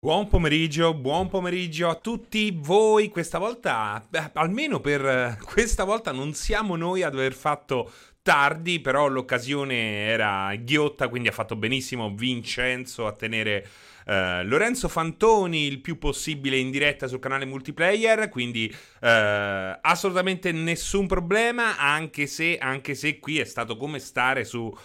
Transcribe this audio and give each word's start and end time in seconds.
Buon 0.00 0.28
pomeriggio, 0.28 0.94
buon 0.94 1.28
pomeriggio 1.28 1.88
a 1.88 1.96
tutti 1.96 2.56
voi. 2.56 3.08
Questa 3.08 3.38
volta, 3.38 4.06
almeno 4.34 4.78
per 4.78 5.04
eh, 5.04 5.38
questa 5.42 5.82
volta, 5.82 6.12
non 6.12 6.34
siamo 6.34 6.76
noi 6.76 7.02
ad 7.02 7.14
aver 7.14 7.32
fatto 7.32 7.90
tardi, 8.22 8.78
però 8.78 9.08
l'occasione 9.08 10.06
era 10.06 10.54
ghiotta, 10.54 11.08
quindi 11.08 11.26
ha 11.26 11.32
fatto 11.32 11.56
benissimo 11.56 12.14
Vincenzo 12.14 13.08
a 13.08 13.12
tenere 13.12 13.66
Uh, 14.08 14.42
Lorenzo 14.44 14.88
Fantoni 14.88 15.66
il 15.66 15.82
più 15.82 15.98
possibile 15.98 16.56
in 16.56 16.70
diretta 16.70 17.06
sul 17.06 17.18
canale 17.18 17.44
multiplayer, 17.44 18.30
quindi 18.30 18.64
uh, 18.72 19.76
assolutamente 19.82 20.50
nessun 20.50 21.06
problema, 21.06 21.76
anche 21.76 22.26
se, 22.26 22.56
anche 22.56 22.94
se, 22.94 23.18
qui 23.18 23.38
è 23.38 23.44
stato 23.44 23.76
come 23.76 23.98
stare 23.98 24.44
su, 24.44 24.60
uh, 24.62 24.76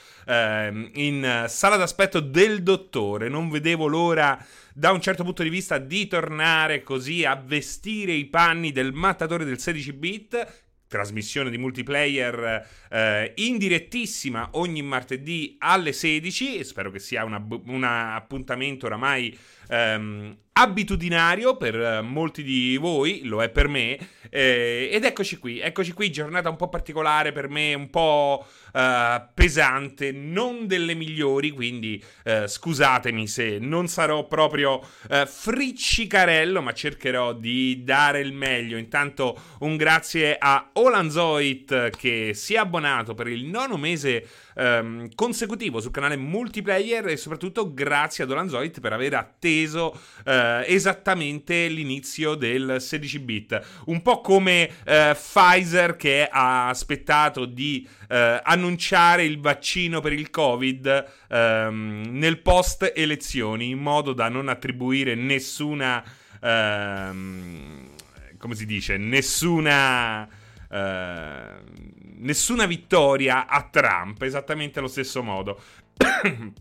in 0.95 1.45
sala 1.47 1.77
d'aspetto 1.77 2.19
del 2.19 2.63
dottore, 2.63 3.29
non 3.29 3.49
vedevo 3.49 3.87
l'ora 3.87 4.45
da 4.73 4.91
un 4.91 4.99
certo 4.99 5.23
punto 5.23 5.41
di 5.43 5.49
vista 5.49 5.77
di 5.77 6.05
tornare 6.07 6.83
così 6.83 7.23
a 7.23 7.41
vestire 7.41 8.11
i 8.11 8.25
panni 8.25 8.73
del 8.73 8.91
mattatore 8.91 9.45
del 9.45 9.59
16 9.59 9.93
bit 9.93 10.62
trasmissione 10.93 11.49
di 11.49 11.57
multiplayer 11.57 12.67
eh, 12.87 13.31
in 13.37 13.57
direttissima 13.57 14.49
ogni 14.51 14.83
martedì 14.83 15.55
alle 15.57 15.91
16. 15.91 16.63
Spero 16.63 16.91
che 16.91 16.99
sia 16.99 17.23
un 17.25 17.83
appuntamento 17.83 18.85
oramai 18.85 19.35
ehm, 19.67 20.37
abitudinario 20.53 21.57
per 21.57 21.79
eh, 21.79 22.01
molti 22.01 22.43
di 22.43 22.77
voi, 22.77 23.21
lo 23.23 23.41
è 23.41 23.49
per 23.49 23.67
me. 23.67 23.97
Eh, 24.29 24.89
ed 24.91 25.03
eccoci 25.03 25.37
qui, 25.37 25.59
eccoci 25.59 25.93
qui, 25.93 26.11
giornata 26.11 26.49
un 26.49 26.55
po' 26.55 26.69
particolare 26.69 27.31
per 27.31 27.49
me, 27.49 27.73
un 27.73 27.89
po' 27.89 28.45
eh, 28.73 29.23
pesante, 29.33 30.11
non 30.11 30.67
delle 30.67 30.93
migliori, 30.93 31.51
quindi 31.51 32.03
eh, 32.23 32.47
scusatemi 32.47 33.27
se 33.27 33.57
non 33.59 33.87
sarò 33.87 34.27
proprio 34.27 34.81
eh, 35.09 35.25
friccicarello, 35.25 36.61
ma 36.61 36.73
cercherò 36.73 37.33
di 37.33 37.83
dare 37.83 38.19
il 38.19 38.33
meglio. 38.33 38.77
Intanto 38.77 39.39
un 39.59 39.75
grazie 39.75 40.37
a 40.39 40.69
Olanzoit 40.73 41.89
che 41.97 42.31
si 42.33 42.53
è 42.53 42.57
abbonato 42.57 43.13
per 43.13 43.27
il 43.27 43.45
nono 43.45 43.77
mese 43.77 44.27
ehm, 44.55 45.09
consecutivo 45.15 45.79
sul 45.79 45.91
canale 45.91 46.15
multiplayer 46.15 47.07
e 47.07 47.17
soprattutto 47.17 47.73
grazie 47.73 48.23
ad 48.23 48.31
Olanzoit 48.31 48.79
per 48.79 48.93
aver 48.93 49.15
atteso 49.15 49.97
eh, 50.25 50.63
esattamente 50.67 51.67
l'inizio 51.67 52.35
del 52.35 52.77
16 52.79 53.19
bit. 53.19 53.61
Un 53.85 54.01
po' 54.01 54.21
come 54.21 54.69
eh, 54.85 55.15
Pfizer 55.15 55.95
che 55.95 56.27
ha 56.29 56.69
aspettato 56.69 57.45
di 57.45 57.87
eh, 58.09 58.39
annunciare 58.43 59.23
il 59.23 59.39
vaccino 59.39 60.01
per 60.01 60.13
il 60.13 60.29
Covid 60.29 61.05
ehm, 61.29 62.03
nel 62.09 62.39
post 62.39 62.91
elezioni 62.95 63.69
in 63.69 63.79
modo 63.79 64.13
da 64.13 64.29
non 64.29 64.49
attribuire 64.49 65.15
nessuna... 65.15 66.03
Ehm, 66.41 67.89
come 68.37 68.55
si 68.55 68.65
dice? 68.65 68.97
Nessuna... 68.97 70.27
Uh, 70.69 72.02
nessuna 72.23 72.65
vittoria 72.65 73.47
a 73.47 73.67
Trump, 73.69 74.21
esattamente 74.21 74.79
allo 74.79 74.87
stesso 74.87 75.21
modo. 75.21 75.61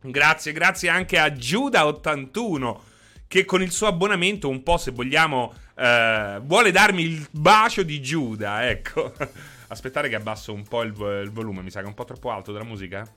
grazie, 0.00 0.52
grazie 0.52 0.88
anche 0.88 1.18
a 1.18 1.28
Giuda81 1.28 2.90
che 3.26 3.46
con 3.46 3.62
il 3.62 3.70
suo 3.70 3.86
abbonamento 3.86 4.50
un 4.50 4.62
po', 4.62 4.76
se 4.76 4.90
vogliamo, 4.90 5.54
eh, 5.74 6.38
vuole 6.42 6.70
darmi 6.70 7.02
il 7.02 7.26
bacio 7.30 7.82
di 7.82 8.02
Giuda, 8.02 8.68
ecco. 8.68 9.14
Aspettare 9.68 10.10
che 10.10 10.16
abbasso 10.16 10.52
un 10.52 10.64
po' 10.64 10.82
il, 10.82 10.92
il, 11.24 11.30
volume, 11.30 11.62
mi 11.62 11.70
sa 11.70 11.78
che 11.78 11.86
è 11.86 11.88
un 11.88 11.94
po' 11.94 12.04
troppo 12.04 12.30
alto 12.30 12.52
della 12.52 12.64
musica. 12.64 13.10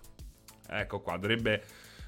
Ecco 0.69 1.01
qua, 1.01 1.17
dovrebbe... 1.17 1.63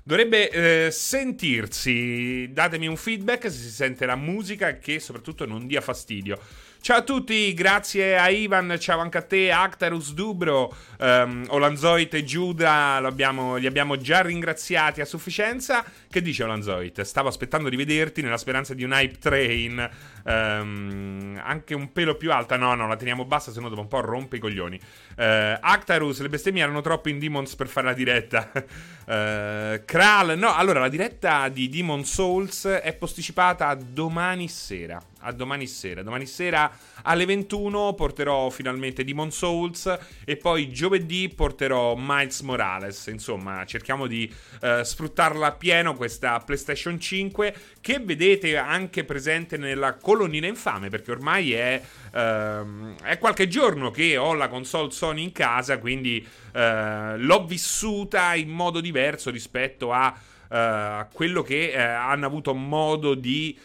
Dovrebbe 0.08 0.50
eh, 0.86 0.90
sentirsi, 0.90 2.50
datemi 2.54 2.88
un 2.88 2.96
feedback 2.96 3.52
se 3.52 3.58
si 3.58 3.70
sente 3.70 4.06
la 4.06 4.16
musica 4.16 4.78
che 4.78 5.02
soprattutto 5.02 5.46
non 5.46 5.68
dia 5.68 5.82
fastidio. 5.82 6.40
Ciao 6.80 7.00
a 7.00 7.02
tutti, 7.02 7.54
grazie 7.54 8.18
a 8.18 8.30
Ivan, 8.30 8.78
ciao 8.80 9.00
anche 9.00 9.18
a 9.18 9.22
te, 9.22 9.52
Actarus 9.52 10.14
Dubro, 10.14 10.74
um, 11.00 11.44
Olanzoit 11.50 12.14
e 12.14 12.24
Giuda, 12.24 13.00
li 13.02 13.66
abbiamo 13.68 13.98
già 13.98 14.22
ringraziati 14.22 15.02
a 15.02 15.06
sufficienza. 15.06 15.84
Che 16.10 16.22
dice 16.22 16.44
Olanzoit? 16.44 17.02
Stavo 17.02 17.28
aspettando 17.28 17.68
di 17.68 17.76
vederti 17.76 18.22
nella 18.22 18.38
speranza 18.38 18.74
di 18.74 18.86
un 18.86 18.94
hype 18.94 19.18
train, 19.18 19.90
um, 20.24 21.40
anche 21.44 21.74
un 21.74 21.92
pelo 21.92 22.16
più 22.16 22.32
alta. 22.32 22.58
No, 22.58 22.74
no, 22.76 22.88
la 22.88 22.96
teniamo 22.96 23.26
bassa, 23.26 23.52
se 23.52 23.60
no 23.60 23.70
dopo 23.70 23.82
un 23.82 23.88
po' 23.88 24.02
rompe 24.02 24.38
i 24.38 24.40
coglioni. 24.40 24.80
Uh, 25.18 25.58
Actarus, 25.60 26.22
le 26.22 26.30
bestemmie 26.30 26.64
erano 26.64 26.82
troppo 26.82 27.10
in 27.10 27.20
Demons 27.20 27.56
per 27.56 27.68
fare 27.68 27.88
la 27.88 27.94
diretta. 27.94 28.52
uh, 28.54 29.84
Kral, 29.86 30.38
no, 30.38 30.54
allora 30.54 30.80
la 30.80 30.90
diretta 30.90 31.50
di 31.50 31.70
Demon 31.70 32.04
Souls 32.06 32.66
è 32.66 32.94
posticipata 32.94 33.68
a 33.68 33.76
domani 33.76 34.48
sera 34.48 35.02
a 35.28 35.32
domani 35.32 35.68
sera. 35.68 36.04
Domani 36.04 36.26
sera 36.26 36.72
alle 37.04 37.26
21 37.26 37.94
porterò 37.94 38.50
finalmente 38.50 39.04
Demon 39.04 39.32
Souls 39.32 39.98
e 40.26 40.38
poi 40.38 40.72
giovedì 40.72 41.30
porterò 41.30 41.96
Miles 41.98 42.42
Morales. 42.42 43.08
Insomma, 43.08 43.66
cerchiamo 43.66 44.08
di 44.08 44.32
uh, 44.62 44.84
sfruttarla 44.84 45.54
pieno 45.54 45.96
questa 45.96 46.40
PlayStation 46.40 47.00
5 47.00 47.56
che 47.82 48.00
vedete 48.00 48.58
anche 48.58 49.04
presente 49.04 49.58
nella 49.58 49.96
colonnina 50.08 50.48
infame 50.48 50.88
perché 50.88 51.12
ormai 51.12 51.52
è, 51.52 51.82
uh, 52.14 52.96
è 53.04 53.18
qualche 53.18 53.50
giorno 53.50 53.92
che 53.92 54.16
ho 54.16 54.34
la 54.36 54.48
console 54.48 54.92
Sony 54.92 55.22
in 55.22 55.34
casa, 55.34 55.80
quindi 55.80 56.26
uh, 56.54 56.60
l'ho 57.18 57.44
vissuta 57.46 58.34
in 58.34 58.50
modo 58.50 58.80
diverso 58.80 59.30
rispetto 59.30 59.92
a 59.92 60.18
Uh, 60.50 61.06
quello 61.12 61.42
che 61.42 61.74
uh, 61.76 61.78
hanno 61.78 62.26
avuto 62.26 62.54
modo 62.54 63.16
di 63.16 63.60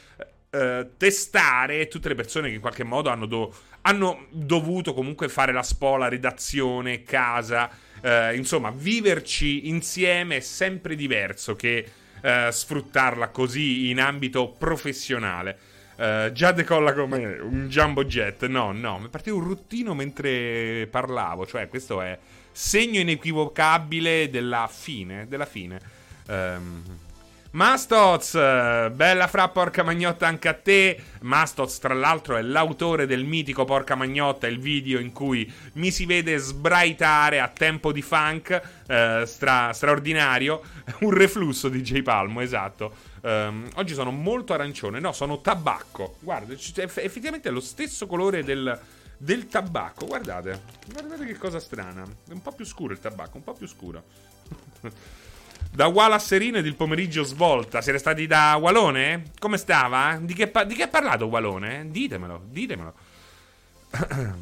eh, 0.50 0.88
testare 0.96 1.86
tutte 1.86 2.08
le 2.08 2.16
persone 2.16 2.48
che 2.48 2.56
in 2.56 2.60
qualche 2.60 2.82
modo 2.82 3.08
hanno, 3.08 3.26
do- 3.26 3.54
hanno 3.82 4.26
dovuto 4.30 4.92
comunque 4.92 5.28
fare 5.28 5.52
la 5.52 5.62
spola, 5.62 6.08
redazione, 6.08 7.04
casa. 7.04 7.70
Eh, 8.02 8.36
insomma, 8.36 8.70
viverci 8.70 9.68
insieme 9.68 10.38
è 10.38 10.40
sempre 10.40 10.96
diverso 10.96 11.54
che 11.54 11.90
eh, 12.20 12.48
sfruttarla 12.50 13.28
così 13.28 13.88
in 13.88 14.00
ambito 14.00 14.50
professionale. 14.50 15.58
Uh, 15.96 16.32
già 16.32 16.52
decolla 16.52 16.92
come 16.94 17.38
un 17.38 17.68
jumbo 17.68 18.04
jet. 18.04 18.46
No, 18.46 18.72
no, 18.72 18.98
mi 18.98 19.06
è 19.06 19.08
partito 19.08 19.36
un 19.36 19.44
ruttino 19.44 19.94
mentre 19.94 20.88
parlavo. 20.90 21.46
Cioè, 21.46 21.68
questo 21.68 22.00
è 22.00 22.18
segno 22.50 23.00
inequivocabile 23.00 24.30
della 24.30 24.68
fine. 24.70 25.26
Della 25.28 25.46
fine. 25.46 25.80
Um, 26.28 26.82
Mastoz, 27.52 28.32
bella 28.32 29.26
fra 29.26 29.46
porca 29.48 29.82
magnotta 29.82 30.26
anche 30.26 30.48
a 30.48 30.54
te. 30.54 30.98
Mastoz, 31.20 31.78
tra 31.80 31.92
l'altro, 31.92 32.36
è 32.36 32.42
l'autore 32.42 33.04
del 33.04 33.24
mitico 33.24 33.66
Porca 33.66 33.94
Magnotta, 33.94 34.46
il 34.46 34.58
video 34.58 34.98
in 34.98 35.12
cui 35.12 35.50
mi 35.74 35.90
si 35.90 36.06
vede 36.06 36.38
sbraitare 36.38 37.40
a 37.40 37.48
tempo 37.48 37.92
di 37.92 38.00
funk, 38.00 38.58
eh, 38.86 39.24
stra- 39.26 39.70
straordinario. 39.74 40.62
Un 41.00 41.10
reflusso 41.10 41.68
di 41.68 41.82
J 41.82 42.00
Palmo, 42.00 42.40
esatto. 42.40 42.94
Um, 43.22 43.68
oggi 43.74 43.94
sono 43.94 44.10
molto 44.10 44.52
arancione, 44.52 44.98
no, 44.98 45.12
sono 45.12 45.40
tabacco. 45.40 46.16
Guarda, 46.20 46.52
effettivamente 46.52 47.48
è 47.48 47.52
lo 47.52 47.60
stesso 47.60 48.06
colore 48.06 48.42
del, 48.42 48.78
del 49.16 49.46
tabacco. 49.46 50.06
Guardate, 50.06 50.62
guardate 50.90 51.24
che 51.26 51.38
cosa 51.38 51.60
strana. 51.60 52.02
È 52.02 52.32
un 52.32 52.42
po' 52.42 52.52
più 52.52 52.64
scuro 52.64 52.92
il 52.92 53.00
tabacco, 53.00 53.36
un 53.36 53.44
po' 53.44 53.54
più 53.54 53.66
scuro. 53.66 54.02
Da 55.72 55.86
Walasserino 55.86 56.58
ed 56.58 56.66
il 56.66 56.74
pomeriggio 56.74 57.22
svolta. 57.22 57.80
Siete 57.80 57.98
stati 57.98 58.26
da 58.26 58.56
Walone? 58.56 59.30
Come 59.38 59.56
stava? 59.56 60.18
Di 60.20 60.34
che, 60.34 60.48
pa- 60.48 60.64
di 60.64 60.74
che 60.74 60.82
ha 60.82 60.88
parlato 60.88 61.26
Walone? 61.26 61.86
Ditemelo, 61.88 62.42
ditemelo. 62.50 62.94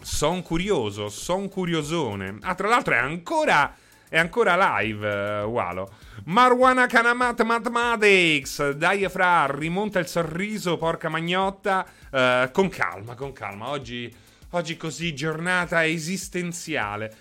son 0.00 0.42
curioso, 0.42 1.10
son 1.10 1.50
curiosone. 1.50 2.38
Ah, 2.40 2.54
tra 2.54 2.68
l'altro 2.68 2.94
è 2.94 2.98
ancora... 2.98 3.76
È 4.10 4.16
ancora 4.16 4.78
live, 4.78 5.42
uh, 5.42 5.48
Walo. 5.48 5.92
Marwana 6.24 6.86
Kanamat 6.86 7.42
Mathematics. 7.42 8.70
Dai, 8.70 9.06
fra, 9.10 9.46
rimonta 9.46 9.98
il 9.98 10.06
sorriso, 10.06 10.78
porca 10.78 11.10
magnotta. 11.10 11.86
Uh, 12.10 12.50
con 12.50 12.70
calma, 12.70 13.14
con 13.14 13.34
calma. 13.34 13.68
Oggi, 13.68 14.10
oggi 14.50 14.78
così, 14.78 15.14
giornata 15.14 15.84
esistenziale. 15.84 17.16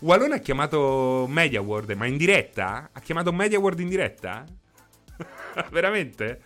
Wallone 0.00 0.34
ha 0.34 0.38
chiamato 0.38 1.26
Media 1.28 1.60
World, 1.60 1.92
ma 1.92 2.06
in 2.06 2.16
diretta? 2.16 2.90
Ha 2.92 3.00
chiamato 3.00 3.32
Media 3.32 3.60
World 3.60 3.78
in 3.78 3.88
diretta? 3.88 4.44
Veramente? 5.70 6.40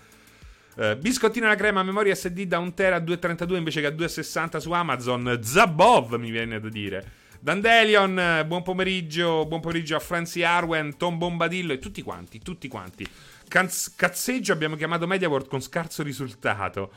Uh, 0.74 0.96
biscottino 0.98 1.46
alla 1.46 1.56
crema, 1.56 1.82
memoria 1.82 2.14
SD 2.14 2.42
da 2.42 2.58
1 2.58 2.74
tera 2.74 2.96
a 2.96 3.00
2,32 3.00 3.56
invece 3.56 3.80
che 3.80 3.86
a 3.86 3.90
2,60 3.90 4.58
su 4.58 4.70
Amazon. 4.70 5.38
Zabov 5.42 6.12
mi 6.16 6.30
viene 6.30 6.60
da 6.60 6.68
dire. 6.68 7.26
Dandelion, 7.40 8.44
buon 8.46 8.62
pomeriggio, 8.62 9.46
buon 9.46 9.61
pomeriggio 9.61 9.94
a 9.94 10.00
Franzi 10.00 10.43
Arwen, 10.43 10.96
Tom 10.96 11.19
Bombadillo 11.19 11.73
e 11.73 11.79
tutti 11.79 12.02
quanti, 12.02 12.40
tutti 12.40 12.67
quanti. 12.67 13.06
Caz- 13.46 13.94
cazzeggio 13.94 14.52
abbiamo 14.52 14.75
chiamato 14.75 15.06
MediaWorld 15.06 15.46
con 15.46 15.61
scarso 15.61 16.02
risultato. 16.02 16.90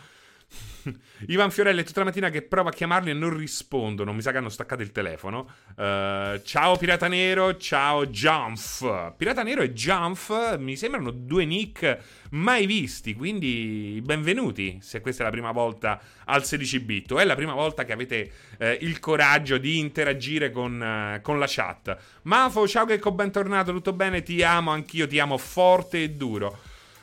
Ivan 1.28 1.52
Fiorelli 1.52 1.82
è 1.82 1.84
tutta 1.84 2.00
la 2.00 2.06
mattina 2.06 2.30
che 2.30 2.42
prova 2.42 2.70
a 2.70 2.74
chiamarli 2.74 3.12
e 3.12 3.14
non 3.14 3.36
rispondono. 3.36 4.14
Mi 4.14 4.22
sa 4.22 4.32
che 4.32 4.38
hanno 4.38 4.50
staccato 4.50 4.82
il 4.82 4.92
telefono. 4.92 5.48
Uh, 5.76 6.42
ciao 6.44 6.78
Pirata 6.78 7.08
Nero, 7.08 7.58
ciao 7.58 8.08
Jump. 8.08 9.16
Pirata 9.16 9.44
Nero 9.44 9.62
e 9.62 9.74
Jump 9.74 10.58
mi 10.58 10.76
sembrano 10.76 11.12
due 11.12 11.46
nick 11.46 11.98
mai 12.32 12.66
visti, 12.66 13.14
quindi 13.14 14.02
benvenuti 14.04 14.80
se 14.82 15.02
questa 15.02 15.24
è 15.24 15.26
la 15.26 15.32
prima 15.32 15.52
volta 15.52 16.00
al 16.26 16.46
16 16.46 16.80
bit. 16.80 17.14
È 17.14 17.26
la 17.26 17.36
prima 17.36 17.54
volta 17.54 17.86
che 17.86 17.94
avete 17.94 18.32
eh, 18.58 18.78
il 18.82 19.00
coraggio 19.00 19.58
di 19.58 19.78
interagire 19.78 20.52
con, 20.52 20.82
eh, 20.82 21.20
con 21.22 21.40
la 21.40 21.46
chat. 21.48 21.98
Mafo, 22.24 22.68
ciao 22.68 22.86
che 22.86 23.00
bentornato, 23.12 23.72
tutto 23.72 23.94
bene? 23.94 24.24
Ti 24.24 24.42
amo, 24.44 24.72
anch'io 24.72 25.08
ti 25.08 25.20
amo 25.20 25.38
forte 25.38 26.04
e 26.04 26.10
duro. 26.12 26.60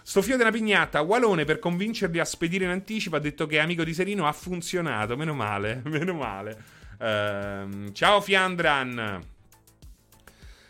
Sto 0.09 0.23
della 0.23 0.51
pignata, 0.51 1.03
Walone 1.03 1.45
per 1.45 1.59
convincervi 1.59 2.19
a 2.19 2.25
spedire 2.25 2.65
in 2.65 2.71
anticipo 2.71 3.17
ha 3.17 3.19
detto 3.19 3.47
che 3.47 3.59
amico 3.59 3.85
di 3.85 3.93
Serino 3.93 4.27
ha 4.27 4.33
funzionato, 4.33 5.19
meno 5.19 5.35
male, 5.35 5.83
meno 5.85 6.15
male. 6.15 6.57
Uh, 6.99 7.93
ciao 7.93 8.19
Fiandran. 8.23 9.37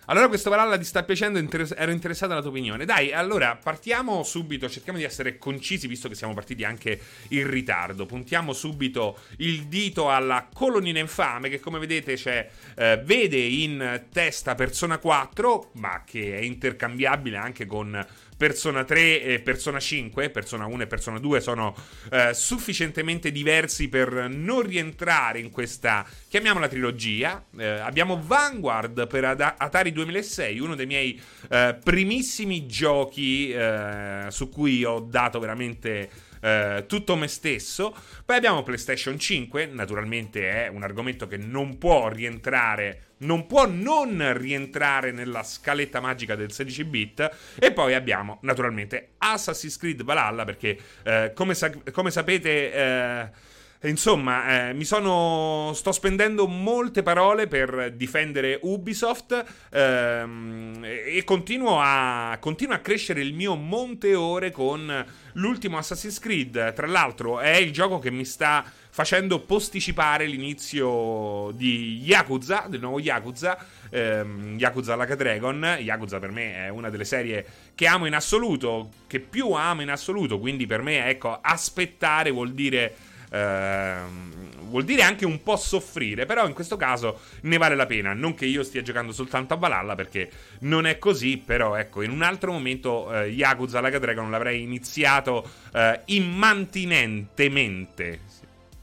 Allora 0.06 0.26
questo 0.28 0.48
Valhalla 0.48 0.78
ti 0.78 0.84
sta 0.84 1.04
piacendo, 1.04 1.38
ero 1.38 1.90
interessato 1.92 2.32
alla 2.32 2.40
tua 2.40 2.50
opinione. 2.50 2.86
Dai, 2.86 3.12
allora 3.12 3.56
partiamo 3.62 4.22
subito, 4.22 4.68
cerchiamo 4.68 4.98
di 4.98 5.04
essere 5.04 5.36
concisi 5.36 5.86
visto 5.86 6.08
che 6.08 6.14
siamo 6.14 6.32
partiti 6.32 6.64
anche 6.64 6.98
in 7.28 7.48
ritardo. 7.48 8.06
Puntiamo 8.06 8.54
subito 8.54 9.18
il 9.36 9.66
dito 9.66 10.10
alla 10.10 10.48
colonnina 10.52 10.98
infame 10.98 11.50
che 11.50 11.60
come 11.60 11.78
vedete 11.78 12.50
eh, 12.74 13.02
vede 13.04 13.36
in 13.36 14.06
testa 14.10 14.54
Persona 14.54 14.96
4, 14.96 15.72
ma 15.74 16.02
che 16.06 16.38
è 16.38 16.40
intercambiabile 16.40 17.36
anche 17.36 17.66
con 17.66 18.04
Persona 18.38 18.84
3 18.84 19.22
e 19.22 19.40
Persona 19.40 19.80
5, 19.80 20.30
Persona 20.30 20.66
1 20.66 20.84
e 20.84 20.86
Persona 20.86 21.18
2 21.18 21.40
sono 21.40 21.74
eh, 22.12 22.32
sufficientemente 22.34 23.32
diversi 23.32 23.88
per 23.88 24.28
non 24.30 24.62
rientrare 24.62 25.40
in 25.40 25.50
questa, 25.50 26.06
chiamiamola 26.28 26.68
trilogia. 26.68 27.44
Eh, 27.58 27.66
abbiamo 27.66 28.22
Vanguard 28.24 29.08
per 29.08 29.24
Atari 29.24 29.90
2006, 29.90 30.60
uno 30.60 30.76
dei 30.76 30.86
miei 30.86 31.20
eh, 31.50 31.76
primissimi 31.82 32.66
giochi 32.66 33.50
eh, 33.50 34.26
su 34.28 34.48
cui 34.48 34.84
ho 34.84 35.00
dato 35.00 35.40
veramente 35.40 36.08
eh, 36.40 36.84
tutto 36.86 37.16
me 37.16 37.28
stesso. 37.28 37.94
Poi 38.24 38.36
abbiamo 38.36 38.62
PlayStation 38.62 39.18
5, 39.18 39.66
naturalmente 39.66 40.50
è 40.50 40.68
un 40.68 40.82
argomento 40.82 41.26
che 41.26 41.36
non 41.36 41.78
può 41.78 42.08
rientrare, 42.08 43.14
non 43.18 43.46
può 43.46 43.66
non 43.66 44.36
rientrare 44.36 45.12
nella 45.12 45.42
scaletta 45.42 46.00
magica 46.00 46.34
del 46.34 46.52
16 46.52 46.84
bit. 46.84 47.30
E 47.58 47.72
poi 47.72 47.94
abbiamo 47.94 48.38
naturalmente 48.42 49.10
Assassin's 49.18 49.76
Creed 49.76 50.02
Valhalla, 50.02 50.44
perché 50.44 50.78
eh, 51.02 51.32
come, 51.34 51.54
sa- 51.54 51.72
come, 51.92 52.10
sapete... 52.10 52.72
Eh, 52.72 53.56
Insomma, 53.82 54.70
eh, 54.70 54.72
mi 54.72 54.84
sono. 54.84 55.70
Sto 55.72 55.92
spendendo 55.92 56.48
molte 56.48 57.04
parole 57.04 57.46
per 57.46 57.92
difendere 57.94 58.58
Ubisoft 58.62 59.44
ehm, 59.70 60.84
e 60.84 61.22
continuo 61.22 61.78
a, 61.80 62.36
continuo 62.40 62.74
a 62.74 62.78
crescere 62.78 63.20
il 63.20 63.34
mio 63.34 63.54
monte 63.54 64.16
ore 64.16 64.50
con 64.50 65.06
l'ultimo 65.34 65.78
Assassin's 65.78 66.18
Creed. 66.18 66.72
Tra 66.72 66.88
l'altro, 66.88 67.38
è 67.38 67.54
il 67.54 67.72
gioco 67.72 68.00
che 68.00 68.10
mi 68.10 68.24
sta 68.24 68.64
facendo 68.90 69.38
posticipare 69.38 70.26
l'inizio 70.26 71.52
di 71.54 72.00
Yakuza, 72.02 72.66
del 72.68 72.80
nuovo 72.80 72.98
Yakuza. 72.98 73.64
Ehm, 73.90 74.56
Yakuza 74.58 74.96
Like 74.96 75.12
a 75.12 75.16
Dragon. 75.16 75.76
Yakuza 75.78 76.18
per 76.18 76.32
me 76.32 76.66
è 76.66 76.68
una 76.68 76.90
delle 76.90 77.04
serie 77.04 77.46
che 77.76 77.86
amo 77.86 78.06
in 78.06 78.14
assoluto, 78.14 78.90
che 79.06 79.20
più 79.20 79.52
amo 79.52 79.82
in 79.82 79.90
assoluto. 79.90 80.40
Quindi 80.40 80.66
per 80.66 80.82
me, 80.82 81.06
ecco, 81.06 81.38
aspettare 81.40 82.32
vuol 82.32 82.50
dire 82.54 82.96
Ehm, 83.30 84.38
vuol 84.68 84.84
dire 84.84 85.02
anche 85.02 85.26
un 85.26 85.42
po' 85.42 85.56
soffrire, 85.56 86.26
però 86.26 86.46
in 86.46 86.52
questo 86.52 86.76
caso 86.76 87.20
ne 87.42 87.56
vale 87.56 87.74
la 87.74 87.86
pena. 87.86 88.12
Non 88.12 88.34
che 88.34 88.44
io 88.46 88.62
stia 88.62 88.82
giocando 88.82 89.12
soltanto 89.12 89.54
a 89.54 89.56
Valhalla, 89.56 89.94
perché 89.94 90.30
non 90.60 90.86
è 90.86 90.98
così, 90.98 91.38
però 91.38 91.76
ecco, 91.76 92.02
in 92.02 92.10
un 92.10 92.22
altro 92.22 92.52
momento 92.52 93.10
eh, 93.12 93.28
Yakuza 93.28 93.80
Like 93.80 93.98
Dragon 93.98 94.30
l'avrei 94.30 94.62
iniziato 94.62 95.50
eh, 95.72 96.02
immantinentemente. 96.06 98.20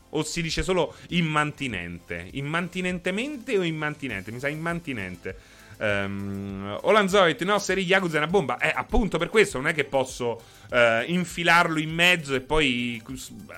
O 0.09 0.24
si 0.24 0.42
dice 0.42 0.63
solo 0.63 0.95
immantinente? 1.09 2.30
Immantinentemente 2.31 3.57
o 3.57 3.63
immantinente? 3.63 4.31
Mi 4.31 4.39
sa 4.39 4.48
immantinente. 4.48 5.38
Um, 5.77 6.77
Olanzoit, 6.81 7.42
no, 7.44 7.60
serie 7.60 7.83
Yakuza 7.83 8.16
è 8.16 8.18
una 8.18 8.27
bomba. 8.27 8.57
Eh, 8.57 8.72
appunto 8.74 9.18
per 9.18 9.30
questo 9.30 9.57
non 9.57 9.68
è 9.68 9.74
che 9.74 9.83
posso 9.83 10.42
uh, 10.72 10.77
infilarlo 11.06 11.80
in 11.80 11.94
mezzo 11.94 12.33
e 12.36 12.42
poi 12.42 13.01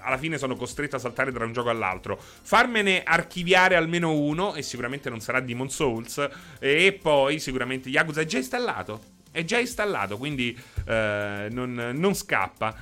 alla 0.01 0.17
fine 0.17 0.37
sono 0.37 0.55
costretto 0.55 0.95
a 0.95 0.99
saltare 0.99 1.31
tra 1.31 1.45
un 1.45 1.53
gioco 1.53 1.69
all'altro. 1.69 2.19
Farmene 2.19 3.03
archiviare 3.03 3.75
almeno 3.75 4.13
uno, 4.13 4.55
e 4.55 4.61
sicuramente 4.61 5.09
non 5.09 5.19
sarà 5.19 5.39
Demon 5.39 5.69
Souls. 5.69 6.27
E 6.59 6.97
poi 7.01 7.39
sicuramente 7.39 7.89
Yakuza 7.89 8.21
è 8.21 8.25
già 8.25 8.37
installato. 8.37 9.15
È 9.31 9.43
già 9.43 9.59
installato, 9.59 10.17
quindi 10.17 10.57
uh, 10.85 10.91
non, 11.53 11.91
non 11.93 12.13
scappa. 12.15 12.75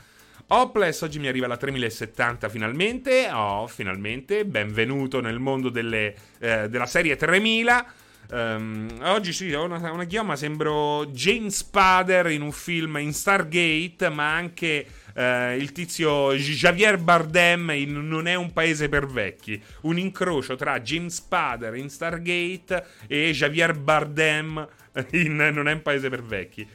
Hopeless 0.47 1.01
oggi 1.01 1.17
mi 1.17 1.27
arriva 1.27 1.47
la 1.47 1.57
3070 1.57 2.49
finalmente. 2.49 3.29
Oh, 3.31 3.65
finalmente. 3.65 4.45
Benvenuto 4.45 5.19
nel 5.19 5.39
mondo 5.39 5.69
delle, 5.69 6.13
eh, 6.37 6.69
della 6.69 6.85
serie 6.85 7.15
3000. 7.15 7.93
Um, 8.31 8.87
oggi 9.03 9.33
sì, 9.33 9.53
ho 9.53 9.65
una, 9.65 9.91
una 9.91 10.05
chioma, 10.05 10.35
sembro 10.35 11.05
James 11.07 11.57
Spader 11.57 12.27
in 12.27 12.41
un 12.41 12.51
film 12.51 12.97
in 12.97 13.13
Stargate, 13.13 14.09
ma 14.09 14.33
anche 14.33 14.85
uh, 15.13 15.57
il 15.57 15.71
tizio 15.71 16.33
Javier 16.33 16.97
Bardem 16.97 17.69
in 17.71 18.07
Non 18.07 18.27
è 18.27 18.35
un 18.35 18.51
paese 18.51 18.89
per 18.89 19.05
vecchi. 19.05 19.61
Un 19.81 19.99
incrocio 19.99 20.55
tra 20.55 20.79
James 20.79 21.15
Spader 21.15 21.75
in 21.75 21.89
Stargate 21.89 22.85
e 23.07 23.31
Javier 23.31 23.77
Bardem 23.77 24.67
in 25.11 25.35
Non 25.35 25.67
è 25.67 25.73
un 25.73 25.81
paese 25.81 26.09
per 26.09 26.23
vecchi. 26.23 26.67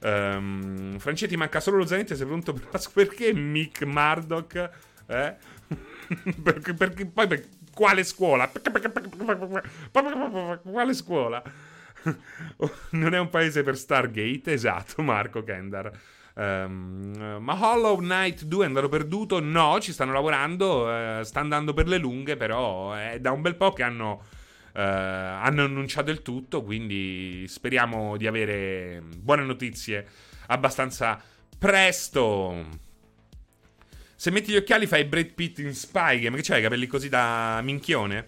Um, 0.00 0.98
Francetti 0.98 1.36
manca 1.36 1.58
solo 1.58 1.78
lo 1.78 1.86
zanetti 1.86 2.14
sei 2.14 2.26
pronto 2.26 2.52
per 2.52 2.68
perché 2.92 3.32
Mick 3.32 3.82
Murdoch? 3.82 4.70
Eh? 5.06 5.34
perché, 6.42 6.74
perché, 6.74 7.06
poi 7.06 7.26
perché, 7.26 7.48
quale 7.78 8.02
scuola? 8.02 8.50
Quale 10.64 10.94
scuola? 10.94 11.40
non 12.90 13.14
è 13.14 13.18
un 13.20 13.30
paese 13.30 13.62
per 13.62 13.76
Stargate? 13.76 14.52
Esatto, 14.52 15.00
Marco 15.02 15.44
Kendar. 15.44 15.92
Um, 16.34 17.38
ma 17.40 17.72
Hollow 17.72 17.98
Knight 17.98 18.42
2 18.42 18.64
è 18.64 18.66
andato 18.66 18.88
perduto? 18.88 19.38
No, 19.38 19.78
ci 19.80 19.92
stanno 19.92 20.12
lavorando, 20.12 20.88
uh, 20.88 21.22
sta 21.22 21.38
andando 21.38 21.72
per 21.72 21.86
le 21.86 21.98
lunghe, 21.98 22.36
però 22.36 22.94
è 22.94 23.20
da 23.20 23.30
un 23.30 23.42
bel 23.42 23.54
po' 23.54 23.72
che 23.72 23.84
hanno, 23.84 24.24
uh, 24.74 24.80
hanno 24.80 25.62
annunciato 25.62 26.10
il 26.10 26.22
tutto, 26.22 26.64
quindi 26.64 27.44
speriamo 27.46 28.16
di 28.16 28.26
avere 28.26 29.00
buone 29.18 29.44
notizie 29.44 30.04
abbastanza 30.48 31.20
presto. 31.56 32.86
Se 34.20 34.32
metti 34.32 34.50
gli 34.50 34.56
occhiali 34.56 34.88
fai 34.88 35.04
Brad 35.04 35.32
Pitt 35.32 35.60
in 35.60 35.72
Spy 35.72 36.18
Game. 36.18 36.36
Che 36.38 36.42
c'hai 36.42 36.58
i 36.58 36.62
capelli 36.62 36.88
così 36.88 37.08
da 37.08 37.60
minchione? 37.62 38.26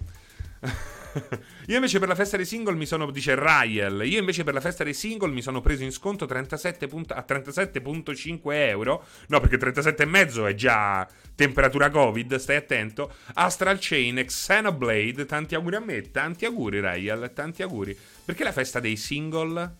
Io 1.66 1.74
invece 1.74 1.98
per 1.98 2.06
la 2.06 2.14
festa 2.14 2.36
dei 2.36 2.46
single 2.46 2.76
mi 2.76 2.86
sono, 2.86 3.10
dice 3.10 3.34
Ryle, 3.36 4.06
io 4.06 4.20
invece 4.20 4.44
per 4.44 4.54
la 4.54 4.60
festa 4.60 4.84
dei 4.84 4.94
single 4.94 5.32
mi 5.32 5.42
sono 5.42 5.60
preso 5.60 5.82
in 5.82 5.90
sconto 5.90 6.24
37 6.24 6.86
punt- 6.86 7.10
a 7.10 7.24
37,5 7.28 8.38
euro. 8.52 9.04
No, 9.26 9.40
perché 9.40 9.56
37,5 9.56 10.46
è 10.46 10.54
già 10.54 11.08
temperatura 11.34 11.90
Covid, 11.90 12.36
stai 12.36 12.54
attento. 12.54 13.12
Astral 13.34 13.78
Chain, 13.80 14.24
Xenoblade, 14.24 15.26
tanti 15.26 15.56
auguri 15.56 15.74
a 15.74 15.80
me, 15.80 16.02
tanti 16.12 16.44
auguri 16.44 16.80
Ryle, 16.80 17.32
tanti 17.32 17.62
auguri. 17.62 17.98
Perché 18.24 18.44
la 18.44 18.52
festa 18.52 18.78
dei 18.78 18.94
single? 18.94 19.74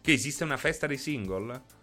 Che 0.00 0.12
esiste 0.12 0.44
una 0.44 0.56
festa 0.56 0.86
dei 0.86 0.98
single? 0.98 1.79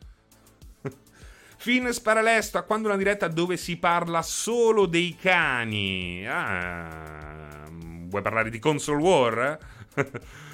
Finn 1.57 1.87
Sparalesto 1.89 2.57
a 2.57 2.63
quando 2.63 2.87
una 2.87 2.97
diretta 2.97 3.27
dove 3.27 3.57
si 3.57 3.77
parla 3.77 4.21
solo 4.21 4.85
dei 4.85 5.17
cani. 5.19 6.25
Ah, 6.27 7.63
vuoi 7.69 8.21
parlare 8.21 8.49
di 8.49 8.59
console 8.59 9.01
war? 9.01 9.57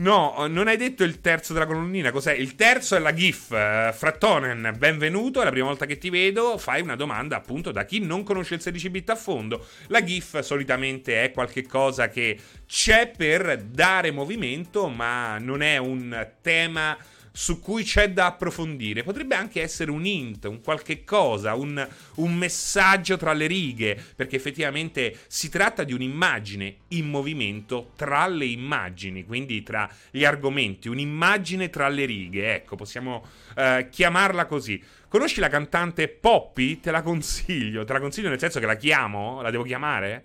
No, 0.00 0.46
non 0.48 0.66
hai 0.66 0.78
detto 0.78 1.04
il 1.04 1.20
terzo 1.20 1.52
della 1.52 1.66
colonnina. 1.66 2.10
Cos'è? 2.10 2.32
Il 2.32 2.54
terzo 2.54 2.96
è 2.96 2.98
la 2.98 3.12
GIF. 3.12 3.50
Uh, 3.50 3.92
Frattonen, 3.92 4.74
benvenuto. 4.78 5.42
È 5.42 5.44
la 5.44 5.50
prima 5.50 5.66
volta 5.66 5.84
che 5.84 5.98
ti 5.98 6.08
vedo. 6.08 6.56
Fai 6.56 6.80
una 6.80 6.96
domanda 6.96 7.36
appunto 7.36 7.70
da 7.70 7.84
chi 7.84 7.98
non 7.98 8.22
conosce 8.22 8.54
il 8.54 8.62
16 8.62 8.88
bit 8.88 9.10
a 9.10 9.14
fondo. 9.14 9.66
La 9.88 10.02
GIF 10.02 10.38
solitamente 10.40 11.22
è 11.22 11.32
qualcosa 11.32 12.08
che 12.08 12.38
c'è 12.66 13.12
per 13.14 13.58
dare 13.62 14.10
movimento, 14.10 14.88
ma 14.88 15.36
non 15.36 15.60
è 15.60 15.76
un 15.76 16.28
tema 16.40 16.96
su 17.32 17.60
cui 17.60 17.84
c'è 17.84 18.10
da 18.10 18.26
approfondire. 18.26 19.02
Potrebbe 19.02 19.34
anche 19.34 19.62
essere 19.62 19.90
un 19.90 20.04
hint, 20.04 20.44
un 20.44 20.60
qualche 20.60 21.04
cosa, 21.04 21.54
un, 21.54 21.86
un, 22.16 22.34
messaggio 22.34 23.16
tra 23.16 23.32
le 23.32 23.46
righe, 23.46 24.00
perché 24.16 24.36
effettivamente 24.36 25.16
si 25.26 25.48
tratta 25.48 25.84
di 25.84 25.92
un'immagine 25.92 26.76
in 26.88 27.08
movimento 27.08 27.92
tra 27.96 28.26
le 28.26 28.46
immagini, 28.46 29.24
quindi 29.24 29.62
tra 29.62 29.88
gli 30.10 30.24
argomenti, 30.24 30.88
un'immagine 30.88 31.70
tra 31.70 31.88
le 31.88 32.04
righe, 32.04 32.54
ecco, 32.54 32.76
possiamo 32.76 33.24
eh, 33.56 33.88
chiamarla 33.90 34.46
così. 34.46 34.82
Conosci 35.08 35.40
la 35.40 35.48
cantante 35.48 36.08
Poppy? 36.08 36.78
Te 36.78 36.90
la 36.90 37.02
consiglio, 37.02 37.84
te 37.84 37.92
la 37.92 38.00
consiglio 38.00 38.28
nel 38.28 38.38
senso 38.38 38.60
che 38.60 38.66
la 38.66 38.76
chiamo, 38.76 39.42
la 39.42 39.50
devo 39.50 39.64
chiamare? 39.64 40.24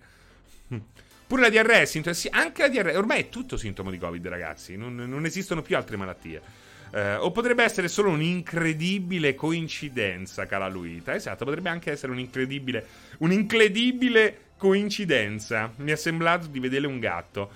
Pure 1.26 1.42
la 1.42 1.50
DRS, 1.50 2.28
anche 2.30 2.62
la 2.62 2.68
DRS, 2.68 2.94
ormai 2.94 3.22
è 3.22 3.28
tutto 3.28 3.56
sintomo 3.56 3.90
di 3.90 3.98
Covid, 3.98 4.24
ragazzi, 4.28 4.76
non, 4.76 4.94
non 4.94 5.24
esistono 5.24 5.60
più 5.60 5.76
altre 5.76 5.96
malattie. 5.96 6.40
Eh, 6.92 7.16
o 7.16 7.30
potrebbe 7.30 7.64
essere 7.64 7.88
solo 7.88 8.10
un'incredibile 8.10 9.34
coincidenza, 9.34 10.46
cara 10.46 10.68
Luita. 10.68 11.14
Esatto, 11.14 11.44
potrebbe 11.44 11.68
anche 11.68 11.90
essere 11.90 12.12
un'incredibile, 12.12 12.86
un'incredibile 13.18 14.40
coincidenza. 14.56 15.72
Mi 15.76 15.92
è 15.92 15.96
sembrato 15.96 16.46
di 16.46 16.60
vedere 16.60 16.86
un 16.86 16.98
gatto. 16.98 17.50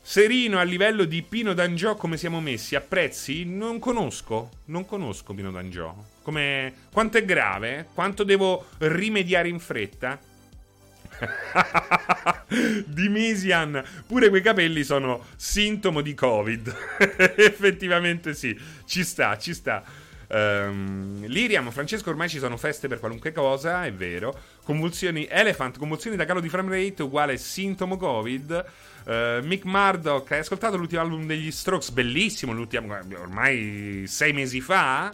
Serino 0.00 0.58
a 0.58 0.62
livello 0.62 1.04
di 1.04 1.22
Pino 1.22 1.52
D'Angiò 1.52 1.94
come 1.96 2.16
siamo 2.16 2.40
messi? 2.40 2.74
A 2.74 2.80
prezzi? 2.80 3.44
Non 3.44 3.78
conosco, 3.78 4.50
non 4.66 4.86
conosco 4.86 5.34
Pino 5.34 5.50
D'Angiò. 5.50 5.94
Come... 6.22 6.72
Quanto 6.90 7.18
è 7.18 7.24
grave? 7.24 7.88
Quanto 7.92 8.24
devo 8.24 8.68
rimediare 8.78 9.48
in 9.48 9.58
fretta? 9.58 10.18
Dimisian, 12.86 13.82
pure 14.06 14.28
quei 14.28 14.42
capelli 14.42 14.84
sono 14.84 15.24
sintomo 15.36 16.00
di 16.00 16.14
Covid. 16.14 16.74
Effettivamente 17.36 18.34
sì, 18.34 18.58
ci 18.84 19.04
sta, 19.04 19.36
ci 19.38 19.54
sta. 19.54 19.82
Um, 20.30 21.24
Liriam, 21.26 21.70
Francesco, 21.70 22.10
ormai 22.10 22.28
ci 22.28 22.38
sono 22.38 22.58
feste 22.58 22.86
per 22.86 22.98
qualunque 22.98 23.32
cosa, 23.32 23.86
è 23.86 23.92
vero. 23.92 24.38
Convulsioni 24.62 25.26
Elephant, 25.28 25.78
convulsioni 25.78 26.16
da 26.16 26.26
calo 26.26 26.40
di 26.40 26.48
frame 26.48 26.70
rate 26.76 27.02
uguale 27.02 27.38
sintomo 27.38 27.96
Covid. 27.96 28.64
Uh, 29.04 29.44
Mick 29.44 29.64
Murdoch, 29.64 30.30
hai 30.32 30.40
ascoltato 30.40 30.76
l'ultimo 30.76 31.00
album 31.00 31.26
degli 31.26 31.50
Strokes? 31.50 31.90
Bellissimo, 31.90 32.52
l'ultimo, 32.52 32.94
ormai 33.18 34.04
sei 34.06 34.32
mesi 34.32 34.60
fa. 34.60 35.12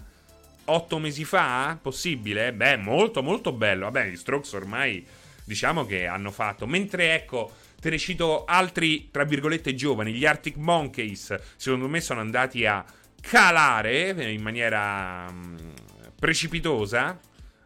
Otto 0.67 0.99
mesi 0.99 1.25
fa? 1.25 1.79
Possibile? 1.81 2.53
Beh, 2.53 2.77
molto, 2.77 3.23
molto 3.23 3.53
bello. 3.53 3.85
Vabbè, 3.85 4.09
gli 4.09 4.17
Strokes 4.17 4.53
ormai 4.53 5.07
diciamo 5.45 5.85
che 5.85 6.07
hanno 6.07 6.31
fatto. 6.31 6.67
Mentre 6.67 7.15
ecco, 7.15 7.53
te 7.81 7.91
ne 7.91 7.99
cito 7.99 8.45
altri, 8.45 9.11
tra 9.11 9.25
virgolette, 9.25 9.75
giovani, 9.75 10.13
gli 10.13 10.25
Arctic 10.25 10.57
Monkeys, 10.57 11.35
secondo 11.57 11.89
me 11.89 12.01
sono 12.01 12.21
andati 12.21 12.65
a 12.67 12.85
calare 13.21 14.33
in 14.33 14.43
maniera 14.43 15.31
mh, 15.31 15.37
mm, 15.37 15.57
precipitosa, 16.19 17.19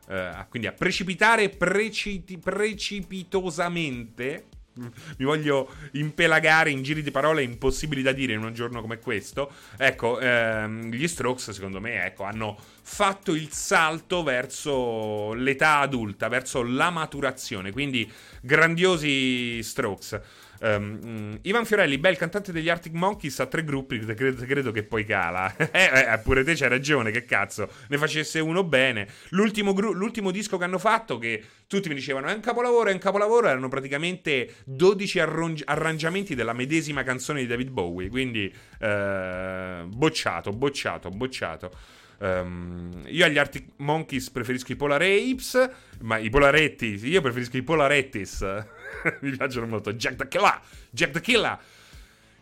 eh, 0.08 0.46
quindi 0.48 0.68
a 0.68 0.72
precipitare 0.72 1.48
preciti- 1.48 2.38
precipitosamente 2.38 4.46
mi 4.78 5.24
voglio 5.24 5.70
impelagare 5.92 6.70
in 6.70 6.82
giri 6.82 7.02
di 7.02 7.10
parole 7.10 7.42
impossibili 7.42 8.02
da 8.02 8.12
dire 8.12 8.32
in 8.32 8.42
un 8.42 8.54
giorno 8.54 8.80
come 8.80 8.98
questo. 8.98 9.50
Ecco, 9.76 10.18
ehm, 10.20 10.90
gli 10.90 11.06
Strokes, 11.06 11.50
secondo 11.50 11.80
me, 11.80 12.04
ecco, 12.04 12.24
hanno 12.24 12.56
fatto 12.82 13.34
il 13.34 13.50
salto 13.52 14.22
verso 14.22 15.34
l'età 15.34 15.78
adulta, 15.78 16.28
verso 16.28 16.62
la 16.62 16.90
maturazione. 16.90 17.72
Quindi, 17.72 18.10
grandiosi 18.40 19.62
Strokes. 19.62 20.20
Um, 20.60 21.38
Ivan 21.42 21.64
Fiorelli, 21.64 21.98
beh, 21.98 22.10
il 22.10 22.16
cantante 22.16 22.50
degli 22.50 22.68
Arctic 22.68 22.92
Monkeys 22.92 23.38
ha 23.40 23.46
tre 23.46 23.62
gruppi, 23.62 23.98
credo, 23.98 24.44
credo 24.44 24.72
che 24.72 24.82
poi 24.82 25.04
cala. 25.04 25.54
eh, 25.56 25.68
eh, 25.72 26.18
pure 26.22 26.42
te 26.42 26.54
c'hai 26.54 26.68
ragione, 26.68 27.10
che 27.10 27.24
cazzo, 27.24 27.68
ne 27.88 27.98
facesse 27.98 28.40
uno 28.40 28.64
bene. 28.64 29.06
L'ultimo, 29.30 29.72
gru- 29.72 29.94
l'ultimo, 29.94 30.30
disco 30.30 30.56
che 30.56 30.64
hanno 30.64 30.78
fatto, 30.78 31.18
che 31.18 31.42
tutti 31.66 31.88
mi 31.88 31.94
dicevano 31.94 32.26
è 32.26 32.34
un 32.34 32.40
capolavoro, 32.40 32.90
è 32.90 32.92
un 32.92 32.98
capolavoro, 32.98 33.48
erano 33.48 33.68
praticamente 33.68 34.54
12 34.64 35.20
arrong- 35.20 35.62
arrangiamenti 35.64 36.34
della 36.34 36.52
medesima 36.52 37.02
canzone 37.02 37.40
di 37.40 37.46
David 37.46 37.70
Bowie, 37.70 38.08
quindi 38.08 38.52
eh, 38.80 39.84
bocciato, 39.86 40.50
bocciato, 40.50 41.08
bocciato. 41.10 41.70
Um, 42.20 43.04
io 43.06 43.24
agli 43.24 43.38
Arctic 43.38 43.74
Monkeys 43.76 44.30
preferisco 44.30 44.72
i 44.72 44.76
Polar 44.76 45.02
Apes, 45.02 45.70
ma 46.00 46.18
i 46.18 46.28
Polaretti, 46.30 46.98
io 47.04 47.20
preferisco 47.20 47.56
i 47.56 47.62
Polarettis. 47.62 48.44
mi 49.20 49.30
piacciono 49.36 49.66
molto. 49.66 49.92
Jack 49.92 50.16
the 50.16 50.28
Killer! 50.28 50.60
Jack 50.90 51.12
the 51.12 51.20
Killer! 51.20 51.58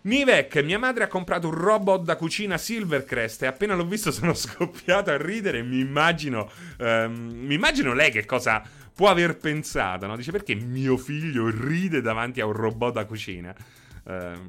Nivek, 0.02 0.62
mia 0.62 0.78
madre 0.78 1.04
ha 1.04 1.08
comprato 1.08 1.48
un 1.48 1.54
robot 1.54 2.04
da 2.04 2.14
cucina 2.14 2.56
Silvercrest 2.56 3.42
e 3.42 3.46
appena 3.46 3.74
l'ho 3.74 3.86
visto 3.86 4.10
sono 4.12 4.34
scoppiato 4.34 5.10
a 5.10 5.16
ridere 5.16 5.62
mi 5.62 5.80
immagino, 5.80 6.48
um, 6.78 7.12
mi 7.12 7.54
immagino 7.54 7.92
lei 7.92 8.12
che 8.12 8.24
cosa 8.24 8.62
può 8.94 9.10
aver 9.10 9.36
pensato, 9.36 10.06
no? 10.06 10.16
Dice 10.16 10.30
perché 10.30 10.54
mio 10.54 10.96
figlio 10.96 11.50
ride 11.50 12.00
davanti 12.00 12.40
a 12.40 12.46
un 12.46 12.52
robot 12.52 12.94
da 12.94 13.04
cucina. 13.04 13.54
Um, 14.04 14.48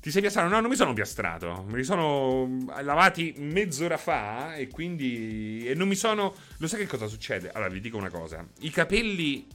ti 0.00 0.12
sei 0.12 0.20
piastrato? 0.20 0.48
No, 0.48 0.60
non 0.60 0.70
mi 0.70 0.76
sono 0.76 0.92
piastrato. 0.92 1.64
Mi 1.68 1.82
sono 1.82 2.64
lavati 2.80 3.34
mezz'ora 3.38 3.96
fa 3.96 4.54
e 4.54 4.68
quindi... 4.68 5.66
E 5.66 5.74
non 5.74 5.88
mi 5.88 5.96
sono... 5.96 6.32
Lo 6.58 6.68
sai 6.68 6.78
che 6.78 6.86
cosa 6.86 7.08
succede? 7.08 7.50
Allora, 7.52 7.68
vi 7.70 7.80
dico 7.80 7.96
una 7.96 8.08
cosa. 8.08 8.46
I 8.60 8.70
capelli 8.70 9.48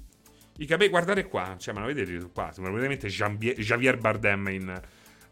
i 0.62 0.66
capelli, 0.68 0.90
guardate 0.90 1.28
qua, 1.28 1.56
cioè, 1.58 1.74
ma 1.74 1.80
lo 1.80 1.88
vedete 1.88 2.30
qua? 2.32 2.52
Sembra 2.52 2.72
veramente 2.72 3.08
Javier 3.08 3.98
Bardem 3.98 4.48
in. 4.50 4.82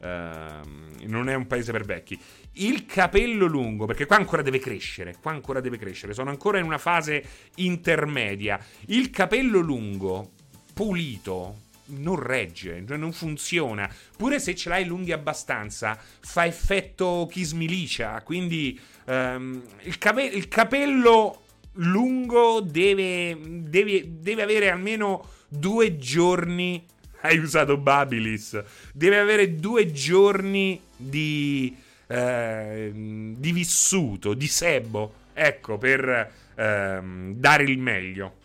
Uh, 0.01 1.05
non 1.07 1.27
è 1.27 1.35
un 1.35 1.45
paese 1.45 1.71
per 1.71 1.83
vecchi. 1.83 2.17
Il 2.53 2.85
capello 2.85 3.45
lungo, 3.45 3.85
perché 3.85 4.05
qua 4.05 4.15
ancora 4.15 4.41
deve 4.41 4.57
crescere. 4.57 5.15
Qua 5.21 5.31
ancora 5.31 5.59
deve 5.59 5.77
crescere. 5.77 6.13
Sono 6.13 6.29
ancora 6.29 6.57
in 6.57 6.63
una 6.63 6.77
fase 6.77 7.23
intermedia. 7.55 8.59
Il 8.87 9.09
capello 9.11 9.59
lungo, 9.59 10.31
pulito, 10.73 11.57
non 11.87 12.15
regge, 12.15 12.83
cioè 12.87 12.97
non 12.97 13.11
funziona. 13.11 13.93
Pure 14.17 14.39
se 14.39 14.55
ce 14.55 14.69
l'hai 14.69 14.85
lunghi 14.85 15.11
abbastanza, 15.11 15.99
fa 16.21 16.45
effetto 16.45 17.27
chismilicia. 17.29 18.21
Quindi 18.23 18.79
um, 19.05 19.61
il, 19.81 19.97
cape- 19.97 20.23
il 20.23 20.47
capello 20.47 21.43
lungo 21.79 22.61
deve, 22.61 23.37
deve, 23.43 24.19
deve 24.19 24.41
avere 24.41 24.69
almeno 24.69 25.27
due 25.47 25.97
giorni. 25.97 26.85
Hai 27.21 27.37
usato 27.37 27.77
Babilis. 27.77 28.63
Deve 28.93 29.19
avere 29.19 29.55
due 29.55 29.91
giorni 29.91 30.81
di, 30.95 31.75
eh, 32.07 32.91
di 32.93 33.51
vissuto, 33.51 34.33
di 34.33 34.47
sebo. 34.47 35.13
Ecco, 35.33 35.77
per 35.77 36.31
eh, 36.55 36.99
dare 37.33 37.63
il 37.63 37.77
meglio. 37.77 38.35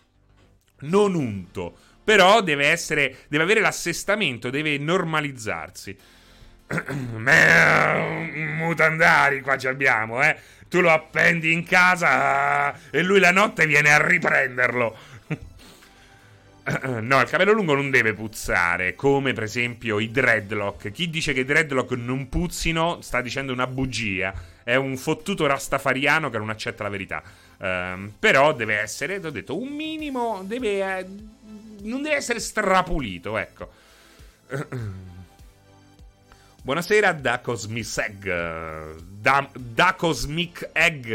Non 0.80 1.14
unto. 1.14 1.76
Però 2.02 2.42
deve 2.42 2.66
essere. 2.66 3.18
Deve 3.28 3.44
avere 3.44 3.60
l'assestamento, 3.60 4.50
deve 4.50 4.76
normalizzarsi. 4.78 5.96
Mutandari 8.56 9.40
qua 9.42 9.56
ci 9.58 9.68
abbiamo, 9.68 10.22
eh 10.22 10.36
tu 10.68 10.80
lo 10.80 10.90
appendi 10.90 11.52
in 11.52 11.64
casa 11.64 12.74
e 12.90 13.02
lui 13.02 13.20
la 13.20 13.30
notte 13.30 13.66
viene 13.66 13.92
a 13.92 14.04
riprenderlo. 14.04 14.96
No, 17.00 17.20
il 17.20 17.28
capello 17.28 17.52
lungo 17.52 17.74
non 17.74 17.90
deve 17.90 18.14
puzzare, 18.14 18.94
come 18.94 19.34
per 19.34 19.42
esempio 19.42 19.98
i 19.98 20.10
dreadlock. 20.10 20.90
Chi 20.92 21.10
dice 21.10 21.34
che 21.34 21.40
i 21.40 21.44
dreadlock 21.44 21.90
non 21.92 22.30
puzzino 22.30 23.02
sta 23.02 23.20
dicendo 23.20 23.52
una 23.52 23.66
bugia. 23.66 24.32
È 24.62 24.74
un 24.74 24.96
fottuto 24.96 25.46
rastafariano 25.46 26.30
che 26.30 26.38
non 26.38 26.48
accetta 26.48 26.82
la 26.82 26.88
verità. 26.88 27.22
Um, 27.58 28.12
però 28.18 28.54
deve 28.54 28.78
essere, 28.78 29.20
ti 29.20 29.26
ho 29.26 29.30
detto, 29.30 29.60
un 29.60 29.68
minimo, 29.74 30.42
deve, 30.44 30.98
eh, 30.98 31.06
non 31.82 32.00
deve 32.00 32.16
essere 32.16 32.40
strapulito, 32.40 33.36
ecco. 33.36 33.70
Buonasera 36.62 37.12
da 37.12 37.40
Cosmic 37.40 37.98
Egg. 37.98 39.13
Da, 39.24 39.48
da, 39.54 39.94
Cosmic 39.94 40.68
Egg. 40.74 41.10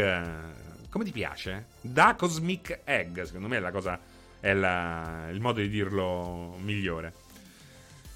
Come 0.88 1.04
ti 1.04 1.12
piace? 1.12 1.66
Da 1.80 2.16
Cosmic 2.18 2.80
Egg. 2.82 3.20
Secondo 3.20 3.46
me 3.46 3.58
è 3.58 3.60
la 3.60 3.70
cosa. 3.70 4.00
È 4.40 4.52
la, 4.52 5.28
il 5.30 5.38
modo 5.38 5.60
di 5.60 5.68
dirlo 5.68 6.56
migliore. 6.60 7.12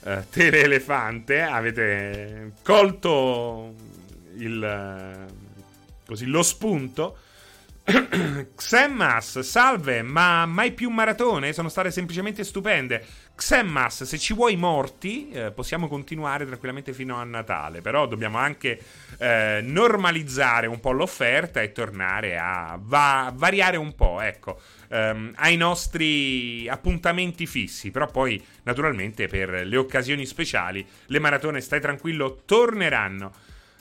Uh, 0.01 0.25
Tele 0.31 0.63
Elefante. 0.63 1.43
Avete 1.43 2.55
colto 2.65 3.73
il. 4.35 5.27
Così 6.05 6.27
lo 6.27 6.43
spunto. 6.43 7.19
Xemmas, 8.57 9.39
salve, 9.41 10.03
ma 10.03 10.45
mai 10.45 10.73
più 10.73 10.91
maratone? 10.91 11.53
Sono 11.53 11.69
state 11.69 11.93
semplicemente 11.93 12.43
stupende. 12.43 13.07
Xemmas, 13.37 14.05
se 14.05 14.17
ci 14.17 14.33
vuoi 14.33 14.55
morti, 14.55 15.29
eh, 15.31 15.51
possiamo 15.51 15.89
continuare 15.89 16.47
tranquillamente 16.47 16.93
fino 16.93 17.17
a 17.17 17.25
Natale, 17.25 17.81
però 17.81 18.07
dobbiamo 18.07 18.39
anche 18.39 18.81
eh, 19.19 19.61
normalizzare 19.61 20.69
un 20.69 20.79
po' 20.79 20.93
l'offerta 20.93 21.61
e 21.61 21.73
tornare 21.73 22.39
a 22.39 22.79
va- 22.81 23.33
variare 23.35 23.77
un 23.77 23.93
po', 23.97 24.21
ecco, 24.21 24.61
ehm, 24.89 25.33
ai 25.37 25.57
nostri 25.57 26.69
appuntamenti 26.69 27.47
fissi, 27.47 27.91
però 27.91 28.07
poi 28.07 28.43
naturalmente 28.63 29.27
per 29.27 29.67
le 29.67 29.77
occasioni 29.77 30.27
speciali 30.27 30.87
le 31.07 31.19
maratone, 31.19 31.61
stai 31.61 31.81
tranquillo, 31.81 32.43
torneranno. 32.45 33.33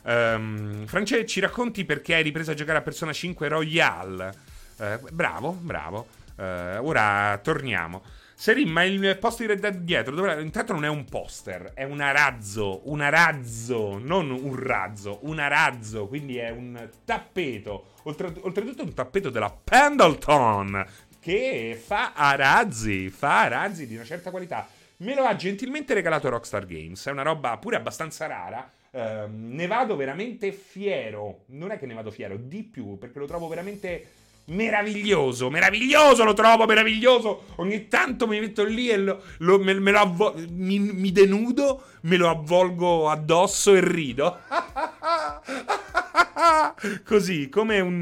Um, 0.05 0.85
France, 0.87 1.25
ci 1.27 1.39
racconti 1.39 1.85
perché 1.85 2.15
hai 2.15 2.23
ripreso 2.23 2.51
a 2.51 2.55
giocare 2.55 2.79
a 2.79 2.81
Persona 2.81 3.13
5 3.13 3.47
Royale? 3.47 4.33
Uh, 4.77 5.09
bravo, 5.11 5.51
bravo. 5.51 6.07
Uh, 6.35 6.85
ora 6.85 7.39
torniamo. 7.41 8.01
Serin, 8.35 8.69
ma 8.69 8.83
il 8.83 9.17
posto 9.19 9.43
di 9.43 9.47
Red 9.47 9.59
Dead 9.59 9.77
dietro, 9.77 10.15
dove... 10.15 10.41
intanto 10.41 10.73
non 10.73 10.83
è 10.85 10.89
un 10.89 11.05
poster, 11.05 11.71
è 11.73 11.83
un 11.83 12.01
arazzo, 12.01 12.81
un 12.89 13.01
arazzo, 13.01 13.99
non 13.99 14.31
un 14.31 14.55
razzo, 14.55 15.19
un 15.23 15.39
arazzo, 15.39 16.07
quindi 16.07 16.37
è 16.37 16.49
un 16.49 16.89
tappeto, 17.05 17.91
Oltre, 18.03 18.33
oltretutto 18.41 18.83
un 18.83 18.93
tappeto 18.93 19.29
della 19.29 19.49
Pendleton, 19.49 20.85
che 21.19 21.81
fa 21.81 22.13
arazzi, 22.13 23.09
fa 23.09 23.43
arazzi 23.43 23.87
di 23.87 23.95
una 23.95 24.03
certa 24.03 24.29
qualità. 24.29 24.67
Me 24.97 25.15
lo 25.15 25.23
ha 25.23 25.35
gentilmente 25.35 25.93
regalato 25.93 26.27
Rockstar 26.29 26.65
Games, 26.65 27.05
è 27.07 27.11
una 27.11 27.21
roba 27.21 27.57
pure 27.57 27.77
abbastanza 27.77 28.25
rara, 28.27 28.69
Uh, 28.93 29.25
ne 29.27 29.65
vado 29.65 29.95
veramente 29.95 30.51
fiero. 30.51 31.45
Non 31.47 31.71
è 31.71 31.79
che 31.79 31.87
ne 31.87 31.95
vado 31.95 32.11
fiero, 32.11 32.37
di 32.37 32.61
più, 32.61 32.99
perché 32.99 33.17
lo 33.17 33.25
trovo 33.25 33.47
veramente 33.47 34.05
meraviglioso. 34.45 35.49
Meraviglioso, 35.49 36.23
lo 36.23 36.33
trovo 36.33 36.65
meraviglioso. 36.65 37.45
Ogni 37.57 37.87
tanto 37.87 38.27
mi 38.27 38.39
metto 38.39 38.63
lì 38.63 38.89
e 38.89 38.97
lo, 38.97 39.21
lo, 39.39 39.59
me, 39.59 39.73
me 39.73 39.91
lo 39.91 39.99
avvo- 39.99 40.35
mi, 40.49 40.79
mi, 40.79 41.11
denudo, 41.11 41.83
me 42.01 42.17
lo 42.17 42.29
avvolgo 42.29 43.09
addosso 43.09 43.73
e 43.73 43.81
rido. 43.81 44.39
Così, 47.05 47.49
come 47.49 47.79
un... 47.79 48.01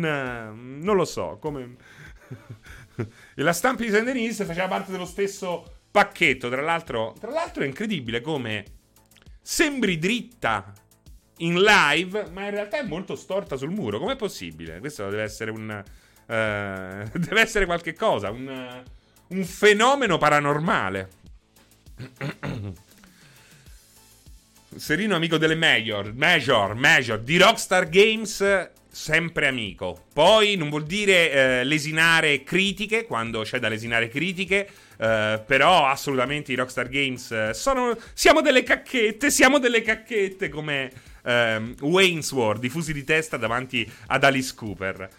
non 0.81 0.95
lo 0.95 1.05
so, 1.05 1.38
come... 1.39 1.75
e 3.36 3.41
la 3.41 3.53
stampa 3.53 3.83
di 3.83 3.89
Saint 3.89 4.43
faceva 4.43 4.67
parte 4.67 4.91
dello 4.91 5.05
stesso 5.05 5.79
pacchetto. 5.91 6.50
Tra 6.50 6.62
l'altro, 6.62 7.15
tra 7.19 7.31
l'altro 7.31 7.63
è 7.63 7.67
incredibile 7.67 8.21
come 8.21 8.65
sembri 9.41 9.98
dritta 9.98 10.74
in 11.38 11.62
live, 11.62 12.29
ma 12.31 12.45
in 12.45 12.51
realtà 12.51 12.79
è 12.79 12.83
molto 12.83 13.15
storta 13.15 13.57
sul 13.57 13.71
muro. 13.71 14.00
Com'è 14.00 14.15
possibile? 14.15 14.79
Questo 14.79 15.10
deve 15.10 15.24
essere 15.24 15.51
un. 15.51 15.83
Uh, 16.25 17.10
deve 17.18 17.42
essere 17.42 17.66
qualche 17.66 17.94
cosa, 17.94 18.30
un, 18.30 18.84
un 19.28 19.44
fenomeno 19.44 20.18
paranormale. 20.18 21.10
Serino 24.75 25.16
amico 25.16 25.38
delle 25.38 25.56
Major, 25.56 26.13
Major, 26.13 26.75
Major, 26.75 27.20
di 27.20 27.38
Rockstar 27.38 27.90
Games 27.90 28.70
sempre 28.92 29.48
amico. 29.48 30.06
Poi 30.13 30.56
non 30.58 30.70
vuol 30.70 30.84
dire 30.84 31.32
eh, 31.32 31.63
lesinare 31.63 32.44
critiche, 32.44 33.06
quando 33.06 33.42
c'è 33.42 33.58
da 33.58 33.70
lesinare 33.70 34.10
critiche, 34.10 34.68
eh, 34.98 35.42
però 35.46 35.88
assolutamente 35.88 36.51
i 36.51 36.56
Rockstar 36.56 36.90
Games 36.90 37.32
eh, 37.32 37.54
sono... 37.54 37.98
Siamo 38.13 38.42
delle 38.42 38.63
cacchette, 38.63 39.32
siamo 39.32 39.60
delle 39.60 39.82
cacchette 39.82 40.50
come 40.50 40.92
ehm, 41.24 41.75
Waynesworth, 41.80 42.60
diffusi 42.60 42.92
di 42.92 43.04
testa 43.06 43.38
davanti 43.38 43.90
ad 44.08 44.24
Alice 44.24 44.54
Cooper. 44.54 45.10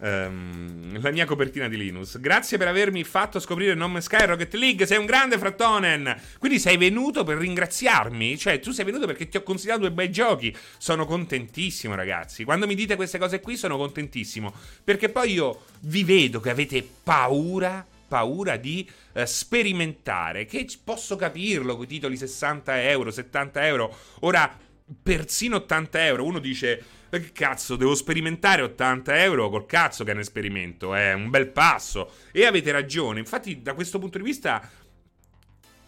Um, 0.00 1.00
la 1.00 1.10
mia 1.10 1.26
copertina 1.26 1.68
di 1.68 1.76
Linus. 1.76 2.20
Grazie 2.20 2.56
per 2.56 2.68
avermi 2.68 3.02
fatto 3.02 3.40
scoprire 3.40 3.74
No 3.74 3.88
Man's 3.88 4.04
Sky 4.04 4.26
Rocket 4.26 4.54
League. 4.54 4.86
Sei 4.86 4.96
un 4.96 5.06
grande 5.06 5.38
Frattonen. 5.38 6.20
Quindi 6.38 6.60
sei 6.60 6.76
venuto 6.76 7.24
per 7.24 7.38
ringraziarmi? 7.38 8.38
Cioè, 8.38 8.60
tu 8.60 8.70
sei 8.70 8.84
venuto 8.84 9.06
perché 9.06 9.28
ti 9.28 9.36
ho 9.36 9.42
consigliato 9.42 9.80
due 9.80 9.90
bei 9.90 10.10
giochi. 10.12 10.54
Sono 10.78 11.04
contentissimo, 11.04 11.96
ragazzi. 11.96 12.44
Quando 12.44 12.66
mi 12.66 12.76
dite 12.76 12.94
queste 12.94 13.18
cose 13.18 13.40
qui, 13.40 13.56
sono 13.56 13.76
contentissimo. 13.76 14.52
Perché 14.84 15.08
poi 15.08 15.32
io 15.32 15.62
vi 15.80 16.04
vedo 16.04 16.38
che 16.40 16.50
avete 16.50 16.86
paura. 17.02 17.84
Paura 18.08 18.56
di 18.56 18.88
eh, 19.12 19.26
sperimentare. 19.26 20.46
Che 20.46 20.66
posso 20.82 21.16
capirlo 21.16 21.74
con 21.74 21.84
i 21.84 21.88
titoli 21.88 22.16
60 22.16 22.82
euro, 22.84 23.10
70 23.10 23.66
euro. 23.66 23.94
Ora, 24.20 24.56
persino 25.02 25.56
80 25.56 26.06
euro. 26.06 26.24
Uno 26.24 26.38
dice 26.38 26.82
che 27.10 27.32
cazzo, 27.32 27.76
devo 27.76 27.94
sperimentare 27.94 28.62
80 28.62 29.22
euro 29.22 29.48
col 29.48 29.66
cazzo 29.66 30.04
che 30.04 30.10
è 30.10 30.14
un 30.14 30.20
esperimento, 30.20 30.94
è 30.94 31.14
un 31.14 31.30
bel 31.30 31.48
passo. 31.48 32.12
E 32.32 32.44
avete 32.44 32.70
ragione, 32.70 33.18
infatti 33.18 33.62
da 33.62 33.74
questo 33.74 33.98
punto 33.98 34.18
di 34.18 34.24
vista, 34.24 34.68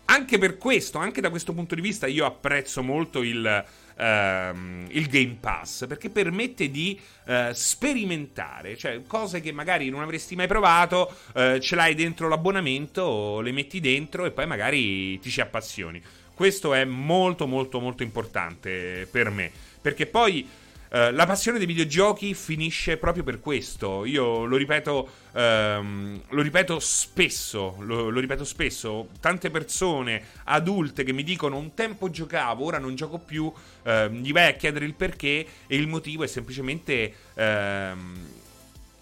anche 0.07 0.39
per 0.39 0.57
questo, 0.57 0.99
anche 0.99 1.21
da 1.21 1.31
questo 1.31 1.53
punto 1.53 1.75
di 1.75 1.81
vista 1.81 2.07
io 2.07 2.25
apprezzo 2.25 2.83
molto 2.83 3.23
il... 3.23 3.65
Uh, 4.01 4.87
il 4.89 5.09
Game 5.09 5.37
Pass 5.39 5.87
perché 5.87 6.09
permette 6.09 6.71
di 6.71 6.99
uh, 7.27 7.53
sperimentare, 7.53 8.75
cioè 8.75 9.03
cose 9.07 9.43
che 9.43 9.53
magari 9.53 9.91
non 9.91 10.01
avresti 10.01 10.35
mai 10.35 10.47
provato, 10.47 11.15
uh, 11.35 11.59
ce 11.59 11.75
l'hai 11.75 11.95
dentro 11.95 12.27
l'abbonamento, 12.27 13.43
le 13.43 13.53
metti 13.53 13.79
dentro 13.79 14.25
e 14.25 14.31
poi 14.31 14.47
magari 14.47 15.19
ti 15.19 15.29
ci 15.29 15.43
appassioni. 15.43 16.03
Questo 16.33 16.73
è 16.73 16.87
molto 16.87 17.47
molto 17.47 17.79
molto 17.79 18.03
importante 18.03 19.07
per 19.11 19.29
me, 19.29 19.53
perché 19.83 20.07
poi 20.07 20.49
Uh, 20.91 21.13
la 21.13 21.25
passione 21.25 21.59
dei 21.59 21.69
videogiochi 21.69 22.35
finisce 22.35 22.97
proprio 22.97 23.23
per 23.23 23.39
questo. 23.39 24.05
Io 24.05 24.45
lo 24.45 24.57
ripeto, 24.57 25.09
um, 25.35 26.21
lo 26.29 26.43
ripeto 26.43 26.81
spesso. 26.81 27.77
Lo, 27.79 28.09
lo, 28.11 28.19
ripeto 28.19 28.43
spesso. 28.43 29.09
Tante 29.21 29.51
persone 29.51 30.21
adulte 30.45 31.05
che 31.05 31.13
mi 31.13 31.23
dicono: 31.23 31.59
Un 31.59 31.75
tempo 31.75 32.11
giocavo, 32.11 32.65
ora 32.65 32.79
non 32.79 32.97
gioco 32.97 33.19
più. 33.19 33.45
Uh, 33.45 34.09
gli 34.11 34.33
vai 34.33 34.49
a 34.49 34.55
chiedere 34.55 34.85
il 34.85 34.95
perché, 34.95 35.47
e 35.69 35.77
il 35.77 35.87
motivo 35.87 36.25
è 36.25 36.27
semplicemente. 36.27 37.15
Uh, 37.35 38.39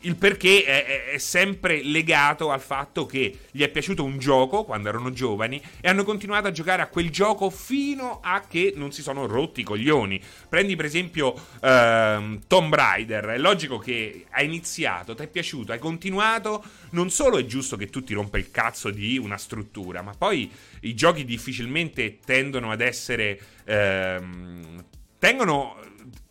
il 0.00 0.16
perché 0.16 0.64
è, 0.64 1.11
è, 1.12 1.18
sempre 1.18 1.82
legato 1.82 2.50
al 2.50 2.61
fatto 2.61 3.04
che 3.04 3.38
gli 3.50 3.62
è 3.62 3.68
piaciuto 3.68 4.04
un 4.04 4.18
gioco 4.18 4.64
quando 4.64 4.88
erano 4.88 5.12
giovani 5.12 5.61
e 5.80 5.88
hanno 5.88 6.04
continuato 6.04 6.46
a 6.46 6.52
giocare 6.52 6.82
a 6.82 6.87
quel 6.87 7.11
gioco 7.11 7.50
fino 7.50 8.20
a 8.22 8.44
che 8.48 8.72
non 8.76 8.92
si 8.92 9.02
sono 9.02 9.26
rotti 9.26 9.61
i 9.61 9.64
coglioni. 9.64 10.20
Prendi 10.48 10.76
per 10.76 10.84
esempio 10.84 11.32
uh, 11.32 12.38
Tomb 12.46 12.72
Raider, 12.72 13.24
è 13.24 13.38
logico 13.38 13.78
che 13.78 14.26
hai 14.30 14.44
iniziato, 14.44 15.14
ti 15.14 15.24
è 15.24 15.26
piaciuto, 15.26 15.72
hai 15.72 15.78
continuato, 15.78 16.62
non 16.90 17.11
solo 17.11 17.38
è 17.38 17.44
giusto 17.44 17.76
che 17.76 17.88
tu 17.88 18.04
ti 18.04 18.14
rompa 18.14 18.38
il 18.38 18.50
cazzo 18.50 18.90
di 18.90 19.18
una 19.18 19.37
struttura, 19.37 20.02
ma 20.02 20.14
poi 20.16 20.50
i 20.80 20.94
giochi 20.94 21.24
difficilmente 21.24 22.18
tendono 22.24 22.70
ad 22.70 22.80
essere... 22.80 23.40
Uh, 23.66 24.84
tengono 25.18 25.76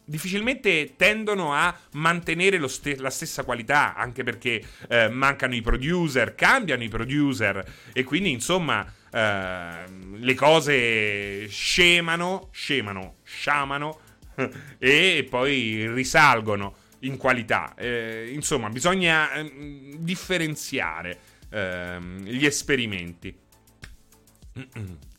difficilmente 0.08 0.94
tendono 0.96 1.54
a 1.54 1.78
mantenere 1.92 2.66
ste- 2.70 2.96
la 2.98 3.10
stessa 3.10 3.44
qualità, 3.44 3.94
anche 3.94 4.24
perché 4.24 4.64
eh, 4.88 5.10
mancano 5.10 5.54
i 5.54 5.62
producer, 5.62 6.34
cambiano 6.34 6.84
i 6.84 6.88
producer 6.88 7.64
e 7.94 8.04
quindi 8.06 8.32
insomma 8.32 8.86
eh, 9.12 9.84
le 10.16 10.34
cose 10.34 11.48
scemano, 11.50 12.48
scemano, 12.52 13.18
sciamano 13.24 14.00
e 14.80 15.28
poi 15.30 15.94
risalgono 15.94 16.76
in 17.00 17.18
qualità. 17.18 17.74
Eh, 17.76 18.32
insomma, 18.34 18.70
bisogna 18.70 19.34
ehm, 19.34 19.96
differenziare 19.98 21.20
ehm, 21.50 22.24
gli 22.24 22.46
esperimenti. 22.46 23.38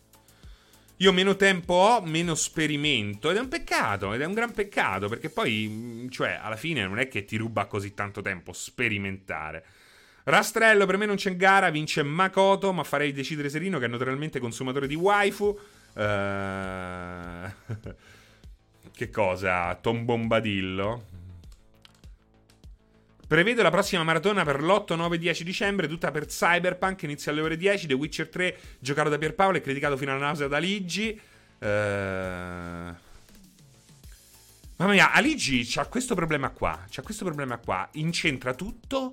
Io 1.01 1.13
meno 1.13 1.37
tempo 1.37 1.75
ho, 1.75 2.01
meno 2.03 2.35
sperimento. 2.35 3.31
Ed 3.31 3.37
è 3.37 3.41
un 3.41 3.49
peccato, 3.49 4.15
ed 4.15 4.21
è 4.21 4.25
un 4.25 4.35
gran 4.35 4.53
peccato, 4.53 5.09
perché 5.09 5.31
poi, 5.31 5.67
mm, 5.69 6.09
cioè, 6.09 6.39
alla 6.43 6.57
fine 6.57 6.87
non 6.87 6.99
è 6.99 7.09
che 7.09 7.25
ti 7.25 7.37
ruba 7.37 7.67
così 7.67 7.95
tanto 7.95 8.21
tempo 8.21 8.53
sperimentare. 8.53 9.65
Rastrello, 10.25 10.87
per 10.87 10.97
me 10.97 11.07
non 11.07 11.17
c'è 11.17 11.37
gara, 11.37 11.71
vince 11.71 12.03
Makoto, 12.03 12.73
ma 12.73 12.83
farei 12.83 13.13
decidere 13.13 13.49
Serino, 13.49 13.79
che 13.79 13.85
è 13.85 13.89
naturalmente 13.89 14.41
consumatore 14.41 14.87
di 14.87 14.95
waifu. 14.95 15.59
Uh... 15.95 16.03
che 18.93 19.11
cosa? 19.11 19.75
Tom 19.77 20.05
Bombadillo? 20.05 21.18
Prevedo 23.29 23.63
la 23.63 23.71
prossima 23.71 24.03
maratona 24.05 24.43
per 24.43 24.63
l'8, 24.63 24.97
9, 24.97 25.19
10 25.19 25.45
dicembre, 25.45 25.87
tutta 25.87 26.11
per 26.11 26.25
Cyberpunk, 26.25 27.03
inizia 27.03 27.31
alle 27.31 27.43
ore 27.43 27.59
10, 27.59 27.87
The 27.87 27.93
Witcher 27.93 28.31
3, 28.31 28.59
giocato 28.79 29.11
da 29.11 29.19
Pierpaolo 29.19 29.59
e 29.59 29.61
criticato 29.61 29.99
fino 29.99 30.13
alla 30.13 30.25
nausea 30.25 30.49
da 30.49 30.57
Ligi. 30.57 31.21
Uh... 31.59 31.67
Mamma 34.79 34.93
mia, 34.93 35.13
Aligi 35.13 35.63
c'ha 35.67 35.87
questo 35.89 36.15
problema 36.15 36.49
qua, 36.51 36.87
c'ha 36.89 37.03
questo 37.03 37.27
problema 37.27 37.59
qua, 37.59 37.87
incentra 37.95 38.55
tutto 38.55 39.13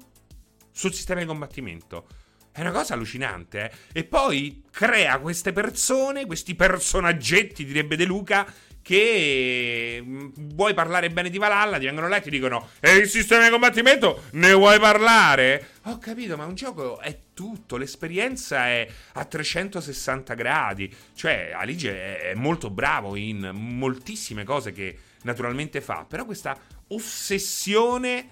sul 0.72 0.94
sistema 0.94 1.20
di 1.20 1.26
combattimento. 1.26 2.08
È 2.52 2.62
una 2.62 2.72
cosa 2.72 2.94
allucinante, 2.94 3.70
eh? 3.92 4.00
E 4.00 4.04
poi 4.06 4.64
crea 4.72 5.20
queste 5.20 5.52
persone, 5.52 6.26
questi 6.26 6.56
personaggetti, 6.56 7.66
direbbe 7.66 7.98
De 7.98 8.06
Luca, 8.06 8.46
che 8.86 10.00
mm, 10.00 10.28
vuoi 10.54 10.76
parlare 10.76 11.10
bene 11.10 11.32
di 11.32 11.40
Valhalla, 11.40 11.80
ti 11.80 11.86
vengono 11.86 12.08
là 12.08 12.18
e 12.18 12.22
ti 12.22 12.30
dicono 12.30 12.70
E 12.80 12.98
il 12.98 13.10
sistema 13.10 13.44
di 13.44 13.50
combattimento 13.50 14.26
ne 14.34 14.54
vuoi 14.54 14.80
parlare? 14.80 15.70
Ho 15.86 15.98
capito, 15.98 16.38
ma 16.38 16.46
un 16.46 16.54
gioco 16.54 17.00
è 17.00 17.18
tutto, 17.34 17.78
l'esperienza 17.78 18.68
è 18.68 18.88
a 19.14 19.26
360 19.26 20.36
gradi. 20.36 20.96
Cioè, 21.16 21.54
Alige 21.56 22.30
è 22.30 22.36
molto 22.36 22.70
bravo 22.70 23.16
in 23.16 23.50
moltissime 23.54 24.44
cose 24.44 24.72
che 24.72 24.96
naturalmente 25.24 25.82
fa, 25.82 26.06
però 26.08 26.24
questa 26.24 26.56
ossessione 26.90 28.30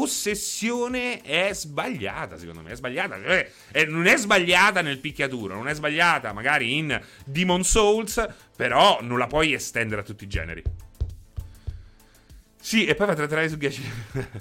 ossessione 0.00 1.20
è 1.20 1.50
sbagliata, 1.52 2.36
secondo 2.36 2.62
me. 2.62 2.70
È 2.70 2.76
sbagliata. 2.76 3.20
Cioè, 3.20 3.50
è, 3.70 3.84
non 3.84 4.06
è 4.06 4.16
sbagliata 4.16 4.80
nel 4.80 4.98
picchiaturo, 4.98 5.54
non 5.54 5.68
è 5.68 5.74
sbagliata 5.74 6.32
magari 6.32 6.76
in 6.76 7.00
Demon 7.24 7.64
Souls, 7.64 8.26
però 8.56 8.98
non 9.02 9.18
la 9.18 9.26
puoi 9.26 9.52
estendere 9.52 10.00
a 10.00 10.04
tutti 10.04 10.24
i 10.24 10.28
generi. 10.28 10.62
Sì, 12.60 12.86
e 12.86 12.94
poi 12.94 13.06
fa 13.06 13.14
trattare 13.14 13.48
su 13.48 13.58
ghiaccio. 13.58 13.82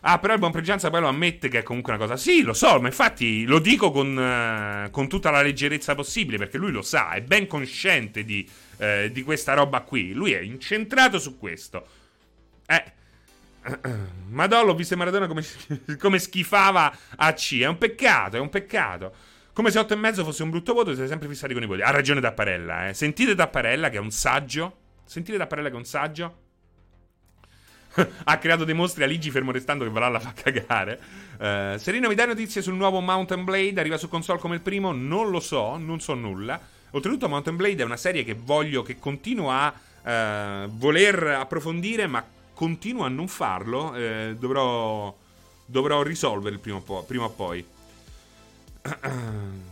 ah, 0.00 0.18
però 0.20 0.32
il 0.32 0.38
buon 0.38 0.52
pregianza 0.52 0.90
poi 0.90 1.00
lo 1.00 1.08
ammette 1.08 1.48
che 1.48 1.58
è 1.58 1.62
comunque 1.62 1.92
una 1.92 2.04
cosa. 2.04 2.16
Sì, 2.16 2.42
lo 2.42 2.52
so, 2.52 2.80
ma 2.80 2.86
infatti 2.86 3.44
lo 3.44 3.58
dico 3.58 3.90
con, 3.90 4.16
uh, 4.16 4.90
con 4.90 5.08
tutta 5.08 5.30
la 5.30 5.42
leggerezza 5.42 5.96
possibile, 5.96 6.38
perché 6.38 6.56
lui 6.56 6.70
lo 6.70 6.82
sa, 6.82 7.10
è 7.10 7.20
ben 7.20 7.48
consciente 7.48 8.24
di, 8.24 8.48
uh, 8.76 9.08
di 9.08 9.22
questa 9.22 9.54
roba 9.54 9.80
qui. 9.80 10.12
Lui 10.12 10.32
è 10.32 10.40
incentrato 10.40 11.18
su 11.18 11.36
questo. 11.36 11.86
Eh. 12.66 13.00
Madonna, 14.28 14.62
l'ho 14.62 14.74
visto 14.74 14.96
Maradona 14.96 15.26
come, 15.26 15.44
come 15.98 16.18
schifava 16.18 16.94
a 17.16 17.32
C. 17.32 17.60
È 17.60 17.66
un 17.66 17.78
peccato, 17.78 18.36
è 18.36 18.40
un 18.40 18.48
peccato. 18.48 19.14
Come 19.52 19.70
se 19.70 19.78
8 19.78 19.92
e 19.92 19.96
mezzo 19.96 20.24
fosse 20.24 20.42
un 20.42 20.50
brutto 20.50 20.72
voto, 20.72 20.92
siete 20.92 21.08
sempre 21.08 21.28
fissati 21.28 21.52
con 21.52 21.62
i 21.62 21.66
voti. 21.66 21.82
Ha 21.82 21.90
ragione 21.90 22.20
Tapparella, 22.20 22.88
eh. 22.88 22.94
Sentite 22.94 23.34
Tapparella 23.34 23.90
che 23.90 23.96
è 23.96 24.00
un 24.00 24.10
saggio. 24.10 24.76
Sentite 25.04 25.36
Tapparella 25.38 25.68
che 25.68 25.74
è 25.74 25.78
un 25.78 25.84
saggio. 25.84 26.36
ha 28.24 28.38
creato 28.38 28.64
dei 28.64 28.74
mostri 28.74 29.02
a 29.02 29.06
Ligi 29.06 29.30
fermo 29.30 29.52
restando 29.52 29.84
che 29.84 29.90
Valhalla 29.90 30.18
fa 30.18 30.32
cagare. 30.32 30.98
Uh, 31.38 31.76
Serino, 31.76 32.08
mi 32.08 32.14
dai 32.14 32.28
notizie 32.28 32.62
sul 32.62 32.74
nuovo 32.74 33.00
Mountain 33.00 33.44
Blade? 33.44 33.78
Arriva 33.78 33.98
su 33.98 34.08
console 34.08 34.38
come 34.38 34.54
il 34.54 34.60
primo? 34.62 34.92
Non 34.92 35.30
lo 35.30 35.40
so, 35.40 35.76
non 35.76 36.00
so 36.00 36.14
nulla. 36.14 36.60
Oltretutto 36.90 37.28
Mountain 37.28 37.56
Blade 37.56 37.82
è 37.82 37.84
una 37.84 37.96
serie 37.96 38.24
che 38.24 38.34
voglio, 38.34 38.82
che 38.82 38.98
continuo 38.98 39.50
a 39.50 39.72
uh, 40.02 40.68
voler 40.70 41.22
approfondire, 41.24 42.06
ma 42.06 42.24
continuo 42.62 43.04
a 43.04 43.08
non 43.08 43.26
farlo. 43.26 43.90
Uh, 43.90 44.36
dovrò, 44.36 45.12
dovrò 45.64 46.02
risolvere 46.02 46.58
prima 46.58 46.80
o, 46.84 47.02
prima 47.02 47.24
o 47.24 47.30
poi. 47.30 47.66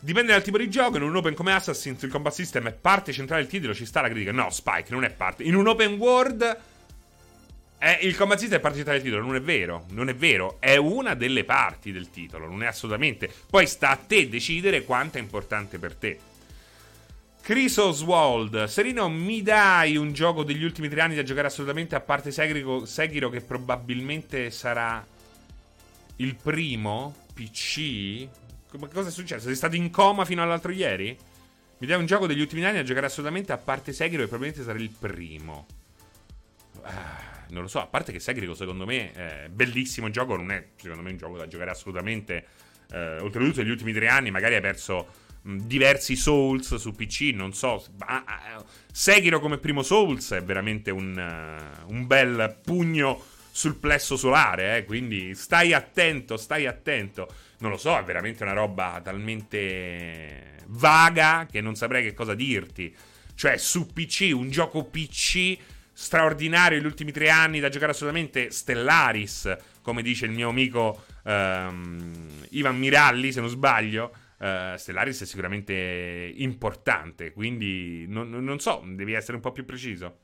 Dipende 0.00 0.32
dal 0.32 0.42
tipo 0.42 0.58
di 0.58 0.68
gioco. 0.68 0.98
In 0.98 1.02
un 1.04 1.16
open 1.16 1.32
come 1.32 1.54
Assassin's 1.54 2.02
il 2.02 2.10
combat 2.10 2.34
system 2.34 2.68
è 2.68 2.72
parte 2.72 3.10
centrale 3.14 3.40
del 3.40 3.50
titolo. 3.50 3.72
Ci 3.72 3.86
sta 3.86 4.02
la 4.02 4.10
critica. 4.10 4.32
No, 4.32 4.50
Spike 4.50 4.88
non 4.90 5.02
è 5.04 5.10
parte. 5.10 5.44
In 5.44 5.54
un 5.54 5.66
open 5.66 5.94
world. 5.94 6.58
È, 7.78 8.00
il 8.02 8.14
combat 8.14 8.38
system 8.38 8.58
è 8.58 8.60
parte 8.60 8.76
centrale 8.76 8.98
del 8.98 9.08
titolo. 9.08 9.26
Non 9.26 9.36
è 9.36 9.40
vero. 9.40 9.86
Non 9.92 10.10
è 10.10 10.14
vero. 10.14 10.58
È 10.60 10.76
una 10.76 11.14
delle 11.14 11.44
parti 11.44 11.90
del 11.90 12.10
titolo. 12.10 12.46
Non 12.46 12.62
è 12.62 12.66
assolutamente. 12.66 13.32
Poi 13.48 13.66
sta 13.66 13.88
a 13.88 13.96
te 13.96 14.28
decidere 14.28 14.84
quanto 14.84 15.16
è 15.16 15.22
importante 15.22 15.78
per 15.78 15.94
te. 15.94 16.18
Chris 17.44 17.76
Oswald, 17.76 18.64
Serino, 18.64 19.10
mi 19.10 19.42
dai 19.42 19.98
un 19.98 20.14
gioco 20.14 20.44
degli 20.44 20.64
ultimi 20.64 20.88
tre 20.88 21.02
anni 21.02 21.14
da 21.14 21.22
giocare 21.22 21.48
assolutamente 21.48 21.94
a 21.94 22.00
parte 22.00 22.30
Sekiro, 22.30 22.86
Sekiro 22.86 23.28
che 23.28 23.42
probabilmente 23.42 24.50
sarà 24.50 25.06
il 26.16 26.36
primo 26.36 27.14
PC? 27.34 28.26
Ma 28.78 28.88
cosa 28.88 29.10
è 29.10 29.12
successo? 29.12 29.44
Sei 29.44 29.56
stato 29.56 29.76
in 29.76 29.90
coma 29.90 30.24
fino 30.24 30.42
all'altro 30.42 30.72
ieri? 30.72 31.14
Mi 31.76 31.86
dai 31.86 31.98
un 31.98 32.06
gioco 32.06 32.26
degli 32.26 32.40
ultimi 32.40 32.64
anni 32.64 32.78
a 32.78 32.82
giocare 32.82 33.04
assolutamente 33.04 33.52
a 33.52 33.58
parte 33.58 33.92
Sekiro 33.92 34.22
e 34.22 34.26
probabilmente 34.26 34.64
sarà 34.64 34.78
il 34.78 34.88
primo. 34.98 35.66
Ah, 36.80 37.44
non 37.50 37.60
lo 37.60 37.68
so, 37.68 37.78
a 37.78 37.86
parte 37.86 38.10
che 38.10 38.20
Sekiro 38.20 38.54
secondo 38.54 38.86
me 38.86 39.12
è 39.12 39.48
bellissimo 39.50 40.08
gioco, 40.08 40.34
non 40.34 40.50
è 40.50 40.68
secondo 40.76 41.02
me 41.02 41.10
un 41.10 41.18
gioco 41.18 41.36
da 41.36 41.46
giocare 41.46 41.72
assolutamente. 41.72 42.46
Eh, 42.90 43.18
oltretutto 43.18 43.60
negli 43.60 43.70
ultimi 43.70 43.92
tre 43.92 44.08
anni 44.08 44.30
magari 44.30 44.54
hai 44.54 44.62
perso 44.62 45.23
diversi 45.44 46.16
Souls 46.16 46.74
su 46.76 46.92
PC, 46.92 47.32
non 47.34 47.52
so. 47.52 47.84
Ma, 47.98 48.24
uh, 48.58 48.64
Sekiro 48.90 49.40
come 49.40 49.58
primo 49.58 49.82
Souls 49.82 50.32
è 50.32 50.42
veramente 50.42 50.90
un, 50.90 51.16
uh, 51.86 51.92
un 51.92 52.06
bel 52.06 52.58
pugno 52.62 53.22
sul 53.50 53.76
plesso 53.76 54.16
solare, 54.16 54.78
eh, 54.78 54.84
quindi 54.84 55.34
stai 55.34 55.72
attento, 55.72 56.36
stai 56.36 56.66
attento. 56.66 57.32
Non 57.58 57.70
lo 57.70 57.76
so, 57.76 57.96
è 57.96 58.02
veramente 58.02 58.42
una 58.42 58.52
roba 58.52 59.00
talmente 59.02 60.56
vaga 60.66 61.46
che 61.50 61.60
non 61.60 61.76
saprei 61.76 62.02
che 62.02 62.14
cosa 62.14 62.34
dirti. 62.34 62.94
Cioè, 63.34 63.56
su 63.56 63.86
PC, 63.86 64.30
un 64.32 64.50
gioco 64.50 64.84
PC 64.84 65.56
straordinario 65.92 66.78
negli 66.78 66.86
ultimi 66.86 67.12
tre 67.12 67.30
anni 67.30 67.60
da 67.60 67.68
giocare 67.68 67.92
assolutamente 67.92 68.50
Stellaris, 68.50 69.56
come 69.82 70.02
dice 70.02 70.26
il 70.26 70.32
mio 70.32 70.48
amico 70.48 71.04
um, 71.22 72.12
Ivan 72.50 72.76
Miralli, 72.76 73.30
se 73.30 73.40
non 73.40 73.48
sbaglio. 73.48 74.12
Uh, 74.44 74.76
Stellaris 74.76 75.22
è 75.22 75.24
sicuramente 75.24 75.72
importante, 76.36 77.32
quindi 77.32 78.04
non, 78.06 78.28
non 78.28 78.58
so, 78.58 78.82
devi 78.84 79.14
essere 79.14 79.36
un 79.36 79.42
po' 79.42 79.52
più 79.52 79.64
preciso. 79.64 80.18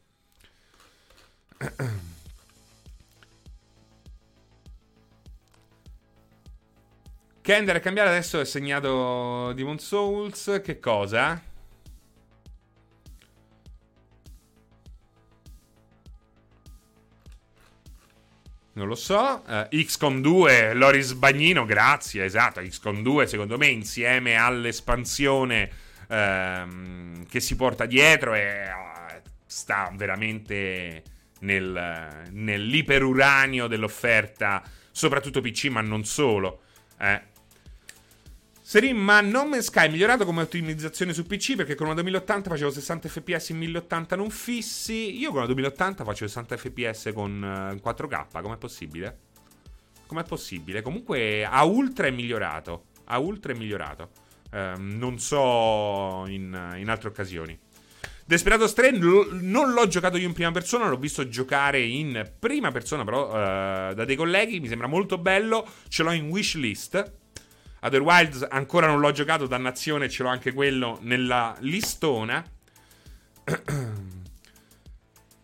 Kender 7.40 7.76
è 7.76 7.80
cambiato, 7.80 8.10
adesso 8.10 8.38
è 8.40 8.44
segnato 8.44 9.54
Demon 9.54 9.78
Souls. 9.78 10.60
Che 10.62 10.78
cosa? 10.78 11.49
Non 18.80 18.88
lo 18.88 18.94
so. 18.94 19.42
Uh, 19.46 19.68
XCOM 19.68 20.22
2, 20.22 20.72
Loris 20.72 21.12
Bagnino, 21.12 21.66
grazie. 21.66 22.24
Esatto, 22.24 22.62
XCOM 22.62 23.02
2 23.02 23.26
secondo 23.26 23.58
me 23.58 23.66
insieme 23.66 24.36
all'espansione 24.36 25.70
uh, 26.08 27.26
che 27.28 27.40
si 27.40 27.56
porta 27.56 27.84
dietro 27.84 28.32
e, 28.32 28.62
uh, 28.70 29.20
sta 29.44 29.92
veramente 29.94 31.02
nel, 31.40 32.30
nell'iperuranio 32.30 33.66
dell'offerta, 33.66 34.62
soprattutto 34.90 35.42
PC 35.42 35.66
ma 35.66 35.82
non 35.82 36.06
solo. 36.06 36.62
Eh. 36.98 37.20
Serin, 38.70 38.96
ma 38.96 39.20
No 39.20 39.46
Man's 39.46 39.64
Sky 39.64 39.86
è 39.86 39.88
migliorato 39.88 40.24
come 40.24 40.42
ottimizzazione 40.42 41.12
su 41.12 41.26
PC 41.26 41.56
perché 41.56 41.74
con 41.74 41.86
una 41.86 41.94
2080 41.94 42.50
facevo 42.50 42.70
60 42.70 43.08
fps 43.08 43.48
in 43.48 43.56
1080 43.56 44.14
non 44.14 44.30
fissi. 44.30 45.18
Io 45.18 45.30
con 45.30 45.38
una 45.38 45.46
2080 45.46 46.04
faccio 46.04 46.24
60 46.24 46.56
fps 46.56 47.10
con 47.12 47.42
uh, 47.42 47.74
eh, 47.74 47.80
4K. 47.82 48.40
Com'è 48.40 48.56
possibile? 48.58 49.18
Com'è 50.06 50.22
possibile? 50.22 50.82
Comunque 50.82 51.44
a 51.44 51.64
ultra 51.64 52.06
è 52.06 52.10
migliorato. 52.12 52.84
A 53.06 53.18
ultra 53.18 53.52
è 53.52 53.56
migliorato. 53.56 54.10
Uh, 54.52 54.74
non 54.76 55.18
so 55.18 56.26
in, 56.28 56.76
in, 56.76 56.88
altre 56.88 57.08
occasioni. 57.08 57.58
Desperados 58.24 58.72
3 58.74 58.92
l- 58.92 59.38
non 59.40 59.72
l'ho 59.72 59.88
giocato 59.88 60.16
io 60.16 60.28
in 60.28 60.32
prima 60.32 60.52
persona, 60.52 60.88
l'ho 60.88 60.96
visto 60.96 61.26
giocare 61.26 61.80
in 61.80 62.34
prima 62.38 62.70
persona 62.70 63.02
però 63.02 63.30
uh, 63.30 63.94
da 63.94 64.04
dei 64.04 64.14
colleghi. 64.14 64.60
Mi 64.60 64.68
sembra 64.68 64.86
molto 64.86 65.18
bello. 65.18 65.66
Ce 65.88 66.04
l'ho 66.04 66.12
in 66.12 66.28
wishlist. 66.28 67.18
Other 67.82 68.02
Wilds 68.02 68.46
ancora 68.48 68.86
non 68.86 69.00
l'ho 69.00 69.12
giocato, 69.12 69.46
dannazione, 69.46 70.08
ce 70.08 70.22
l'ho 70.22 70.28
anche 70.28 70.52
quello 70.52 70.98
nella 71.02 71.56
listona. 71.60 72.44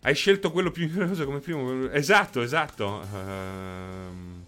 Hai 0.01 0.15
scelto 0.15 0.51
quello 0.51 0.71
più 0.71 0.87
numeroso 0.87 1.25
come 1.25 1.39
primo. 1.39 1.89
Esatto, 1.89 2.41
esatto. 2.41 3.05
Uh, 3.11 4.45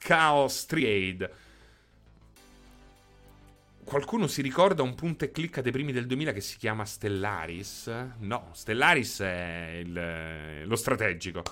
Chaos 0.00 0.66
Triade. 0.66 1.32
Qualcuno 3.84 4.26
si 4.26 4.42
ricorda 4.42 4.82
un 4.82 4.94
punto 4.94 5.24
e 5.24 5.30
clicca 5.30 5.62
dei 5.62 5.72
primi 5.72 5.92
del 5.92 6.06
2000 6.06 6.32
che 6.32 6.40
si 6.40 6.58
chiama 6.58 6.84
Stellaris? 6.84 7.90
No, 8.18 8.50
Stellaris 8.52 9.20
è 9.20 9.80
il, 9.82 10.66
lo 10.66 10.76
strategico. 10.76 11.42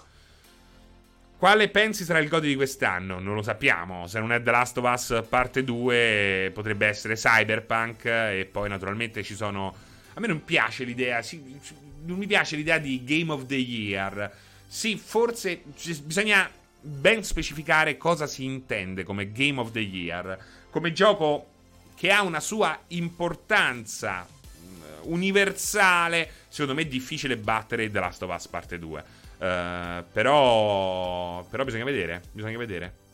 Quale 1.38 1.68
pensi 1.68 2.02
sarà 2.02 2.18
il 2.18 2.28
godi 2.28 2.48
di 2.48 2.56
quest'anno? 2.56 3.20
Non 3.20 3.36
lo 3.36 3.42
sappiamo. 3.42 4.08
Se 4.08 4.18
non 4.18 4.32
è 4.32 4.42
The 4.42 4.50
Last 4.50 4.76
of 4.78 4.92
Us 4.92 5.22
parte 5.28 5.62
2, 5.62 6.50
potrebbe 6.52 6.88
essere 6.88 7.14
Cyberpunk. 7.14 8.06
E 8.06 8.48
poi, 8.50 8.68
naturalmente, 8.68 9.22
ci 9.22 9.36
sono. 9.36 9.72
A 10.14 10.20
me 10.20 10.26
non 10.26 10.44
piace 10.44 10.82
l'idea. 10.82 11.22
non 12.06 12.18
mi 12.18 12.26
piace 12.26 12.56
l'idea 12.56 12.78
di 12.78 13.04
Game 13.04 13.30
of 13.30 13.46
the 13.46 13.54
Year. 13.54 14.28
Sì, 14.66 14.96
forse 14.96 15.62
bisogna 16.02 16.50
ben 16.80 17.22
specificare 17.22 17.96
cosa 17.96 18.26
si 18.26 18.42
intende 18.42 19.04
come 19.04 19.30
Game 19.30 19.60
of 19.60 19.70
the 19.70 19.78
Year. 19.78 20.36
Come 20.70 20.92
gioco 20.92 21.50
che 21.94 22.10
ha 22.10 22.22
una 22.22 22.40
sua 22.40 22.76
importanza 22.88 24.26
mm, 24.26 24.82
universale. 25.02 26.30
Secondo 26.48 26.74
me 26.74 26.82
è 26.82 26.86
difficile 26.86 27.36
battere 27.36 27.88
The 27.92 28.00
Last 28.00 28.22
of 28.22 28.34
Us 28.34 28.48
parte 28.48 28.76
2. 28.76 29.17
Uh, 29.38 30.04
però, 30.12 31.44
però 31.44 31.64
bisogna 31.64 31.84
vedere. 31.84 32.22
Bisogna 32.32 32.58
vedere. 32.58 33.06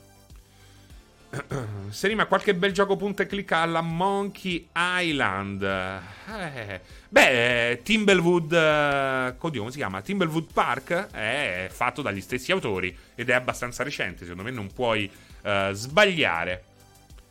Se 1.90 2.08
rima 2.08 2.26
qualche 2.26 2.54
bel 2.54 2.72
gioco 2.72 2.96
punta 2.96 3.22
e 3.22 3.26
clicca 3.26 3.58
alla 3.58 3.80
Monkey 3.80 4.68
Island. 4.74 5.62
Eh, 5.62 6.80
beh, 7.08 7.80
Timblewood. 7.82 8.52
Uh, 8.52 9.46
oddio, 9.46 9.60
come 9.60 9.70
si 9.70 9.78
chiama? 9.78 10.00
Timblewood 10.00 10.52
Park 10.52 11.10
è 11.10 11.68
fatto 11.70 12.02
dagli 12.02 12.20
stessi 12.20 12.52
autori 12.52 12.96
ed 13.14 13.28
è 13.30 13.34
abbastanza 13.34 13.82
recente. 13.82 14.20
Secondo 14.20 14.42
me 14.42 14.50
non 14.50 14.72
puoi 14.72 15.10
uh, 15.42 15.72
sbagliare. 15.72 16.64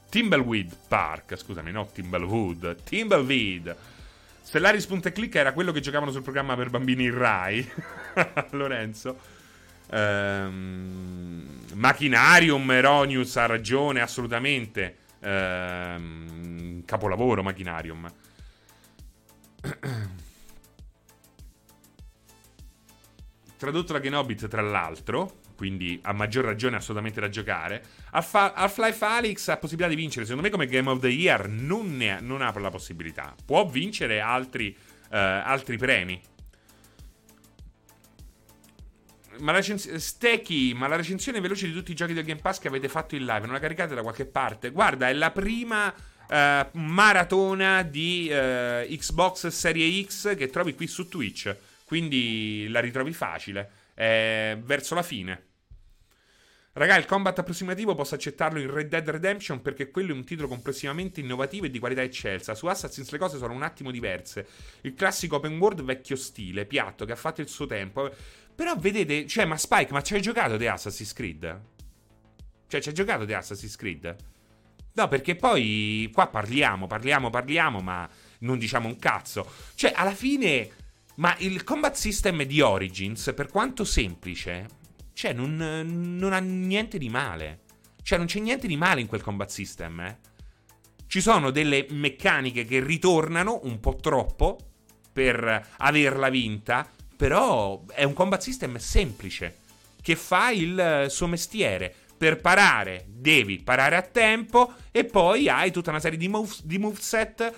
Timbleweed 0.09 0.75
Park, 0.87 1.35
scusami, 1.35 1.71
no 1.71 1.89
Timblewood. 1.91 2.83
Timbleweed. 2.83 3.75
Stellaris 4.53 4.85
punta 4.85 5.11
clicca 5.11 5.39
era 5.39 5.51
quello 5.51 5.71
che 5.71 5.79
giocavano 5.79 6.11
sul 6.11 6.21
programma 6.21 6.55
per 6.55 6.69
bambini 6.69 7.05
in 7.05 7.17
Rai. 7.17 7.67
Lorenzo. 8.53 9.17
Ehm, 9.89 11.61
Machinarium, 11.73 12.69
Eronius 12.69 13.35
ha 13.37 13.47
ragione, 13.47 13.99
assolutamente. 13.99 14.97
Ehm, 15.21 16.85
capolavoro, 16.85 17.41
Machinarium. 17.41 18.13
tradotto 23.57 23.93
da 23.93 23.99
Genobit 23.99 24.47
tra 24.47 24.61
l'altro, 24.61 25.39
quindi 25.63 25.97
a 26.03 26.11
maggior 26.11 26.43
ragione 26.43 26.75
assolutamente 26.75 27.21
da 27.21 27.29
giocare. 27.29 27.81
Half-Life 28.11 29.05
Alyx 29.05 29.47
ha 29.47 29.55
possibilità 29.55 29.89
di 29.89 29.95
vincere, 29.95 30.25
secondo 30.25 30.45
me 30.45 30.51
come 30.51 30.65
Game 30.65 30.89
of 30.89 30.99
the 30.99 31.07
Year 31.07 31.47
non, 31.47 31.95
ne, 31.95 32.19
non 32.19 32.41
apre 32.41 32.61
la 32.61 32.69
possibilità. 32.69 33.33
Può 33.45 33.65
vincere 33.65 34.19
altri, 34.19 34.75
uh, 34.77 35.07
altri 35.09 35.77
premi. 35.77 36.21
Ma 39.39 39.53
la 39.53 39.59
recensione. 39.59 39.99
Stecky, 39.99 40.73
ma 40.73 40.87
la 40.87 40.97
recensione 40.97 41.39
veloce 41.39 41.67
di 41.67 41.71
tutti 41.71 41.91
i 41.91 41.95
giochi 41.95 42.11
del 42.11 42.25
Game 42.25 42.41
Pass 42.41 42.59
che 42.59 42.67
avete 42.67 42.89
fatto 42.89 43.15
in 43.15 43.23
live 43.23 43.45
non 43.45 43.53
la 43.53 43.59
caricate 43.59 43.95
da 43.95 44.01
qualche 44.01 44.25
parte? 44.25 44.69
Guarda, 44.69 45.07
è 45.07 45.13
la 45.13 45.31
prima 45.31 45.87
uh, 45.87 46.77
maratona 46.77 47.83
di 47.83 48.27
uh, 48.29 48.85
Xbox 48.93 49.47
Serie 49.47 50.03
X 50.03 50.35
che 50.35 50.49
trovi 50.49 50.75
qui 50.75 50.87
su 50.87 51.07
Twitch. 51.07 51.55
Quindi 51.85 52.67
la 52.67 52.81
ritrovi 52.81 53.13
facile. 53.13 53.71
È 53.93 54.57
verso 54.61 54.93
la 54.93 55.03
fine. 55.03 55.51
Raga, 56.75 56.97
il 56.97 57.05
combat 57.05 57.37
approssimativo 57.37 57.93
posso 57.93 58.15
accettarlo 58.15 58.59
in 58.59 58.71
Red 58.71 58.87
Dead 58.87 59.07
Redemption 59.07 59.61
perché 59.61 59.91
quello 59.91 60.11
è 60.11 60.15
un 60.15 60.23
titolo 60.23 60.47
complessivamente 60.47 61.19
innovativo 61.19 61.67
e 61.67 61.69
di 61.69 61.77
qualità 61.77 62.01
eccelsa. 62.01 62.55
Su 62.55 62.65
Assassin's 62.65 63.11
le 63.11 63.19
cose 63.19 63.37
sono 63.37 63.53
un 63.53 63.61
attimo 63.61 63.91
diverse. 63.91 64.47
Il 64.81 64.95
classico 64.95 65.35
open 65.35 65.59
world 65.59 65.83
vecchio 65.83 66.15
stile, 66.15 66.65
piatto, 66.65 67.05
che 67.05 67.11
ha 67.11 67.15
fatto 67.15 67.41
il 67.41 67.47
suo 67.47 67.67
tempo. 67.67 68.11
Però 68.55 68.75
vedete, 68.75 69.27
cioè, 69.27 69.45
ma 69.45 69.55
Spike, 69.55 69.93
ma 69.93 70.01
ci 70.01 70.15
hai 70.15 70.21
giocato 70.21 70.57
di 70.57 70.65
Assassin's 70.65 71.13
Creed? 71.13 71.61
Cioè, 72.67 72.81
ci 72.81 72.89
hai 72.89 72.95
giocato 72.95 73.23
di 73.23 73.33
Assassin's 73.33 73.75
Creed? 73.75 74.15
No, 74.93 75.07
perché 75.07 75.35
poi 75.35 76.09
qua 76.11 76.25
parliamo, 76.25 76.87
parliamo, 76.87 77.29
parliamo, 77.29 77.81
ma 77.81 78.09
non 78.39 78.57
diciamo 78.57 78.87
un 78.87 78.97
cazzo. 78.97 79.47
Cioè, 79.75 79.91
alla 79.95 80.15
fine 80.15 80.71
ma 81.15 81.35
il 81.39 81.63
combat 81.63 81.93
system 81.93 82.41
di 82.43 82.61
Origins, 82.61 83.31
per 83.35 83.47
quanto 83.47 83.83
semplice, 83.83 84.81
cioè 85.13 85.33
non, 85.33 85.55
non 86.17 86.33
ha 86.33 86.39
niente 86.39 86.97
di 86.97 87.09
male. 87.09 87.59
Cioè 88.01 88.17
non 88.17 88.27
c'è 88.27 88.39
niente 88.39 88.67
di 88.67 88.75
male 88.75 89.01
in 89.01 89.07
quel 89.07 89.21
combat 89.21 89.49
system, 89.49 89.99
eh. 90.01 90.17
Ci 91.07 91.21
sono 91.21 91.51
delle 91.51 91.85
meccaniche 91.91 92.65
che 92.65 92.83
ritornano 92.83 93.59
un 93.63 93.79
po' 93.79 93.95
troppo 93.95 94.57
per 95.13 95.67
averla 95.77 96.29
vinta, 96.29 96.89
però 97.15 97.85
è 97.85 98.03
un 98.03 98.13
combat 98.13 98.41
system 98.41 98.77
semplice 98.77 99.59
che 100.01 100.15
fa 100.15 100.49
il 100.49 101.05
suo 101.09 101.27
mestiere. 101.27 101.93
Per 102.17 102.41
parare 102.41 103.05
devi 103.07 103.59
parare 103.59 103.95
a 103.95 104.01
tempo 104.01 104.73
e 104.91 105.03
poi 105.05 105.49
hai 105.49 105.71
tutta 105.71 105.91
una 105.91 105.99
serie 105.99 106.17
di, 106.17 106.27
move, 106.27 106.55
di 106.63 106.79
moveset 106.79 107.53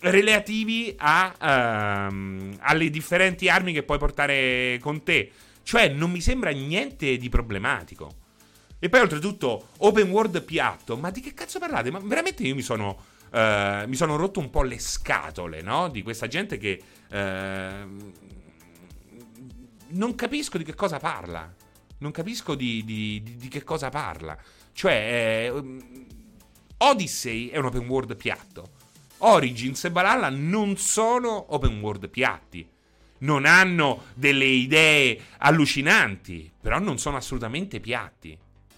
relativi 0.00 0.94
a, 0.98 2.08
uh, 2.10 2.56
alle 2.58 2.90
differenti 2.90 3.48
armi 3.48 3.72
che 3.72 3.82
puoi 3.82 3.98
portare 3.98 4.78
con 4.80 5.02
te. 5.02 5.30
Cioè, 5.64 5.88
non 5.88 6.12
mi 6.12 6.20
sembra 6.20 6.50
niente 6.50 7.16
di 7.16 7.28
problematico. 7.28 8.22
E 8.78 8.88
poi, 8.88 9.00
oltretutto, 9.00 9.70
open 9.78 10.10
world 10.10 10.42
piatto. 10.44 10.96
Ma 10.96 11.10
di 11.10 11.20
che 11.20 11.34
cazzo 11.34 11.58
parlate? 11.58 11.90
Ma 11.90 11.98
veramente 11.98 12.44
io 12.44 12.54
mi 12.54 12.62
sono. 12.62 13.12
Uh, 13.34 13.88
mi 13.88 13.96
sono 13.96 14.14
rotto 14.14 14.38
un 14.38 14.48
po' 14.48 14.62
le 14.62 14.78
scatole, 14.78 15.60
no? 15.62 15.88
Di 15.88 16.02
questa 16.02 16.28
gente 16.28 16.58
che. 16.58 16.80
Uh, 17.10 18.12
non 19.88 20.14
capisco 20.14 20.58
di 20.58 20.64
che 20.64 20.74
cosa 20.74 20.98
parla. 20.98 21.52
Non 21.98 22.10
capisco 22.10 22.54
di, 22.54 22.84
di, 22.84 23.22
di, 23.22 23.36
di 23.36 23.48
che 23.48 23.64
cosa 23.64 23.88
parla. 23.88 24.36
Cioè, 24.72 24.92
eh, 24.92 25.62
Odyssey 26.78 27.48
è 27.48 27.56
un 27.56 27.64
open 27.64 27.88
world 27.88 28.14
piatto. 28.16 28.70
Origins 29.18 29.84
e 29.84 29.90
Valhalla 29.90 30.28
non 30.28 30.76
sono 30.76 31.54
open 31.54 31.80
world 31.80 32.08
piatti. 32.08 32.68
Non 33.24 33.46
hanno 33.46 34.04
delle 34.14 34.44
idee 34.44 35.18
allucinanti, 35.38 36.50
però 36.60 36.78
non 36.78 36.98
sono 36.98 37.16
assolutamente 37.16 37.80
piatti. 37.80 38.36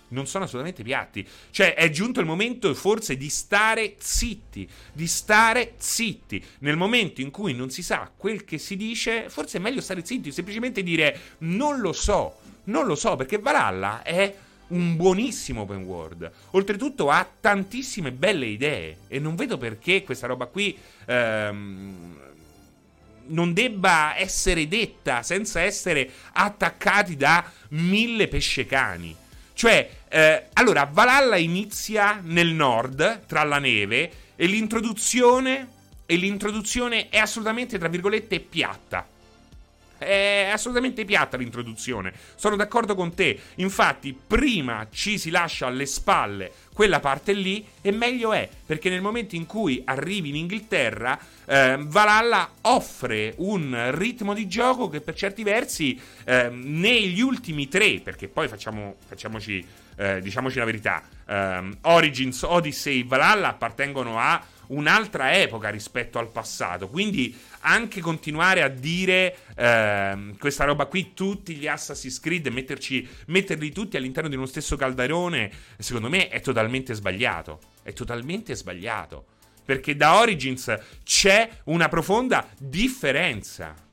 Non 0.09 0.27
sono 0.27 0.45
assolutamente 0.45 0.85
piatti. 0.85 1.27
Cioè, 1.51 1.75
è 1.75 1.91
giunto 1.91 2.21
il 2.21 2.27
momento 2.27 2.73
forse 2.75 3.17
di 3.17 3.29
stare 3.29 3.97
zitti. 3.99 4.69
Di 4.93 5.07
stare 5.09 5.75
zitti. 5.79 6.43
Nel 6.61 6.77
momento 6.77 7.21
in 7.21 7.31
cui 7.31 7.55
non 7.55 7.71
si 7.71 7.83
sa 7.83 8.11
quel 8.17 8.45
che 8.45 8.59
si 8.59 8.77
dice, 8.77 9.29
forse 9.29 9.59
è 9.59 9.61
meglio 9.61 9.81
stare 9.81 10.05
zitti. 10.05 10.31
Semplicemente 10.31 10.83
dire 10.83 11.19
non 11.39 11.81
lo 11.81 11.93
so. 11.93 12.39
Non 12.65 12.87
lo 12.87 12.95
so, 12.95 13.17
perché 13.17 13.39
Valhalla 13.39 14.03
è 14.03 14.35
un 14.69 14.97
buonissimo 14.97 15.63
open 15.63 15.83
world. 15.83 16.31
Oltretutto 16.53 17.11
ha 17.11 17.29
tantissime 17.41 18.13
belle 18.13 18.47
idee 18.47 18.99
e 19.09 19.19
non 19.19 19.35
vedo 19.35 19.59
perché 19.59 20.03
questa 20.03 20.27
roba 20.27 20.47
qui 20.47 20.77
ehm, 21.07 22.35
non 23.29 23.53
debba 23.53 24.17
essere 24.17 24.69
detta 24.69 25.23
senza 25.23 25.61
essere 25.61 26.11
attaccati 26.33 27.17
da 27.17 27.45
mille 27.71 28.29
pescecani. 28.29 29.15
Cioè, 29.53 29.91
eh, 30.09 30.49
allora, 30.53 30.89
Valhalla 30.91 31.37
inizia 31.37 32.21
nel 32.23 32.49
nord, 32.49 33.27
tra 33.27 33.43
la 33.43 33.59
neve, 33.59 34.11
e 34.37 34.47
l'introduzione, 34.47 35.69
e 36.05 36.17
l'introduzione 36.17 37.09
è 37.09 37.19
assolutamente, 37.19 37.79
tra 37.79 37.89
virgolette, 37.89 38.41
piatta 38.41 39.07
è 39.99 40.51
assolutamente 40.53 41.05
piatta 41.05 41.37
l'introduzione. 41.37 42.13
Sono 42.35 42.57
d'accordo 42.57 42.95
con 42.95 43.15
te. 43.15 43.39
Infatti, 43.57 44.17
prima 44.27 44.87
ci 44.91 45.19
si 45.19 45.31
lascia 45.31 45.67
alle 45.67 45.87
spalle 45.87 46.53
quella 46.77 47.01
parte 47.01 47.33
lì, 47.33 47.67
e 47.81 47.91
meglio 47.91 48.35
è. 48.35 48.47
Perché 48.67 48.91
nel 48.91 49.01
momento 49.01 49.35
in 49.35 49.47
cui 49.47 49.81
arrivi 49.87 50.29
in 50.29 50.37
Inghilterra, 50.37 51.19
eh, 51.47 51.79
Valhalla 51.81 52.51
offre 52.63 53.33
un 53.39 53.93
ritmo 53.95 54.35
di 54.35 54.47
gioco 54.47 54.91
che 54.91 55.01
per 55.01 55.15
certi 55.15 55.43
versi, 55.43 55.99
eh, 56.25 56.51
negli 56.51 57.23
ultimi 57.23 57.69
tre, 57.69 58.01
perché 58.01 58.29
poi 58.29 58.47
facciamo, 58.49 58.97
facciamoci, 59.07 59.65
eh, 59.97 60.21
diciamoci 60.21 60.59
la 60.59 60.65
verità, 60.67 61.03
ehm, 61.27 61.79
Origins, 61.83 62.43
Odyssey, 62.43 63.07
Valhalla 63.07 63.49
appartengono 63.49 64.19
a 64.19 64.45
un'altra 64.69 65.39
epoca 65.39 65.69
rispetto 65.69 66.19
al 66.19 66.31
passato. 66.31 66.89
Quindi 66.89 67.37
anche 67.61 68.01
continuare 68.01 68.63
a 68.63 68.69
dire 68.69 69.37
eh, 69.57 70.35
questa 70.39 70.65
roba 70.65 70.87
qui, 70.87 71.13
tutti 71.15 71.55
gli 71.55 71.67
Assassin's 71.67 72.21
Creed, 72.21 72.49
metterci, 72.49 73.09
metterli 73.27 73.73
tutti 73.73 73.97
all'interno 73.97 74.29
di 74.29 74.37
uno 74.37 74.47
stesso 74.47 74.77
calderone, 74.77 75.51
secondo 75.79 76.09
me 76.09 76.29
è 76.29 76.41
totalmente 76.41 76.95
sbagliato. 76.95 77.61
È 77.83 77.93
totalmente 77.93 78.55
sbagliato. 78.55 79.27
Perché 79.65 79.97
da 79.97 80.19
Origins 80.21 80.75
c'è 81.03 81.49
una 81.65 81.89
profonda 81.89 82.49
differenza 82.59 83.86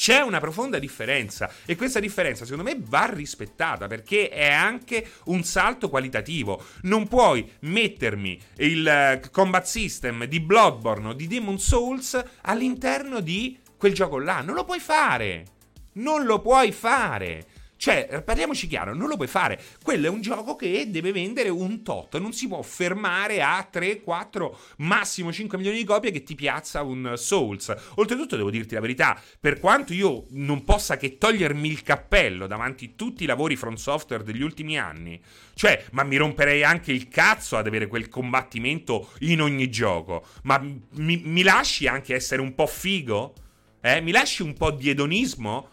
c'è 0.00 0.20
una 0.20 0.40
profonda 0.40 0.78
differenza 0.78 1.52
e 1.66 1.76
questa 1.76 2.00
differenza 2.00 2.46
secondo 2.46 2.70
me 2.70 2.74
va 2.80 3.04
rispettata 3.04 3.86
perché 3.86 4.30
è 4.30 4.50
anche 4.50 5.06
un 5.24 5.44
salto 5.44 5.90
qualitativo. 5.90 6.64
Non 6.84 7.06
puoi 7.06 7.46
mettermi 7.60 8.40
il 8.56 8.88
eh, 8.88 9.20
combat 9.30 9.66
system 9.66 10.24
di 10.24 10.40
Bloodborne 10.40 11.08
o 11.08 11.12
di 11.12 11.26
Demon 11.26 11.58
Souls 11.58 12.18
all'interno 12.44 13.20
di 13.20 13.58
quel 13.76 13.92
gioco 13.92 14.18
là. 14.18 14.40
Non 14.40 14.54
lo 14.54 14.64
puoi 14.64 14.80
fare. 14.80 15.44
Non 15.92 16.24
lo 16.24 16.40
puoi 16.40 16.72
fare. 16.72 17.44
Cioè, 17.80 18.20
parliamoci 18.22 18.66
chiaro, 18.66 18.94
non 18.94 19.08
lo 19.08 19.16
puoi 19.16 19.26
fare. 19.26 19.58
Quello 19.82 20.04
è 20.04 20.10
un 20.10 20.20
gioco 20.20 20.54
che 20.54 20.90
deve 20.90 21.12
vendere 21.12 21.48
un 21.48 21.82
tot. 21.82 22.18
Non 22.18 22.34
si 22.34 22.46
può 22.46 22.60
fermare 22.60 23.40
a 23.40 23.66
3, 23.70 24.02
4, 24.02 24.58
massimo 24.78 25.32
5 25.32 25.56
milioni 25.56 25.78
di 25.78 25.84
copie 25.84 26.10
che 26.10 26.22
ti 26.22 26.34
piazza 26.34 26.82
un 26.82 27.14
Souls. 27.16 27.74
Oltretutto, 27.94 28.36
devo 28.36 28.50
dirti 28.50 28.74
la 28.74 28.82
verità, 28.82 29.18
per 29.40 29.58
quanto 29.58 29.94
io 29.94 30.26
non 30.32 30.62
possa 30.62 30.98
che 30.98 31.16
togliermi 31.16 31.70
il 31.70 31.82
cappello 31.82 32.46
davanti 32.46 32.84
a 32.84 32.92
tutti 32.94 33.22
i 33.22 33.26
lavori 33.26 33.56
From 33.56 33.76
Software 33.76 34.24
degli 34.24 34.42
ultimi 34.42 34.78
anni, 34.78 35.18
cioè, 35.54 35.82
ma 35.92 36.02
mi 36.02 36.16
romperei 36.16 36.62
anche 36.62 36.92
il 36.92 37.08
cazzo 37.08 37.56
ad 37.56 37.66
avere 37.66 37.86
quel 37.86 38.10
combattimento 38.10 39.08
in 39.20 39.40
ogni 39.40 39.70
gioco. 39.70 40.26
Ma 40.42 40.58
mi, 40.58 41.22
mi 41.24 41.42
lasci 41.42 41.86
anche 41.86 42.14
essere 42.14 42.42
un 42.42 42.54
po' 42.54 42.66
figo? 42.66 43.32
Eh? 43.80 44.02
Mi 44.02 44.10
lasci 44.10 44.42
un 44.42 44.52
po' 44.52 44.70
di 44.70 44.90
edonismo? 44.90 45.70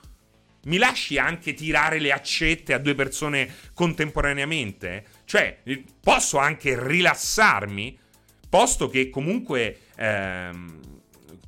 Mi 0.68 0.78
lasci 0.78 1.18
anche 1.18 1.54
tirare 1.54 2.00
le 2.00 2.12
accette 2.12 2.74
a 2.74 2.78
due 2.78 2.94
persone 2.94 3.54
contemporaneamente? 3.74 5.06
Cioè, 5.26 5.64
posso 6.02 6.38
anche 6.38 6.78
rilassarmi, 6.80 7.98
posto 8.50 8.90
che 8.90 9.10
comunque 9.10 9.80
ehm, 9.96 10.80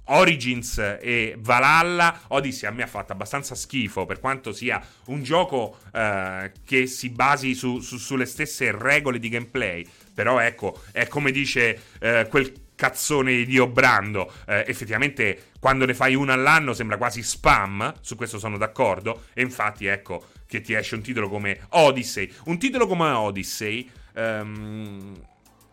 Origins 0.05 0.77
e 1.01 1.35
Valhalla, 1.37 2.21
Odyssey 2.29 2.67
a 2.67 2.71
me 2.71 2.83
ha 2.83 2.87
fatto 2.87 3.11
abbastanza 3.11 3.55
schifo, 3.55 4.05
per 4.05 4.19
quanto 4.19 4.51
sia 4.51 4.83
un 5.05 5.21
gioco 5.21 5.79
eh, 5.93 6.51
che 6.65 6.87
si 6.87 7.09
basi 7.09 7.53
su, 7.53 7.79
su, 7.79 7.97
sulle 7.97 8.25
stesse 8.25 8.71
regole 8.71 9.19
di 9.19 9.29
gameplay. 9.29 9.85
Però 10.13 10.39
ecco, 10.39 10.81
è 10.91 11.07
come 11.07 11.31
dice 11.31 11.79
eh, 11.99 12.25
quel 12.29 12.51
cazzone 12.79 13.35
di 13.35 13.45
Dio 13.45 13.67
Brando. 13.67 14.31
Eh, 14.47 14.63
effettivamente, 14.65 15.49
quando 15.59 15.85
ne 15.85 15.93
fai 15.93 16.15
una 16.15 16.31
all'anno 16.31 16.73
sembra 16.73 16.95
quasi 16.95 17.21
spam. 17.21 17.93
Su 17.99 18.15
questo 18.15 18.39
sono 18.39 18.57
d'accordo. 18.57 19.25
E 19.33 19.41
infatti, 19.41 19.85
ecco 19.85 20.27
che 20.47 20.61
ti 20.61 20.73
esce 20.73 20.95
un 20.95 21.01
titolo 21.01 21.27
come 21.27 21.59
Odyssey. 21.71 22.31
Un 22.45 22.57
titolo 22.57 22.87
come 22.87 23.09
Odyssey. 23.09 23.89
Um, 24.15 25.13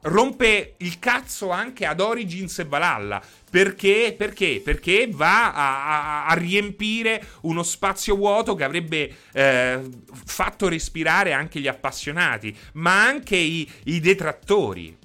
rompe 0.02 0.74
il 0.78 0.98
cazzo 0.98 1.50
anche 1.50 1.86
ad 1.86 2.00
Origins 2.00 2.58
e 2.58 2.64
Valhalla. 2.64 3.22
Perché? 3.48 4.12
Perché? 4.18 4.60
Perché 4.62 5.08
va 5.08 5.54
a, 5.54 5.84
a, 5.84 6.26
a 6.26 6.34
riempire 6.34 7.24
uno 7.42 7.62
spazio 7.62 8.16
vuoto 8.16 8.56
che 8.56 8.64
avrebbe 8.64 9.14
eh, 9.32 9.80
fatto 10.24 10.68
respirare 10.68 11.32
anche 11.32 11.60
gli 11.60 11.68
appassionati, 11.68 12.56
ma 12.74 13.04
anche 13.06 13.36
i, 13.36 13.68
i 13.84 14.00
detrattori. 14.00 15.04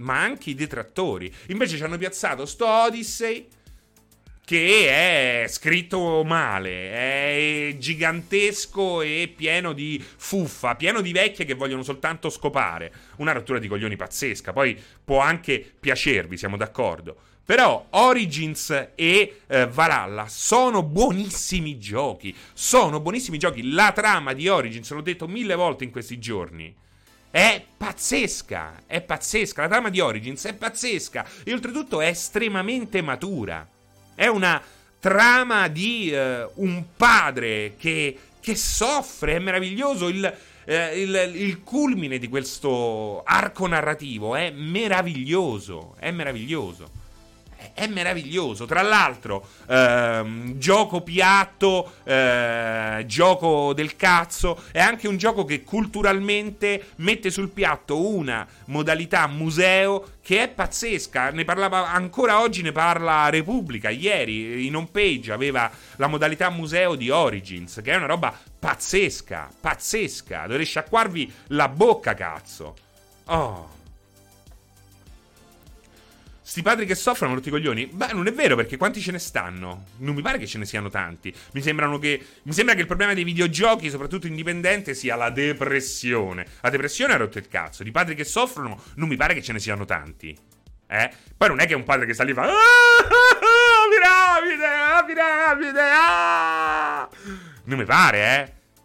Ma 0.00 0.20
anche 0.20 0.50
i 0.50 0.54
detrattori. 0.54 1.32
Invece 1.48 1.76
ci 1.76 1.82
hanno 1.82 1.98
piazzato 1.98 2.44
sto 2.44 2.66
Odyssey 2.66 3.48
che 4.50 5.44
è 5.44 5.46
scritto 5.46 6.24
male, 6.24 6.90
è 6.90 7.76
gigantesco 7.78 9.00
e 9.00 9.32
pieno 9.36 9.72
di 9.72 10.02
fuffa, 10.16 10.74
pieno 10.74 11.00
di 11.00 11.12
vecchie 11.12 11.44
che 11.44 11.54
vogliono 11.54 11.84
soltanto 11.84 12.28
scopare. 12.30 12.92
Una 13.18 13.30
rottura 13.30 13.60
di 13.60 13.68
coglioni 13.68 13.94
pazzesca. 13.94 14.52
Poi 14.52 14.76
può 15.04 15.20
anche 15.20 15.64
piacervi, 15.78 16.36
siamo 16.36 16.56
d'accordo. 16.56 17.16
Però 17.44 17.86
Origins 17.90 18.70
e 18.96 19.40
eh, 19.46 19.66
Valhalla 19.68 20.26
sono 20.26 20.82
buonissimi 20.82 21.78
giochi. 21.78 22.34
Sono 22.52 22.98
buonissimi 22.98 23.38
giochi. 23.38 23.70
La 23.70 23.92
trama 23.92 24.32
di 24.32 24.48
Origins, 24.48 24.90
l'ho 24.90 25.00
detto 25.00 25.28
mille 25.28 25.54
volte 25.54 25.84
in 25.84 25.92
questi 25.92 26.18
giorni. 26.18 26.74
È 27.30 27.64
pazzesca, 27.76 28.82
è 28.86 29.00
pazzesca. 29.00 29.62
La 29.62 29.68
trama 29.68 29.88
di 29.88 30.00
Origins 30.00 30.44
è 30.46 30.54
pazzesca 30.54 31.24
e 31.44 31.52
oltretutto 31.52 32.00
è 32.00 32.06
estremamente 32.06 33.00
matura. 33.02 33.66
È 34.14 34.26
una 34.26 34.60
trama 34.98 35.68
di 35.68 36.12
uh, 36.12 36.50
un 36.62 36.84
padre 36.96 37.74
che, 37.78 38.18
che, 38.40 38.56
soffre, 38.56 39.36
è 39.36 39.38
meraviglioso. 39.38 40.08
Il, 40.08 40.36
uh, 40.66 40.72
il, 40.72 41.32
il 41.34 41.62
culmine 41.62 42.18
di 42.18 42.28
questo 42.28 43.22
arco 43.24 43.66
narrativo 43.66 44.34
è 44.34 44.50
meraviglioso, 44.50 45.94
è 45.98 46.10
meraviglioso 46.10 46.99
è 47.74 47.86
meraviglioso. 47.86 48.66
Tra 48.66 48.82
l'altro, 48.82 49.46
ehm, 49.66 50.58
gioco 50.58 51.02
piatto, 51.02 51.94
eh, 52.04 53.04
gioco 53.06 53.72
del 53.72 53.96
cazzo, 53.96 54.62
è 54.72 54.80
anche 54.80 55.08
un 55.08 55.16
gioco 55.16 55.44
che 55.44 55.62
culturalmente 55.62 56.90
mette 56.96 57.30
sul 57.30 57.48
piatto 57.48 58.06
una 58.06 58.46
modalità 58.66 59.26
museo 59.26 60.18
che 60.22 60.42
è 60.42 60.48
pazzesca. 60.48 61.30
Ne 61.30 61.44
parlava 61.44 61.90
ancora 61.90 62.40
oggi, 62.40 62.62
ne 62.62 62.72
parla 62.72 63.28
Repubblica. 63.30 63.90
Ieri 63.90 64.66
in 64.66 64.76
homepage 64.76 65.32
aveva 65.32 65.70
la 65.96 66.06
modalità 66.06 66.50
museo 66.50 66.94
di 66.94 67.10
Origins, 67.10 67.80
che 67.82 67.92
è 67.92 67.96
una 67.96 68.06
roba 68.06 68.36
pazzesca, 68.58 69.50
pazzesca. 69.60 70.46
Dovrei 70.46 70.64
sciacquarvi 70.66 71.32
la 71.48 71.68
bocca, 71.68 72.14
cazzo. 72.14 72.76
Oh. 73.26 73.78
Sti 76.50 76.62
padri 76.62 76.84
che 76.84 76.96
soffrono 76.96 77.34
rotti 77.34 77.48
coglioni? 77.48 77.86
Beh, 77.86 78.12
non 78.12 78.26
è 78.26 78.32
vero, 78.32 78.56
perché 78.56 78.76
quanti 78.76 79.00
ce 79.00 79.12
ne 79.12 79.20
stanno? 79.20 79.84
Non 79.98 80.16
mi 80.16 80.20
pare 80.20 80.36
che 80.36 80.48
ce 80.48 80.58
ne 80.58 80.64
siano 80.64 80.88
tanti. 80.88 81.32
Mi, 81.52 81.62
che, 81.62 82.26
mi 82.42 82.52
sembra 82.52 82.74
che 82.74 82.80
il 82.80 82.88
problema 82.88 83.14
dei 83.14 83.22
videogiochi, 83.22 83.88
soprattutto 83.88 84.26
indipendente, 84.26 84.94
sia 84.94 85.14
la 85.14 85.30
depressione. 85.30 86.44
La 86.62 86.70
depressione 86.70 87.12
ha 87.12 87.18
rotto 87.18 87.38
il 87.38 87.46
cazzo. 87.46 87.84
Di 87.84 87.92
padri 87.92 88.16
che 88.16 88.24
soffrono, 88.24 88.82
non 88.96 89.06
mi 89.06 89.14
pare 89.14 89.34
che 89.34 89.42
ce 89.42 89.52
ne 89.52 89.60
siano 89.60 89.84
tanti. 89.84 90.36
Eh? 90.88 91.10
Poi 91.36 91.46
non 91.46 91.60
è 91.60 91.66
che 91.66 91.74
è 91.74 91.76
un 91.76 91.84
padre 91.84 92.04
che 92.04 92.14
sta 92.14 92.24
lì 92.24 92.32
e 92.32 92.34
fa. 92.34 92.42
Ah, 92.42 92.56
piramide! 93.88 94.66
Ah, 94.66 95.04
piramide! 95.04 95.80
Ah! 95.80 97.08
Non 97.62 97.78
mi 97.78 97.84
pare, 97.84 98.18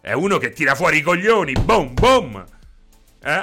eh? 0.00 0.08
È 0.08 0.12
uno 0.12 0.38
che 0.38 0.50
tira 0.50 0.76
fuori 0.76 0.98
i 0.98 1.02
coglioni. 1.02 1.54
Boom, 1.54 1.94
boom! 1.94 2.44
Eh? 3.26 3.42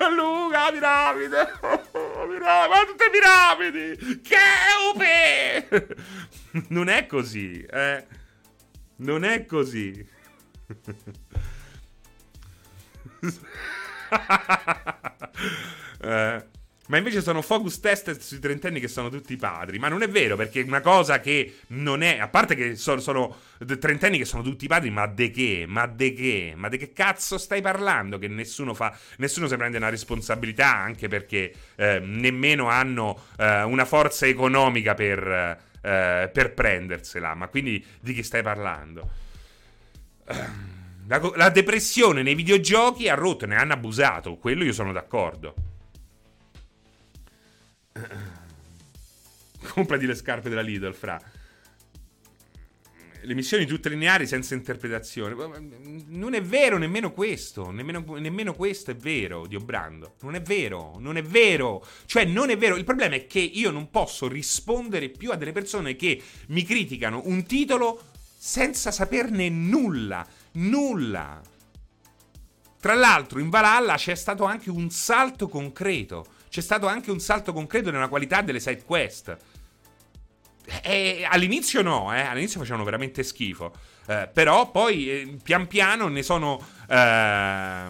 Ah, 0.00 0.10
Luca, 0.10 0.70
piramide! 0.70 1.52
piramide! 1.60 2.68
Ma 2.68 2.84
tutte 2.86 3.10
piramidi! 3.10 4.20
Che 4.20 4.36
upe! 4.94 5.96
Non 6.68 6.88
è 6.88 7.06
così, 7.06 7.60
eh? 7.62 8.06
Non 8.96 9.24
è 9.24 9.44
così. 9.44 9.90
eh. 16.00 16.48
Ma 16.88 16.96
invece 16.96 17.20
sono 17.20 17.42
focus 17.42 17.80
test 17.80 18.18
sui 18.18 18.38
trentenni 18.38 18.80
che 18.80 18.88
sono 18.88 19.10
tutti 19.10 19.36
padri. 19.36 19.78
Ma 19.78 19.88
non 19.88 20.02
è 20.02 20.08
vero, 20.08 20.36
perché 20.36 20.62
una 20.62 20.80
cosa 20.80 21.20
che 21.20 21.58
non 21.68 22.02
è. 22.02 22.18
A 22.18 22.28
parte 22.28 22.54
che 22.54 22.76
sono, 22.76 23.00
sono 23.00 23.36
trentenni 23.78 24.16
che 24.16 24.24
sono 24.24 24.42
tutti 24.42 24.66
padri, 24.66 24.88
ma 24.88 25.06
de 25.06 25.30
che? 25.30 25.64
Ma 25.68 25.86
de 25.86 26.14
che? 26.14 26.54
Ma 26.56 26.68
di 26.68 26.78
che 26.78 26.94
cazzo 26.94 27.36
stai 27.36 27.60
parlando? 27.60 28.18
Che 28.18 28.28
nessuno 28.28 28.72
fa. 28.72 28.96
Nessuno 29.18 29.48
si 29.48 29.56
prende 29.56 29.76
una 29.76 29.90
responsabilità, 29.90 30.74
anche 30.74 31.08
perché 31.08 31.52
eh, 31.76 31.98
nemmeno 31.98 32.68
hanno 32.68 33.24
eh, 33.36 33.62
una 33.64 33.84
forza 33.84 34.26
economica 34.26 34.94
per, 34.94 35.28
eh, 35.82 36.30
per 36.32 36.54
prendersela. 36.54 37.34
Ma 37.34 37.48
quindi 37.48 37.84
di 38.00 38.14
che 38.14 38.22
stai 38.22 38.42
parlando? 38.42 39.10
La, 41.06 41.20
la 41.36 41.50
depressione 41.50 42.22
nei 42.22 42.34
videogiochi 42.34 43.10
ha 43.10 43.14
rotto, 43.14 43.44
ne 43.44 43.56
hanno 43.56 43.74
abusato. 43.74 44.36
Quello 44.36 44.64
io 44.64 44.72
sono 44.72 44.92
d'accordo. 44.92 45.67
Comprati 49.72 50.06
le 50.06 50.14
scarpe 50.14 50.48
della 50.48 50.60
Lidl, 50.60 50.94
fra. 50.94 51.20
Le 53.20 53.34
missioni 53.34 53.66
tutte 53.66 53.88
lineari 53.88 54.26
senza 54.26 54.54
interpretazione. 54.54 55.34
Non 56.06 56.34
è 56.34 56.42
vero 56.42 56.78
nemmeno 56.78 57.12
questo. 57.12 57.70
Nemmeno, 57.70 58.04
nemmeno 58.18 58.54
questo 58.54 58.92
è 58.92 58.96
vero, 58.96 59.46
Dio 59.46 59.58
Brando. 59.58 60.14
Non 60.20 60.36
è 60.36 60.40
vero, 60.40 60.94
non 60.98 61.16
è 61.16 61.22
vero. 61.22 61.84
Cioè, 62.06 62.24
non 62.24 62.50
è 62.50 62.56
vero. 62.56 62.76
Il 62.76 62.84
problema 62.84 63.16
è 63.16 63.26
che 63.26 63.40
io 63.40 63.70
non 63.70 63.90
posso 63.90 64.28
rispondere 64.28 65.08
più 65.08 65.32
a 65.32 65.36
delle 65.36 65.52
persone 65.52 65.96
che 65.96 66.22
mi 66.48 66.62
criticano 66.62 67.22
un 67.24 67.44
titolo 67.44 68.02
senza 68.36 68.92
saperne 68.92 69.48
nulla. 69.48 70.26
Nulla. 70.52 71.42
Tra 72.80 72.94
l'altro, 72.94 73.40
in 73.40 73.50
Valhalla 73.50 73.96
c'è 73.96 74.14
stato 74.14 74.44
anche 74.44 74.70
un 74.70 74.88
salto 74.90 75.48
concreto 75.48 76.36
c'è 76.48 76.60
stato 76.60 76.86
anche 76.86 77.10
un 77.10 77.20
salto 77.20 77.52
concreto 77.52 77.90
nella 77.90 78.08
qualità 78.08 78.42
delle 78.42 78.60
side 78.60 78.82
quest. 78.84 79.36
E 80.82 81.26
all'inizio 81.28 81.80
no, 81.82 82.14
eh, 82.14 82.20
all'inizio 82.20 82.60
facevano 82.60 82.84
veramente 82.84 83.22
schifo. 83.22 83.72
Eh, 84.06 84.28
però 84.32 84.70
poi 84.70 85.10
eh, 85.10 85.36
pian 85.42 85.66
piano 85.66 86.08
ne 86.08 86.22
sono 86.22 86.60
eh, 86.88 87.86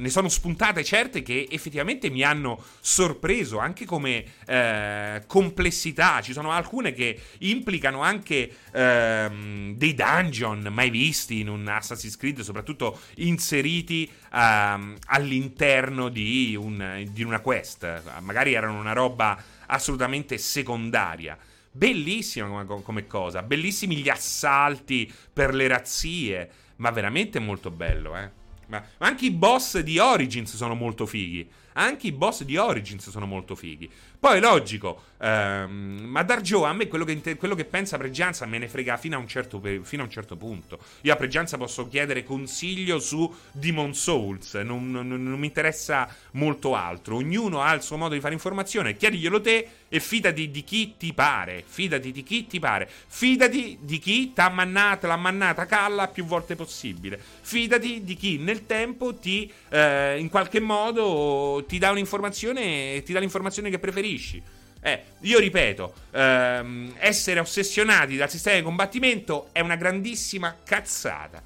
ne 0.00 0.08
sono 0.08 0.28
spuntate 0.28 0.82
certe 0.82 1.22
che 1.22 1.46
effettivamente 1.50 2.10
mi 2.10 2.22
hanno 2.22 2.62
sorpreso 2.80 3.58
anche 3.58 3.84
come 3.84 4.24
eh, 4.46 5.22
complessità. 5.26 6.20
Ci 6.22 6.32
sono 6.32 6.50
alcune 6.50 6.92
che 6.92 7.20
implicano 7.38 8.00
anche 8.00 8.50
ehm, 8.72 9.74
dei 9.76 9.94
dungeon 9.94 10.68
mai 10.70 10.90
visti 10.90 11.40
in 11.40 11.48
un 11.48 11.68
Assassin's 11.68 12.16
Creed, 12.16 12.40
soprattutto 12.40 13.00
inseriti 13.16 14.10
ehm, 14.32 14.96
all'interno 15.06 16.08
di, 16.08 16.56
un, 16.58 17.06
di 17.10 17.22
una 17.22 17.40
quest. 17.40 18.02
Magari 18.20 18.54
erano 18.54 18.78
una 18.78 18.92
roba 18.92 19.40
assolutamente 19.66 20.38
secondaria. 20.38 21.36
Bellissima 21.72 22.48
come, 22.48 22.82
come, 22.82 23.06
cosa, 23.06 23.42
bellissimi 23.42 23.96
gli 23.96 24.08
assalti 24.08 25.12
per 25.32 25.54
le 25.54 25.68
razzie, 25.68 26.50
ma 26.76 26.90
veramente 26.90 27.38
molto 27.38 27.70
bello, 27.70 28.16
eh. 28.16 28.39
Ma, 28.70 28.82
anche 28.98 29.26
i 29.26 29.30
boss 29.32 29.80
di 29.80 29.98
Origins 29.98 30.54
sono 30.54 30.74
molto 30.74 31.04
fighi. 31.04 31.48
Anche 31.74 32.06
i 32.06 32.12
boss 32.12 32.44
di 32.44 32.56
Origins 32.56 33.10
sono 33.10 33.26
molto 33.26 33.54
fighi. 33.56 33.90
Poi, 34.20 34.38
logico, 34.38 35.04
ehm, 35.16 36.02
ma 36.04 36.22
Darjo 36.22 36.66
a 36.66 36.74
me 36.74 36.88
quello 36.88 37.06
che, 37.06 37.38
quello 37.38 37.54
che, 37.54 37.64
pensa 37.64 37.96
Pregianza 37.96 38.44
me 38.44 38.58
ne 38.58 38.68
frega 38.68 38.98
fino 38.98 39.16
a, 39.16 39.18
un 39.18 39.26
certo, 39.26 39.58
fino 39.82 40.02
a 40.02 40.04
un 40.04 40.10
certo 40.10 40.36
punto. 40.36 40.78
Io 41.00 41.12
a 41.14 41.16
Pregianza 41.16 41.56
posso 41.56 41.88
chiedere 41.88 42.22
consiglio 42.22 42.98
su 42.98 43.34
Demon 43.50 43.94
Souls, 43.94 44.56
non, 44.56 44.90
non, 44.90 45.08
non, 45.08 45.38
mi 45.38 45.46
interessa 45.46 46.06
molto 46.32 46.74
altro. 46.74 47.16
Ognuno 47.16 47.62
ha 47.62 47.72
il 47.72 47.80
suo 47.80 47.96
modo 47.96 48.12
di 48.12 48.20
fare 48.20 48.34
informazione, 48.34 48.94
chiediglielo 48.94 49.40
te 49.40 49.68
e 49.88 50.00
fidati 50.00 50.50
di 50.50 50.64
chi 50.64 50.96
ti 50.98 51.14
pare. 51.14 51.64
Fidati 51.66 52.12
di 52.12 52.22
chi 52.22 52.46
ti 52.46 52.58
pare. 52.58 52.90
Fidati 53.06 53.78
di 53.80 53.98
chi 53.98 54.34
t'ha 54.34 54.50
mannata, 54.50 55.06
l'ha 55.06 55.16
mannata 55.16 55.64
calla 55.64 56.08
più 56.08 56.26
volte 56.26 56.56
possibile. 56.56 57.18
Fidati 57.40 58.04
di 58.04 58.16
chi 58.16 58.36
nel 58.36 58.66
tempo 58.66 59.14
ti, 59.14 59.50
eh, 59.70 60.18
in 60.18 60.28
qualche 60.28 60.60
modo, 60.60 61.64
ti 61.66 61.78
dà 61.78 61.90
un'informazione, 61.90 63.02
ti 63.02 63.14
dà 63.14 63.18
l'informazione 63.18 63.70
che 63.70 63.78
preferisci 63.78 64.08
preferisci. 64.10 64.42
Eh, 64.82 65.02
io 65.20 65.38
ripeto, 65.38 65.92
ehm, 66.12 66.94
essere 66.98 67.38
ossessionati 67.38 68.16
dal 68.16 68.30
sistema 68.30 68.56
di 68.56 68.62
combattimento 68.62 69.50
è 69.52 69.60
una 69.60 69.76
grandissima 69.76 70.56
cazzata. 70.64 71.42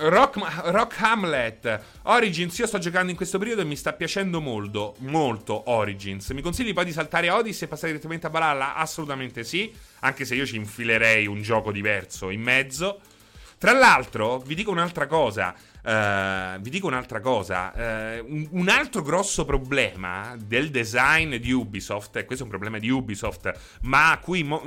Rock, 0.00 0.38
Rock, 0.70 1.00
Hamlet 1.00 1.80
Origins 2.02 2.56
io 2.58 2.68
sto 2.68 2.78
giocando 2.78 3.10
in 3.10 3.16
questo 3.16 3.36
periodo 3.38 3.62
e 3.62 3.64
mi 3.64 3.74
sta 3.74 3.92
piacendo 3.92 4.40
molto 4.40 4.94
molto 4.98 5.70
Origins. 5.70 6.30
Mi 6.30 6.40
consigli 6.40 6.72
poi 6.72 6.84
di 6.84 6.92
saltare 6.92 7.30
Odyssey 7.30 7.66
e 7.66 7.68
passare 7.68 7.88
direttamente 7.88 8.28
a 8.28 8.30
Valhalla? 8.30 8.74
assolutamente 8.76 9.42
sì 9.42 9.74
anche 10.00 10.24
se 10.24 10.36
io 10.36 10.46
ci 10.46 10.54
infilerei 10.54 11.26
un 11.26 11.42
gioco 11.42 11.72
diverso 11.72 12.30
in 12.30 12.42
mezzo. 12.42 13.00
Tra 13.58 13.72
l'altro 13.72 14.38
vi 14.38 14.54
dico 14.54 14.70
un'altra 14.70 15.08
cosa 15.08 15.52
Uh, 15.88 16.60
vi 16.60 16.68
dico 16.68 16.86
un'altra 16.86 17.18
cosa, 17.20 17.72
uh, 18.20 18.46
un, 18.50 18.68
altro 18.68 19.00
grosso 19.00 19.46
problema 19.46 20.36
del 20.38 20.68
design 20.70 21.36
di 21.36 21.50
Ubisoft, 21.50 22.14
e 22.16 22.26
questo 22.26 22.44
è 22.44 22.46
un 22.46 22.52
problema 22.52 22.78
di 22.78 22.90
Ubisoft, 22.90 23.50
ma 23.84 24.20
cui 24.22 24.42
mo- 24.42 24.62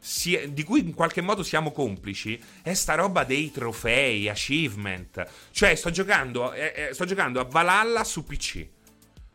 si, 0.00 0.52
di 0.52 0.64
cui 0.64 0.80
in 0.80 0.94
qualche 0.94 1.20
modo 1.20 1.44
siamo 1.44 1.70
complici, 1.70 2.42
è 2.60 2.74
sta 2.74 2.96
roba 2.96 3.22
dei 3.22 3.52
trofei, 3.52 4.28
achievement. 4.28 5.24
Cioè 5.52 5.76
sto 5.76 5.90
giocando, 5.90 6.52
eh, 6.54 6.72
eh, 6.74 6.92
sto 6.92 7.04
giocando 7.04 7.38
a 7.38 7.44
Valhalla 7.44 8.02
su 8.02 8.24
PC. 8.24 8.66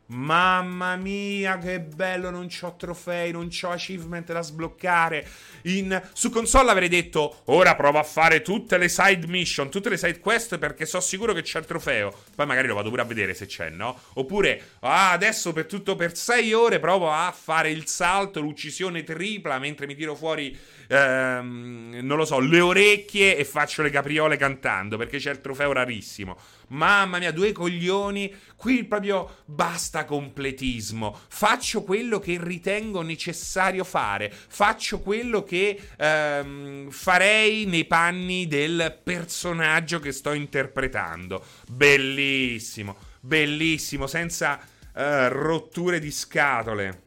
Mamma 0.07 0.95
mia, 0.97 1.57
che 1.57 1.79
bello! 1.79 2.29
Non 2.29 2.47
c'ho 2.47 2.75
trofei, 2.77 3.31
non 3.31 3.49
c'ho 3.49 3.69
achievement 3.69 4.31
da 4.31 4.41
sbloccare. 4.41 5.27
In, 5.63 5.99
su 6.13 6.29
console 6.29 6.69
avrei 6.69 6.89
detto: 6.89 7.41
Ora 7.45 7.75
provo 7.75 7.97
a 7.97 8.03
fare 8.03 8.43
tutte 8.43 8.77
le 8.77 8.87
side 8.87 9.25
mission, 9.25 9.71
tutte 9.71 9.89
le 9.89 9.97
side 9.97 10.19
quest 10.19 10.59
perché 10.59 10.85
so 10.85 10.99
sicuro 10.99 11.33
che 11.33 11.41
c'è 11.41 11.57
il 11.57 11.65
trofeo. 11.65 12.13
Poi 12.35 12.45
magari 12.45 12.67
lo 12.67 12.75
vado 12.75 12.89
pure 12.89 13.01
a 13.01 13.05
vedere 13.05 13.33
se 13.33 13.47
c'è, 13.47 13.69
no? 13.69 13.99
Oppure, 14.13 14.73
ah, 14.81 15.11
adesso 15.11 15.53
per 15.53 15.65
tutto 15.65 15.95
per 15.95 16.15
6 16.15 16.53
ore 16.53 16.79
provo 16.79 17.11
a 17.11 17.33
fare 17.35 17.71
il 17.71 17.87
salto, 17.87 18.41
l'uccisione 18.41 19.03
tripla 19.03 19.57
mentre 19.57 19.87
mi 19.87 19.95
tiro 19.95 20.13
fuori 20.13 20.55
ehm, 20.87 21.99
non 22.01 22.17
lo 22.17 22.25
so, 22.25 22.39
le 22.39 22.59
orecchie 22.59 23.37
e 23.37 23.45
faccio 23.45 23.81
le 23.81 23.89
capriole 23.89 24.37
cantando 24.37 24.97
perché 24.97 25.17
c'è 25.17 25.31
il 25.31 25.41
trofeo 25.41 25.71
rarissimo. 25.71 26.37
Mamma 26.69 27.19
mia, 27.19 27.31
due 27.31 27.51
coglioni. 27.51 28.33
Qui 28.55 28.85
proprio 28.85 29.43
basta 29.45 30.05
completismo. 30.05 31.17
Faccio 31.27 31.83
quello 31.83 32.19
che 32.19 32.37
ritengo 32.41 33.01
necessario 33.01 33.83
fare. 33.83 34.31
Faccio 34.31 34.99
quello 34.99 35.43
che 35.43 35.79
ehm, 35.97 36.89
farei 36.89 37.65
nei 37.65 37.85
panni 37.85 38.47
del 38.47 38.99
personaggio 39.03 39.99
che 39.99 40.11
sto 40.11 40.33
interpretando. 40.33 41.43
Bellissimo, 41.67 42.95
bellissimo, 43.19 44.07
senza 44.07 44.59
eh, 44.95 45.29
rotture 45.29 45.99
di 45.99 46.11
scatole. 46.11 47.03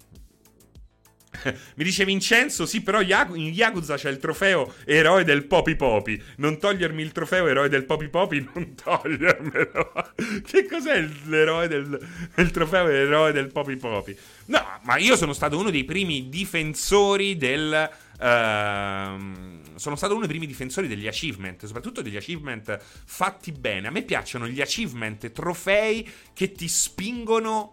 Mi 1.77 1.85
dice 1.85 2.05
Vincenzo, 2.05 2.67
sì, 2.67 2.81
però 2.81 3.01
in 3.01 3.53
Yakuza 3.53 3.97
c'è 3.97 4.11
il 4.11 4.19
trofeo 4.19 4.75
eroe 4.85 5.25
del 5.25 5.45
Popi 5.45 5.77
Popi. 5.77 6.21
Non 6.37 6.59
togliermi 6.59 7.03
il 7.03 7.13
trofeo 7.13 7.47
eroe 7.47 7.69
del 7.69 7.85
Popi 7.85 8.09
Popi, 8.09 8.49
non 8.55 8.75
togliermelo. 8.75 10.13
che 10.45 10.67
cos'è 10.67 11.07
l'eroe 11.27 11.69
del 11.69 12.07
il 12.37 12.51
trofeo 12.51 12.89
eroe 12.89 13.33
del 13.33 13.53
Popi 13.53 13.77
Popi? 13.77 14.17
No, 14.47 14.81
ma 14.83 14.97
io 14.97 15.17
sono 15.17 15.33
stato 15.33 15.59
uno 15.59 15.71
dei 15.71 15.85
primi 15.85 16.29
difensori 16.29 17.37
del... 17.37 17.91
Uh, 18.21 19.77
sono 19.77 19.95
stato 19.95 20.15
uno 20.15 20.21
dei 20.21 20.29
primi 20.29 20.47
difensori 20.47 20.89
degli 20.89 21.07
achievement, 21.07 21.65
soprattutto 21.65 22.03
degli 22.03 22.17
achievement 22.17 22.79
fatti 23.05 23.53
bene. 23.53 23.89
A 23.89 23.91
me 23.91 24.03
piacciono 24.03 24.49
gli 24.49 24.61
achievement, 24.61 25.31
trofei 25.31 26.09
che 26.33 26.51
ti 26.51 26.67
spingono 26.67 27.73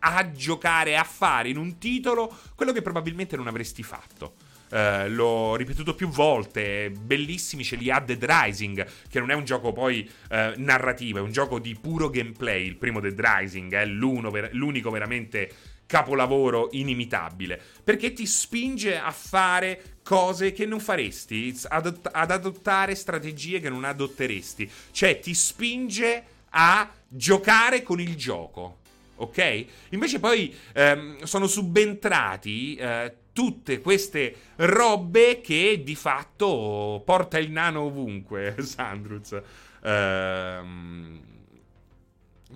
a 0.00 0.32
giocare, 0.32 0.96
a 0.96 1.04
fare 1.04 1.48
in 1.48 1.56
un 1.56 1.78
titolo 1.78 2.34
quello 2.54 2.72
che 2.72 2.82
probabilmente 2.82 3.36
non 3.36 3.46
avresti 3.46 3.82
fatto. 3.82 4.34
Uh, 4.70 5.08
l'ho 5.08 5.56
ripetuto 5.56 5.94
più 5.94 6.08
volte, 6.08 6.90
bellissimi 6.90 7.64
ce 7.64 7.76
li 7.76 7.90
ha 7.90 8.00
Dead 8.00 8.22
Rising, 8.22 8.86
che 9.08 9.18
non 9.18 9.30
è 9.30 9.34
un 9.34 9.44
gioco 9.44 9.72
poi 9.72 10.06
uh, 10.30 10.52
narrativo, 10.56 11.18
è 11.18 11.22
un 11.22 11.32
gioco 11.32 11.58
di 11.58 11.74
puro 11.74 12.10
gameplay. 12.10 12.66
Il 12.66 12.76
primo 12.76 13.00
Dead 13.00 13.18
Rising 13.18 13.72
è 13.72 13.88
ver- 14.30 14.52
l'unico 14.52 14.90
veramente 14.90 15.50
capolavoro 15.86 16.68
inimitabile, 16.72 17.58
perché 17.82 18.12
ti 18.12 18.26
spinge 18.26 18.98
a 18.98 19.10
fare 19.10 19.96
cose 20.02 20.52
che 20.52 20.66
non 20.66 20.80
faresti, 20.80 21.58
ad, 21.68 22.00
ad 22.12 22.30
adottare 22.30 22.94
strategie 22.94 23.60
che 23.60 23.70
non 23.70 23.84
adotteresti, 23.84 24.70
cioè 24.90 25.18
ti 25.18 25.32
spinge 25.32 26.24
a 26.50 26.90
giocare 27.08 27.82
con 27.82 28.00
il 28.00 28.16
gioco 28.16 28.77
ok? 29.18 29.64
Invece 29.90 30.18
poi 30.18 30.54
ehm, 30.72 31.22
sono 31.22 31.46
subentrati 31.46 32.74
eh, 32.74 33.14
tutte 33.32 33.80
queste 33.80 34.34
robe 34.56 35.40
che 35.40 35.82
di 35.84 35.94
fatto 35.94 37.02
porta 37.04 37.38
il 37.38 37.50
nano 37.50 37.82
ovunque, 37.82 38.56
Sandruz. 38.62 39.40
Ehm, 39.82 41.20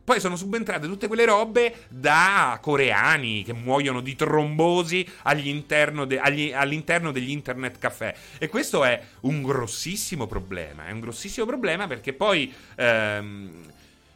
poi 0.04 0.18
sono 0.20 0.36
subentrate 0.36 0.86
tutte 0.86 1.06
quelle 1.06 1.24
robe 1.24 1.86
da 1.88 2.58
coreani 2.60 3.44
che 3.44 3.52
muoiono 3.52 4.00
di 4.00 4.16
trombosi 4.16 5.06
all'interno, 5.22 6.04
de- 6.06 6.18
agli- 6.18 6.52
all'interno, 6.52 7.12
degli 7.12 7.30
internet 7.30 7.78
caffè. 7.78 8.14
E 8.38 8.48
questo 8.48 8.84
è 8.84 9.00
un 9.20 9.42
grossissimo 9.42 10.26
problema. 10.26 10.86
È 10.86 10.90
un 10.90 11.00
grossissimo 11.00 11.46
problema 11.46 11.86
perché 11.86 12.12
poi... 12.12 12.52
Ehm, 12.76 13.70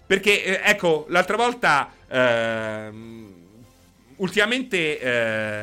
perché, 0.06 0.44
eh, 0.44 0.70
ecco, 0.70 1.06
l'altra 1.08 1.36
volta, 1.36 1.92
eh, 2.08 2.90
ultimamente 4.16 5.00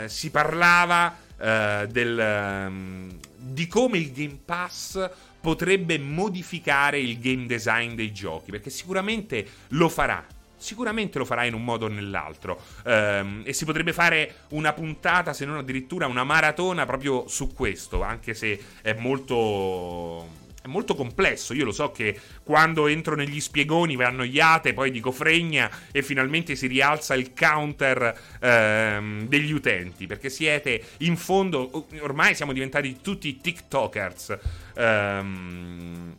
eh, 0.03 0.09
si 0.09 0.29
parlava 0.29 1.17
eh, 1.39 1.87
del, 1.89 2.19
ehm, 2.19 3.19
di 3.37 3.67
come 3.67 3.97
il 3.97 4.11
Game 4.11 4.39
Pass 4.43 5.09
potrebbe 5.43 5.97
modificare 5.99 6.99
il 6.99 7.19
game 7.19 7.45
design 7.45 7.95
dei 7.95 8.13
giochi, 8.13 8.51
perché 8.51 8.69
sicuramente 8.69 9.45
lo 9.69 9.89
farà. 9.89 10.25
Sicuramente 10.55 11.17
lo 11.17 11.25
farà 11.25 11.43
in 11.43 11.53
un 11.53 11.65
modo 11.65 11.87
o 11.87 11.89
nell'altro. 11.89 12.61
Um, 12.85 13.41
e 13.43 13.51
si 13.51 13.65
potrebbe 13.65 13.91
fare 13.91 14.45
una 14.49 14.71
puntata, 14.71 15.33
se 15.33 15.43
non 15.43 15.57
addirittura 15.57 16.07
una 16.07 16.23
maratona 16.23 16.85
proprio 16.85 17.27
su 17.27 17.53
questo, 17.53 18.01
anche 18.01 18.33
se 18.33 18.57
è 18.81 18.93
molto 18.93 20.42
è 20.63 20.67
molto 20.67 20.95
complesso. 20.95 21.53
Io 21.53 21.65
lo 21.65 21.73
so 21.73 21.91
che 21.91 22.17
quando 22.41 22.87
entro 22.87 23.15
negli 23.15 23.41
spiegoni 23.41 23.97
vi 23.97 24.03
annoiate, 24.03 24.73
poi 24.73 24.91
dico 24.91 25.11
fregna 25.11 25.69
e 25.91 26.01
finalmente 26.01 26.55
si 26.55 26.67
rialza 26.67 27.15
il 27.15 27.33
counter 27.37 28.17
ehm, 28.39 29.27
degli 29.27 29.51
utenti. 29.51 30.07
Perché 30.07 30.29
siete 30.29 30.81
in 30.99 31.17
fondo, 31.17 31.87
ormai 31.99 32.33
siamo 32.33 32.53
diventati 32.53 33.01
tutti 33.01 33.41
TikTokers. 33.41 34.37
Ehm, 34.75 36.17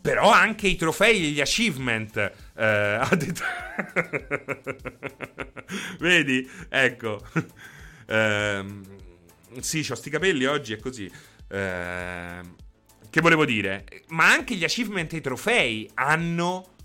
però 0.00 0.32
anche 0.32 0.66
i 0.66 0.76
trofei 0.76 1.26
e 1.26 1.28
gli 1.28 1.42
achievement. 1.42 2.32
Eh, 2.56 3.00
Vedi? 6.00 6.50
Ecco. 6.70 7.20
Eh, 8.06 8.64
sì, 9.60 9.86
ho 9.90 9.94
sti 9.94 10.08
capelli 10.08 10.46
oggi, 10.46 10.72
è 10.72 10.78
così. 10.78 11.12
Eh, 11.48 12.60
che 13.12 13.20
volevo 13.20 13.44
dire? 13.44 13.84
Ma 14.08 14.32
anche 14.32 14.54
gli 14.54 14.64
achievement 14.64 15.12
e 15.12 15.18
i 15.18 15.20
trofei 15.20 15.86
hanno, 15.92 16.76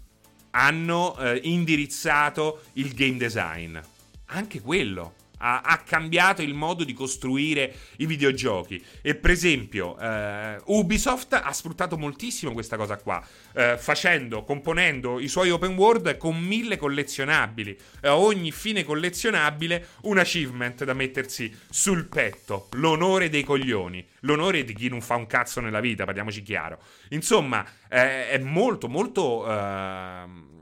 hanno 0.52 1.18
eh, 1.18 1.40
indirizzato 1.44 2.64
il 2.74 2.94
game 2.94 3.16
design. 3.16 3.78
Anche 4.26 4.60
quello 4.60 5.14
ha, 5.38 5.62
ha, 5.62 5.78
cambiato 5.80 6.42
il 6.42 6.54
modo 6.54 6.84
di 6.84 6.94
costruire 6.94 7.74
i 7.98 8.06
videogiochi. 8.06 8.84
E 9.02 9.16
per 9.16 9.32
esempio, 9.32 9.98
eh, 10.00 10.60
Ubisoft 10.66 11.34
ha 11.34 11.52
sfruttato 11.54 11.98
moltissimo 11.98 12.54
questa 12.54 12.78
cosa 12.78 12.98
qua, 12.98 13.26
eh, 13.54 13.78
facendo, 13.78 14.44
componendo 14.44 15.20
i 15.20 15.28
suoi 15.28 15.50
open 15.50 15.76
world 15.76 16.18
con 16.18 16.40
mille 16.40 16.78
collezionabili. 16.78 17.78
A 18.02 18.18
ogni 18.18 18.52
fine 18.52 18.84
collezionabile 18.84 19.88
un 20.04 20.18
achievement 20.18 20.84
da 20.84 20.94
mettersi 20.94 21.54
sul 21.70 22.06
petto. 22.06 22.68
L'onore 22.72 23.30
dei 23.30 23.44
coglioni. 23.44 24.06
L'onore 24.22 24.64
di 24.64 24.74
chi 24.74 24.90
non 24.90 25.02
fa 25.02 25.16
un 25.16 25.28
cazzo 25.28 25.62
nella 25.62 25.80
vita, 25.80 26.06
parliamoci 26.06 26.42
chiaro. 26.42 26.80
Insomma, 27.10 27.66
eh, 27.90 28.30
è 28.30 28.38
molto, 28.40 28.88
molto 28.88 29.50
ehm, 29.50 30.57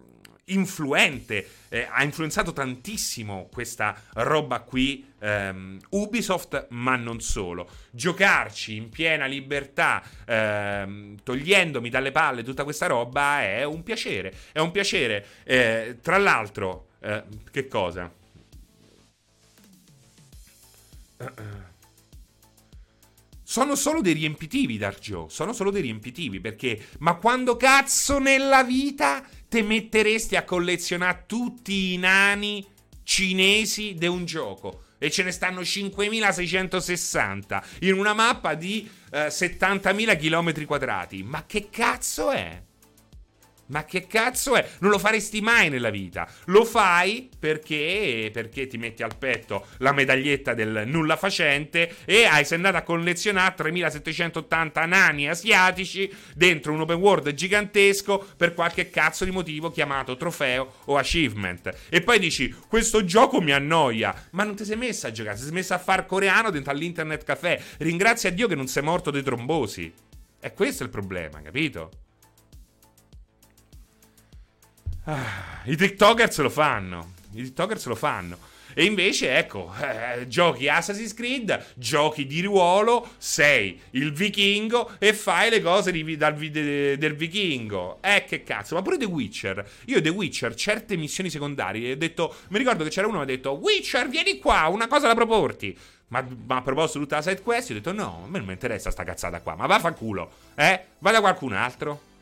influente, 0.46 1.48
eh, 1.70 1.88
ha 1.90 2.04
influenzato 2.04 2.54
tantissimo 2.54 3.50
questa 3.52 4.00
roba 4.14 4.60
qui 4.60 5.14
ehm, 5.20 5.80
Ubisoft, 5.90 6.68
ma 6.70 6.96
non 6.96 7.20
solo. 7.22 7.70
Giocarci 7.92 8.76
in 8.76 8.90
piena 8.90 9.26
libertà, 9.26 10.04
ehm, 10.26 11.18
togliendomi 11.24 11.90
dalle 11.90 12.12
palle 12.12 12.44
tutta 12.44 12.64
questa 12.64 12.88
roba, 12.88 13.42
è 13.42 13.64
un 13.64 13.84
piacere. 13.84 14.34
È 14.52 14.60
un 14.60 14.72
piacere. 14.72 15.26
Eh, 15.44 15.98
tra 16.02 16.18
l'altro, 16.18 16.90
eh, 17.00 17.24
che 17.52 17.68
cosa? 17.68 18.12
Sono 23.42 23.76
solo 23.76 24.02
dei 24.02 24.14
riempitivi, 24.14 24.78
Dark 24.78 25.00
Joe. 25.00 25.30
Sono 25.30 25.54
solo 25.54 25.72
dei 25.72 25.82
riempitivi. 25.82 26.42
Perché? 26.42 26.88
Ma 27.00 27.16
quando 27.16 27.56
cazzo 27.56 28.20
nella 28.20 28.64
vita 28.64 29.24
te 29.56 29.64
metteresti 29.64 30.36
a 30.36 30.44
collezionare 30.44 31.24
tutti 31.28 31.94
i 31.94 31.98
nani 31.98 32.66
cinesi 33.04 33.94
di 33.94 34.06
un 34.06 34.26
gioco? 34.26 34.82
e 34.98 35.12
ce 35.12 35.24
ne 35.24 35.32
stanno 35.32 35.62
5.660 35.62 37.62
in 37.82 37.94
una 37.94 38.14
mappa 38.14 38.56
di 38.56 38.90
eh, 39.12 39.28
70.000 39.28 40.18
km 40.18 40.66
quadrati. 40.66 41.22
Ma 41.22 41.46
che 41.46 41.70
cazzo 41.70 42.32
è? 42.32 42.60
Ma 43.68 43.84
che 43.86 44.06
cazzo 44.06 44.56
è? 44.56 44.68
Non 44.80 44.92
lo 44.92 45.00
faresti 45.00 45.42
mai 45.42 45.70
nella 45.70 45.90
vita. 45.90 46.30
Lo 46.46 46.66
fai 46.66 47.30
perché, 47.38 48.30
perché 48.32 48.68
ti 48.68 48.78
metti 48.78 49.02
al 49.02 49.18
petto 49.18 49.68
la 49.80 49.92
medaglietta 49.92 50.54
del 50.54 50.84
nulla 50.86 51.16
facente 51.16 51.96
e 52.06 52.26
hai, 52.26 52.46
sei 52.46 52.58
andato 52.58 52.78
a 52.78 52.82
collezionare 52.82 53.56
3780 53.56 54.86
nani 54.86 55.28
asiatici 55.30 56.12
dentro 56.36 56.74
un 56.74 56.82
open 56.82 56.98
world 56.98 57.34
gigantesco 57.34 58.26
per 58.38 58.54
qualche 58.54 58.90
cazzo 58.90 59.26
di 59.26 59.32
motivo 59.32 59.72
chiamato 59.72 60.16
trofeo 60.16 60.76
o 60.86 60.98
achievement. 60.98 61.72
E 61.90 62.02
poi 62.02 62.20
dici, 62.20 62.54
questo 62.68 63.04
gioco 63.04 63.42
mi 63.42 63.52
annoia. 63.52 64.28
Ma 64.32 64.44
non 64.44 64.56
ti 64.56 64.64
sei 64.66 64.78
messa 64.78 65.08
a 65.08 65.12
giocare, 65.12 65.38
ti 65.38 65.44
sei 65.44 65.52
messa 65.52 65.76
a 65.76 65.80
far 65.80 66.06
coreano 66.06 66.52
dentro 66.52 66.72
all'internet 66.72 67.24
caffè. 67.24 67.60
Ringrazia 67.78 68.30
Dio 68.32 68.48
che 68.48 68.56
non 68.56 68.68
sei 68.68 68.84
morto 68.84 69.10
di 69.10 69.24
trombosi. 69.24 69.92
E 70.40 70.54
questo 70.54 70.84
è 70.84 70.86
il 70.86 70.92
problema, 70.92 71.42
capito? 71.42 72.05
Ah, 75.08 75.62
I 75.66 75.76
TikTokers 75.76 76.40
lo 76.40 76.50
fanno. 76.50 77.14
I 77.34 77.44
TikTokers 77.44 77.86
lo 77.86 77.96
fanno. 77.96 78.38
E 78.74 78.84
invece, 78.84 79.38
ecco, 79.38 79.72
eh, 79.80 80.28
giochi 80.28 80.68
Assassin's 80.68 81.14
Creed, 81.14 81.74
giochi 81.76 82.26
di 82.26 82.42
ruolo, 82.42 83.08
sei 83.18 83.80
il 83.92 84.12
vichingo 84.12 84.96
e 85.00 85.14
fai 85.14 85.50
le 85.50 85.62
cose 85.62 85.92
di, 85.92 86.18
dal, 86.18 86.36
de, 86.36 86.98
del 86.98 87.16
vichingo. 87.16 88.00
Eh, 88.02 88.26
che 88.28 88.44
cazzo, 88.44 88.76
ma 88.76 88.82
pure 88.82 88.98
The 88.98 89.06
Witcher. 89.06 89.70
Io 89.86 90.02
The 90.02 90.10
Witcher, 90.10 90.56
certe 90.56 90.98
missioni 90.98 91.30
secondarie, 91.30 91.94
ho 91.94 91.96
detto, 91.96 92.36
mi 92.50 92.58
ricordo 92.58 92.84
che 92.84 92.90
c'era 92.90 93.08
uno 93.08 93.18
che 93.18 93.24
ha 93.24 93.28
detto, 93.28 93.52
Witcher, 93.52 94.10
vieni 94.10 94.40
qua, 94.40 94.68
una 94.68 94.88
cosa 94.88 95.08
da 95.08 95.14
proporti. 95.14 95.78
Ma, 96.08 96.26
ma 96.46 96.58
a 96.58 96.62
proposito 96.62 97.00
tutta 97.00 97.18
la 97.18 97.22
side 97.22 97.42
quest, 97.42 97.70
io 97.70 97.76
ho 97.76 97.80
detto, 97.80 97.94
no, 97.94 98.24
a 98.26 98.28
me 98.28 98.40
non 98.40 98.48
mi 98.48 98.54
interessa 98.54 98.92
sta 98.92 99.04
cazzata 99.04 99.40
qua, 99.40 99.56
ma 99.56 99.68
vaffanculo, 99.68 100.32
eh, 100.56 100.84
va 101.00 101.12
da 101.12 101.20
qualcun 101.22 101.54
altro. 101.54 102.14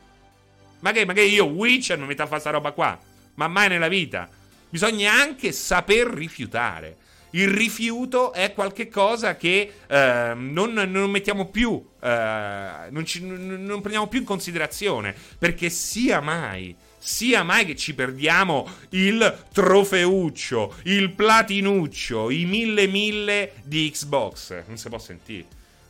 Ma 0.84 0.92
che, 0.92 1.06
ma 1.06 1.14
che 1.14 1.22
io 1.22 1.46
Witcher 1.46 1.98
mi 1.98 2.04
metto 2.04 2.22
a 2.22 2.26
fare 2.26 2.40
sta 2.40 2.50
roba 2.50 2.72
qua? 2.72 2.98
Ma 3.36 3.48
mai 3.48 3.70
nella 3.70 3.88
vita. 3.88 4.28
Bisogna 4.68 5.14
anche 5.14 5.50
saper 5.50 6.08
rifiutare. 6.08 6.98
Il 7.30 7.48
rifiuto 7.48 8.34
è 8.34 8.52
qualcosa 8.52 9.34
che 9.36 9.72
eh, 9.86 10.32
non, 10.36 10.74
non, 10.74 11.10
mettiamo 11.10 11.46
più, 11.46 11.82
eh, 12.00 12.88
non, 12.90 13.02
ci, 13.06 13.24
non 13.24 13.80
prendiamo 13.80 14.08
più 14.08 14.18
in 14.18 14.26
considerazione. 14.26 15.14
Perché 15.38 15.70
sia 15.70 16.20
mai 16.20 16.76
sia 16.98 17.42
mai 17.42 17.66
che 17.66 17.76
ci 17.76 17.94
perdiamo 17.94 18.66
il 18.90 19.44
trofeuccio, 19.52 20.74
il 20.84 21.10
platinuccio, 21.10 22.30
i 22.30 22.44
mille 22.44 22.86
mille 22.86 23.52
di 23.62 23.90
Xbox. 23.90 24.64
Non 24.66 24.76
si 24.76 24.88
può 24.90 24.98
sentire. 24.98 25.46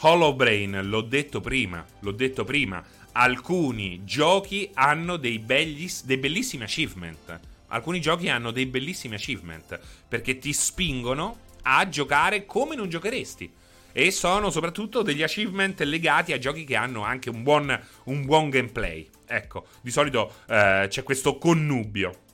Hollow 0.00 0.34
Brain, 0.34 0.80
l'ho 0.84 1.00
detto 1.00 1.40
prima, 1.40 1.84
l'ho 2.00 2.12
detto 2.12 2.44
prima, 2.44 2.84
alcuni 3.12 4.04
giochi 4.04 4.70
hanno 4.74 5.16
dei, 5.16 5.38
belli, 5.38 5.90
dei 6.04 6.18
bellissimi 6.18 6.64
achievement. 6.64 7.40
Alcuni 7.68 8.00
giochi 8.00 8.28
hanno 8.28 8.50
dei 8.50 8.66
bellissimi 8.66 9.14
achievement 9.14 9.80
perché 10.06 10.38
ti 10.38 10.52
spingono 10.52 11.38
a 11.62 11.88
giocare 11.88 12.44
come 12.44 12.76
non 12.76 12.90
giocheresti. 12.90 13.50
E 13.92 14.10
sono 14.10 14.50
soprattutto 14.50 15.00
degli 15.00 15.22
achievement 15.22 15.80
legati 15.80 16.34
a 16.34 16.38
giochi 16.38 16.64
che 16.64 16.76
hanno 16.76 17.02
anche 17.02 17.30
un 17.30 17.42
buon, 17.42 17.80
un 18.04 18.26
buon 18.26 18.50
gameplay. 18.50 19.08
Ecco, 19.26 19.66
di 19.80 19.90
solito 19.90 20.34
eh, 20.46 20.86
c'è 20.88 21.02
questo 21.02 21.38
connubio. 21.38 22.24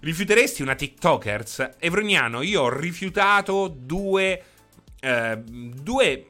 Rifiuteresti 0.00 0.60
una 0.60 0.74
TikTokers? 0.74 1.76
Evroniano, 1.78 2.42
io 2.42 2.62
ho 2.62 2.78
rifiutato 2.78 3.68
due. 3.68 4.42
Eh, 5.00 5.38
due 5.38 6.26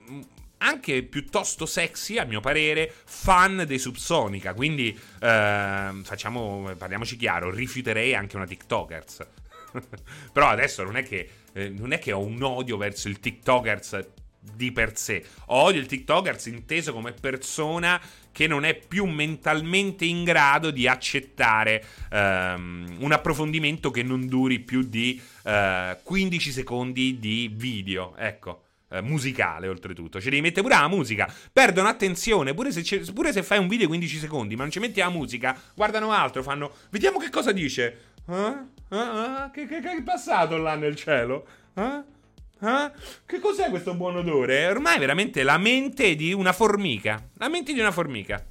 anche 0.63 1.03
piuttosto 1.03 1.67
sexy, 1.67 2.19
a 2.19 2.25
mio 2.25 2.41
parere, 2.41 2.93
fan 3.05 3.65
dei 3.67 3.79
Subsonica. 3.79 4.55
Quindi, 4.55 4.89
eh, 4.89 6.01
facciamo, 6.03 6.73
parliamoci 6.77 7.17
chiaro, 7.17 7.51
rifiuterei 7.51 8.15
anche 8.15 8.37
una 8.37 8.47
TikTokers. 8.47 9.27
Però 10.33 10.49
adesso 10.49 10.83
non 10.83 10.97
è, 10.97 11.03
che, 11.03 11.29
eh, 11.53 11.69
non 11.69 11.93
è 11.93 11.99
che 11.99 12.13
ho 12.13 12.21
un 12.21 12.43
odio 12.43 12.77
verso 12.77 13.09
il 13.09 13.21
TikTokers 13.21 14.09
di 14.41 14.73
per 14.73 14.97
sé. 14.97 15.25
Odio 15.47 15.81
il 15.81 15.87
TikTokers 15.87 16.47
inteso 16.47 16.93
come 16.93 17.13
persona 17.13 18.01
che 18.33 18.47
non 18.47 18.65
è 18.65 18.75
più 18.75 19.05
mentalmente 19.05 20.05
in 20.05 20.25
grado 20.25 20.71
di 20.71 20.87
accettare 20.87 21.85
um, 22.11 22.97
un 23.01 23.13
approfondimento 23.13 23.91
che 23.91 24.03
non 24.03 24.27
duri 24.29 24.61
più 24.61 24.83
di 24.83 25.21
eh, 25.45 25.99
15 26.03 26.53
secondi 26.53 27.19
di 27.19 27.51
video. 27.55 28.15
Ecco 28.17 28.63
eh, 28.91 29.01
musicale 29.03 29.69
oltretutto. 29.69 30.21
Ci 30.21 30.31
devi 30.31 30.43
mettere 30.43 30.63
pure 30.63 30.75
la 30.75 30.89
musica. 30.89 31.33
Perdono 31.53 31.89
attenzione, 31.89 32.55
pure 32.55 32.73
se, 32.73 33.13
pure 33.13 33.33
se, 33.33 33.43
fai 33.43 33.59
un 33.59 33.69
video 33.69 33.87
15 33.87 34.19
secondi, 34.19 34.57
ma 34.57 34.63
non 34.63 34.71
ci 34.71 34.81
metti 34.81 35.01
la 35.01 35.11
musica, 35.11 35.59
guardano 35.75 36.13
altro, 36.13 36.43
fanno... 36.43 36.73
Vediamo 36.91 37.19
che 37.19 37.31
cosa 37.31 37.53
dice. 37.53 37.99
Eh? 38.29 38.55
Eh? 38.91 39.51
Che, 39.53 39.67
che, 39.67 39.81
che, 39.81 39.97
è 39.97 40.03
passato 40.03 40.57
là 40.57 40.75
nel 40.75 40.97
cielo? 40.97 41.47
Che 41.73 43.39
cos'è 43.41 43.71
questo 43.71 43.95
buon 43.95 44.17
odore? 44.17 44.67
Ormai 44.67 44.97
è 44.97 44.99
veramente 44.99 45.43
la 45.43 45.57
mente 45.57 46.15
di 46.15 46.33
una 46.33 46.53
formica. 46.53 47.23
La 47.39 47.49
mente 47.49 47.73
di 47.73 47.81
una 47.81 47.91
formica. 47.93 48.45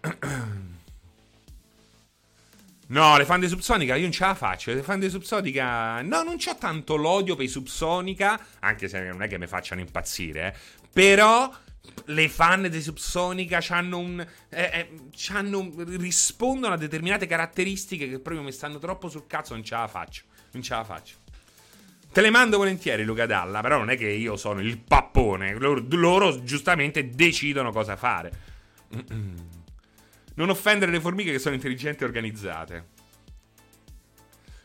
No, 2.90 3.16
le 3.16 3.24
fan 3.24 3.38
di 3.38 3.48
Subsonica 3.48 3.94
io 3.94 4.02
non 4.02 4.12
ce 4.12 4.24
la 4.24 4.34
faccio. 4.34 4.72
Le 4.72 4.82
fan 4.82 4.98
di 4.98 5.08
Subsonica. 5.08 6.02
No, 6.02 6.22
non 6.22 6.36
c'ho 6.38 6.56
tanto 6.56 6.96
l'odio 6.96 7.36
per 7.36 7.44
i 7.44 7.48
Subsonica. 7.48 8.38
Anche 8.60 8.88
se 8.88 9.00
non 9.00 9.22
è 9.22 9.28
che 9.28 9.38
mi 9.38 9.46
facciano 9.46 9.80
impazzire. 9.80 10.48
Eh. 10.48 10.88
Però. 10.92 11.52
Le 12.04 12.28
fan 12.28 12.68
di 12.68 12.80
Subsonica 12.82 13.62
hanno 13.68 13.98
un. 13.98 14.26
Eh, 14.48 14.70
eh, 14.72 14.90
c'hanno, 15.16 15.72
rispondono 15.76 16.74
a 16.74 16.76
determinate 16.76 17.26
caratteristiche 17.26 18.08
che 18.08 18.18
proprio 18.18 18.44
mi 18.44 18.52
stanno 18.52 18.78
troppo 18.78 19.08
sul 19.08 19.26
cazzo. 19.26 19.54
Non 19.54 19.64
ce 19.64 19.74
la 19.74 19.88
faccio. 19.88 20.24
Non 20.52 20.62
ce 20.62 20.74
la 20.74 20.84
faccio. 20.84 21.16
Te 22.12 22.20
le 22.20 22.30
mando 22.30 22.58
volentieri, 22.58 23.04
Luca 23.04 23.26
Dalla. 23.26 23.60
Però 23.60 23.78
non 23.78 23.90
è 23.90 23.96
che 23.96 24.08
io 24.08 24.36
sono 24.36 24.60
il 24.60 24.78
pappone. 24.78 25.54
Loro, 25.54 25.84
loro 25.90 26.42
giustamente 26.42 27.08
decidono 27.10 27.70
cosa 27.72 27.96
fare. 27.96 28.32
Mm-mm. 28.94 29.59
Non 30.34 30.50
offendere 30.50 30.90
le 30.90 31.00
formiche 31.00 31.32
che 31.32 31.38
sono 31.38 31.54
intelligenti 31.54 32.02
e 32.02 32.06
organizzate. 32.06 32.88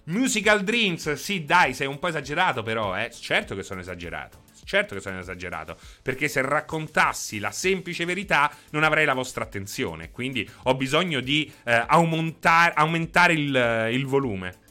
Musical 0.06 0.64
Dreams, 0.64 1.14
sì, 1.14 1.46
dai, 1.46 1.74
sei 1.74 1.88
un 1.88 1.98
po' 1.98 2.08
esagerato, 2.08 2.62
però, 2.62 2.96
eh. 2.96 3.10
Certo 3.12 3.56
che 3.56 3.64
sono 3.64 3.80
esagerato. 3.80 4.44
Certo 4.64 4.96
che 4.96 5.02
sono 5.02 5.20
esagerato. 5.20 5.78
Perché 6.02 6.28
se 6.28 6.42
raccontassi 6.42 7.40
la 7.40 7.52
semplice 7.52 8.06
verità, 8.06 8.52
non 8.72 8.84
avrei 8.84 9.06
la 9.06 9.14
vostra 9.14 9.44
attenzione. 9.44 10.12
Quindi 10.12 10.48
ho 10.64 10.76
bisogno 10.76 11.22
di 11.22 11.52
eh, 11.64 11.84
aumentare, 11.88 12.74
aumentare 12.74 13.34
il, 13.34 13.90
il 13.92 14.06
volume. 14.06 14.64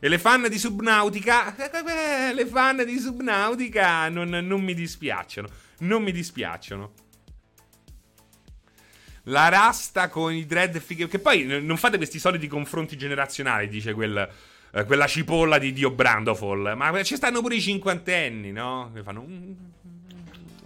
E 0.00 0.08
le 0.08 0.18
fan 0.18 0.48
di 0.48 0.58
Subnautica, 0.58 1.54
eh, 1.56 2.32
le 2.34 2.46
fan 2.46 2.84
di 2.84 2.98
Subnautica 2.98 4.08
non, 4.08 4.28
non 4.28 4.62
mi 4.62 4.74
dispiacciono. 4.74 5.48
Non 5.80 6.02
mi 6.02 6.12
dispiacciono. 6.12 6.92
La 9.24 9.48
rasta 9.48 10.08
con 10.08 10.32
i 10.32 10.46
dread 10.46 10.78
fighe. 10.80 11.08
Che 11.08 11.18
poi 11.18 11.44
non 11.44 11.76
fate 11.76 11.96
questi 11.96 12.18
soliti 12.18 12.46
confronti 12.46 12.96
generazionali, 12.96 13.68
dice 13.68 13.92
quel, 13.92 14.28
eh, 14.72 14.84
quella 14.84 15.06
cipolla 15.06 15.58
di 15.58 15.72
Dio 15.72 15.90
Brandofol. 15.90 16.74
Ma 16.76 17.02
ci 17.02 17.16
stanno 17.16 17.40
pure 17.40 17.56
i 17.56 17.60
cinquantenni, 17.60 18.52
no? 18.52 18.90
Che 18.94 19.02
fanno. 19.02 19.26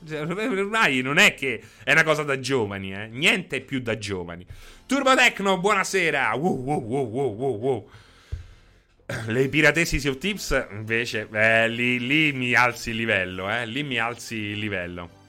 Ormai 0.06 1.00
non 1.00 1.16
è 1.16 1.34
che 1.34 1.62
è 1.82 1.92
una 1.92 2.04
cosa 2.04 2.22
da 2.22 2.38
giovani, 2.38 2.92
eh. 2.92 3.06
Niente 3.08 3.60
più 3.60 3.80
da 3.80 3.96
giovani. 3.96 4.46
Turbo 4.86 5.14
Tecno, 5.14 5.58
buonasera. 5.58 6.34
Wow, 6.34 6.62
wow, 6.62 6.80
wow, 6.80 7.06
wow, 7.06 7.34
wow, 7.34 7.56
wow. 7.58 7.90
Le 9.26 9.48
piratesi 9.48 10.06
of 10.08 10.18
Tips, 10.18 10.66
invece, 10.70 11.28
eh, 11.32 11.68
lì, 11.68 11.98
lì 12.06 12.32
mi 12.32 12.54
alzi 12.54 12.90
il 12.90 12.96
livello, 12.96 13.50
eh. 13.50 13.66
Lì 13.66 13.82
mi 13.82 13.98
alzi 13.98 14.36
il 14.36 14.58
livello. 14.58 15.22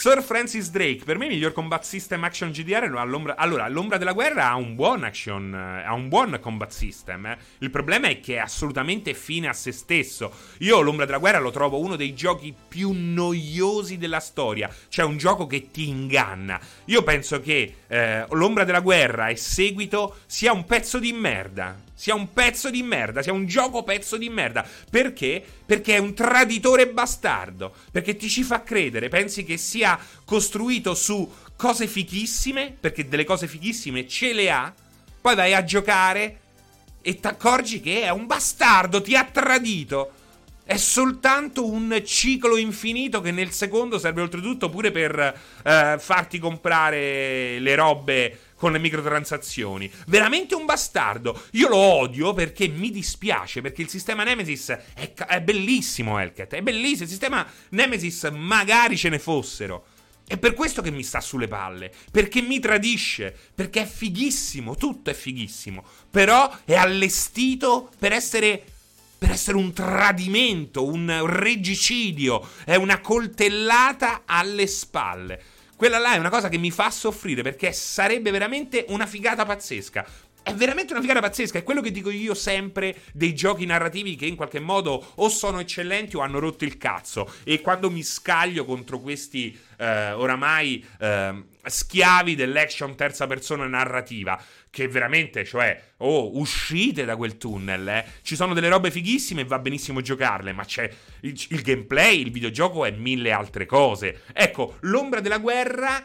Sir 0.00 0.22
Francis 0.22 0.70
Drake, 0.70 1.04
per 1.04 1.18
me 1.18 1.26
il 1.26 1.32
miglior 1.32 1.52
combat 1.52 1.82
system 1.82 2.24
action 2.24 2.52
GDR 2.52 2.90
all'ombra, 2.96 3.36
allora, 3.36 3.68
l'ombra 3.68 3.98
della 3.98 4.14
guerra 4.14 4.48
ha 4.48 4.56
un 4.56 4.74
buon 4.74 5.04
action, 5.04 5.54
eh, 5.54 5.84
ha 5.84 5.92
un 5.92 6.08
buon 6.08 6.38
combat 6.40 6.70
system. 6.70 7.26
Eh. 7.26 7.36
Il 7.58 7.68
problema 7.68 8.08
è 8.08 8.18
che 8.18 8.36
è 8.36 8.38
assolutamente 8.38 9.12
fine 9.12 9.48
a 9.48 9.52
se 9.52 9.72
stesso. 9.72 10.32
Io 10.60 10.80
l'ombra 10.80 11.04
della 11.04 11.18
guerra 11.18 11.38
lo 11.38 11.50
trovo 11.50 11.80
uno 11.80 11.96
dei 11.96 12.14
giochi 12.14 12.54
più 12.66 12.92
noiosi 12.94 13.98
della 13.98 14.20
storia. 14.20 14.74
Cioè 14.88 15.04
un 15.04 15.18
gioco 15.18 15.46
che 15.46 15.70
ti 15.70 15.88
inganna. 15.88 16.58
Io 16.86 17.02
penso 17.02 17.38
che 17.42 17.74
eh, 17.86 18.24
l'ombra 18.30 18.64
della 18.64 18.80
guerra 18.80 19.28
e 19.28 19.36
seguito 19.36 20.20
sia 20.24 20.50
un 20.54 20.64
pezzo 20.64 20.98
di 20.98 21.12
merda 21.12 21.88
sia 22.00 22.14
un 22.14 22.32
pezzo 22.32 22.70
di 22.70 22.82
merda, 22.82 23.20
sia 23.20 23.34
un 23.34 23.44
gioco 23.44 23.82
pezzo 23.82 24.16
di 24.16 24.30
merda. 24.30 24.66
Perché? 24.90 25.44
Perché 25.66 25.96
è 25.96 25.98
un 25.98 26.14
traditore 26.14 26.88
bastardo. 26.88 27.74
Perché 27.92 28.16
ti 28.16 28.30
ci 28.30 28.42
fa 28.42 28.62
credere, 28.62 29.10
pensi 29.10 29.44
che 29.44 29.58
sia 29.58 30.00
costruito 30.24 30.94
su 30.94 31.30
cose 31.56 31.86
fichissime, 31.86 32.74
perché 32.80 33.06
delle 33.06 33.24
cose 33.24 33.46
fichissime 33.46 34.08
ce 34.08 34.32
le 34.32 34.50
ha, 34.50 34.72
poi 35.20 35.34
vai 35.34 35.52
a 35.52 35.62
giocare 35.62 36.40
e 37.02 37.20
ti 37.20 37.26
accorgi 37.26 37.82
che 37.82 38.00
è 38.00 38.08
un 38.08 38.24
bastardo, 38.24 39.02
ti 39.02 39.14
ha 39.14 39.24
tradito. 39.24 40.12
È 40.70 40.76
soltanto 40.76 41.66
un 41.66 42.00
ciclo 42.06 42.56
infinito 42.56 43.20
che 43.20 43.32
nel 43.32 43.50
secondo 43.50 43.98
serve 43.98 44.20
oltretutto 44.20 44.70
pure 44.70 44.92
per 44.92 45.18
eh, 45.64 45.96
farti 45.98 46.38
comprare 46.38 47.58
le 47.58 47.74
robe 47.74 48.38
con 48.54 48.70
le 48.70 48.78
microtransazioni. 48.78 49.90
Veramente 50.06 50.54
un 50.54 50.66
bastardo. 50.66 51.42
Io 51.54 51.66
lo 51.66 51.76
odio 51.76 52.34
perché 52.34 52.68
mi 52.68 52.92
dispiace, 52.92 53.62
perché 53.62 53.82
il 53.82 53.88
sistema 53.88 54.22
Nemesis 54.22 54.68
è, 54.94 55.12
è 55.12 55.40
bellissimo, 55.40 56.20
Elket. 56.20 56.54
È 56.54 56.62
bellissimo. 56.62 57.02
Il 57.02 57.08
sistema 57.08 57.44
Nemesis 57.70 58.30
magari 58.32 58.96
ce 58.96 59.08
ne 59.08 59.18
fossero. 59.18 59.86
È 60.24 60.38
per 60.38 60.54
questo 60.54 60.82
che 60.82 60.92
mi 60.92 61.02
sta 61.02 61.20
sulle 61.20 61.48
palle. 61.48 61.90
Perché 62.12 62.42
mi 62.42 62.60
tradisce. 62.60 63.36
Perché 63.52 63.82
è 63.82 63.86
fighissimo. 63.86 64.76
Tutto 64.76 65.10
è 65.10 65.14
fighissimo. 65.14 65.82
Però 66.08 66.48
è 66.64 66.76
allestito 66.76 67.90
per 67.98 68.12
essere 68.12 68.62
per 69.20 69.32
essere 69.32 69.58
un 69.58 69.74
tradimento, 69.74 70.82
un 70.82 71.26
regicidio, 71.26 72.42
è 72.64 72.74
una 72.76 73.00
coltellata 73.00 74.22
alle 74.24 74.66
spalle. 74.66 75.42
Quella 75.76 75.98
là 75.98 76.14
è 76.14 76.18
una 76.18 76.30
cosa 76.30 76.48
che 76.48 76.56
mi 76.56 76.70
fa 76.70 76.90
soffrire 76.90 77.42
perché 77.42 77.70
sarebbe 77.72 78.30
veramente 78.30 78.86
una 78.88 79.04
figata 79.04 79.44
pazzesca. 79.44 80.06
È 80.50 80.54
veramente 80.54 80.92
una 80.92 81.00
figata 81.00 81.20
pazzesca, 81.20 81.58
è 81.58 81.62
quello 81.62 81.80
che 81.80 81.92
dico 81.92 82.10
io 82.10 82.34
sempre 82.34 83.02
dei 83.12 83.36
giochi 83.36 83.66
narrativi 83.66 84.16
che 84.16 84.26
in 84.26 84.34
qualche 84.34 84.58
modo 84.58 85.12
o 85.14 85.28
sono 85.28 85.60
eccellenti 85.60 86.16
o 86.16 86.20
hanno 86.22 86.40
rotto 86.40 86.64
il 86.64 86.76
cazzo. 86.76 87.32
E 87.44 87.60
quando 87.60 87.88
mi 87.88 88.02
scaglio 88.02 88.64
contro 88.64 88.98
questi 88.98 89.56
eh, 89.78 90.10
oramai 90.10 90.84
eh, 90.98 91.44
schiavi 91.62 92.34
dell'action 92.34 92.96
terza 92.96 93.28
persona 93.28 93.68
narrativa, 93.68 94.42
che 94.70 94.88
veramente, 94.88 95.44
cioè, 95.44 95.80
oh, 95.98 96.36
uscite 96.36 97.04
da 97.04 97.14
quel 97.14 97.38
tunnel, 97.38 97.86
eh. 97.86 98.04
Ci 98.22 98.34
sono 98.34 98.52
delle 98.52 98.68
robe 98.68 98.90
fighissime 98.90 99.42
e 99.42 99.44
va 99.44 99.60
benissimo 99.60 100.00
giocarle, 100.00 100.52
ma 100.52 100.64
c'è 100.64 100.92
il, 101.20 101.46
il 101.50 101.62
gameplay, 101.62 102.22
il 102.22 102.32
videogioco 102.32 102.84
e 102.84 102.90
mille 102.90 103.30
altre 103.30 103.66
cose. 103.66 104.22
Ecco, 104.32 104.78
l'ombra 104.80 105.20
della 105.20 105.38
guerra 105.38 106.04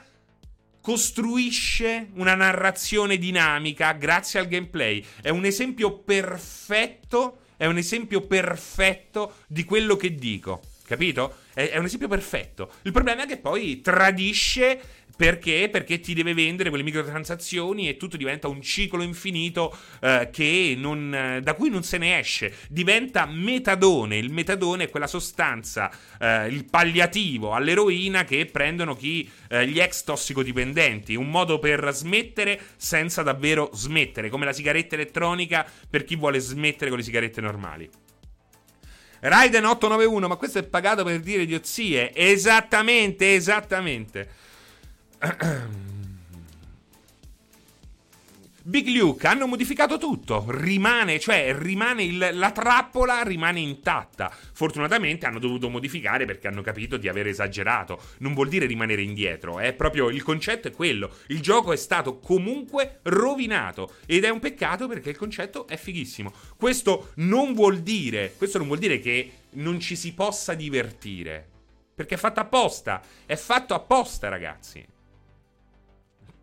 costruisce 0.85 2.09
una 2.13 2.35
narrazione 2.35 3.17
dinamica 3.17 3.91
grazie 3.93 4.39
al 4.39 4.47
gameplay. 4.47 5.03
È 5.19 5.29
un 5.29 5.43
esempio 5.43 5.97
perfetto, 5.97 7.39
è 7.57 7.65
un 7.65 7.77
esempio 7.77 8.21
perfetto 8.21 9.37
di 9.47 9.63
quello 9.63 9.95
che 9.95 10.13
dico. 10.13 10.61
Capito? 10.85 11.37
È, 11.55 11.69
è 11.69 11.77
un 11.77 11.85
esempio 11.85 12.07
perfetto. 12.07 12.69
Il 12.83 12.91
problema 12.91 13.23
è 13.23 13.25
che 13.25 13.37
poi 13.37 13.81
tradisce 13.81 14.79
perché? 15.15 15.69
Perché 15.71 15.99
ti 15.99 16.13
deve 16.13 16.33
vendere 16.33 16.69
quelle 16.69 16.83
microtransazioni 16.83 17.87
e 17.87 17.97
tutto 17.97 18.17
diventa 18.17 18.47
un 18.47 18.61
ciclo 18.61 19.01
infinito 19.01 19.75
eh, 20.01 20.75
non, 20.77 21.39
da 21.41 21.53
cui 21.53 21.69
non 21.69 21.83
se 21.83 21.97
ne 21.97 22.19
esce. 22.19 22.53
Diventa 22.69 23.25
metadone. 23.25 24.17
Il 24.17 24.31
metadone 24.31 24.85
è 24.85 24.89
quella 24.89 25.07
sostanza, 25.07 25.91
eh, 26.19 26.47
il 26.47 26.65
palliativo 26.65 27.53
all'eroina 27.53 28.23
che 28.23 28.45
prendono 28.45 28.95
chi, 28.95 29.29
eh, 29.49 29.67
gli 29.67 29.79
ex 29.79 30.03
tossicodipendenti. 30.03 31.15
Un 31.15 31.29
modo 31.29 31.59
per 31.59 31.89
smettere 31.93 32.59
senza 32.75 33.23
davvero 33.23 33.69
smettere, 33.73 34.29
come 34.29 34.45
la 34.45 34.53
sigaretta 34.53 34.95
elettronica 34.95 35.65
per 35.89 36.03
chi 36.03 36.15
vuole 36.15 36.39
smettere 36.39 36.89
con 36.89 36.99
le 36.99 37.05
sigarette 37.05 37.41
normali. 37.41 37.89
Raiden 39.21 39.65
891, 39.65 40.27
ma 40.27 40.35
questo 40.35 40.59
è 40.59 40.63
pagato 40.63 41.03
per 41.03 41.19
dire 41.19 41.43
idiozie. 41.43 42.13
Esattamente, 42.13 43.33
esattamente. 43.33 44.29
Big 48.67 48.87
Luke 48.87 49.27
hanno 49.27 49.45
modificato 49.45 49.99
tutto, 49.99 50.45
rimane, 50.47 51.19
cioè 51.19 51.55
rimane 51.55 52.03
il, 52.03 52.29
la 52.33 52.51
trappola 52.51 53.21
rimane 53.21 53.59
intatta. 53.59 54.31
Fortunatamente 54.53 55.27
hanno 55.27 55.37
dovuto 55.37 55.69
modificare 55.69 56.25
perché 56.25 56.47
hanno 56.47 56.63
capito 56.63 56.97
di 56.97 57.07
aver 57.07 57.27
esagerato. 57.27 58.01
Non 58.19 58.33
vuol 58.33 58.47
dire 58.47 58.65
rimanere 58.65 59.03
indietro, 59.03 59.59
è 59.59 59.73
proprio 59.73 60.09
il 60.09 60.23
concetto 60.23 60.67
è 60.67 60.71
quello. 60.71 61.11
Il 61.27 61.41
gioco 61.41 61.73
è 61.73 61.77
stato 61.77 62.17
comunque 62.17 63.01
rovinato 63.03 63.97
ed 64.07 64.23
è 64.23 64.29
un 64.29 64.39
peccato 64.39 64.87
perché 64.87 65.11
il 65.11 65.17
concetto 65.17 65.67
è 65.67 65.77
fighissimo. 65.77 66.33
Questo 66.57 67.11
non 67.17 67.53
vuol 67.53 67.81
dire, 67.81 68.33
questo 68.35 68.57
non 68.57 68.65
vuol 68.65 68.79
dire 68.79 68.99
che 68.99 69.31
non 69.51 69.79
ci 69.79 69.95
si 69.95 70.15
possa 70.15 70.55
divertire. 70.55 71.49
Perché 71.93 72.15
è 72.15 72.17
fatto 72.17 72.39
apposta, 72.39 72.99
è 73.27 73.35
fatto 73.35 73.75
apposta, 73.75 74.27
ragazzi 74.27 74.93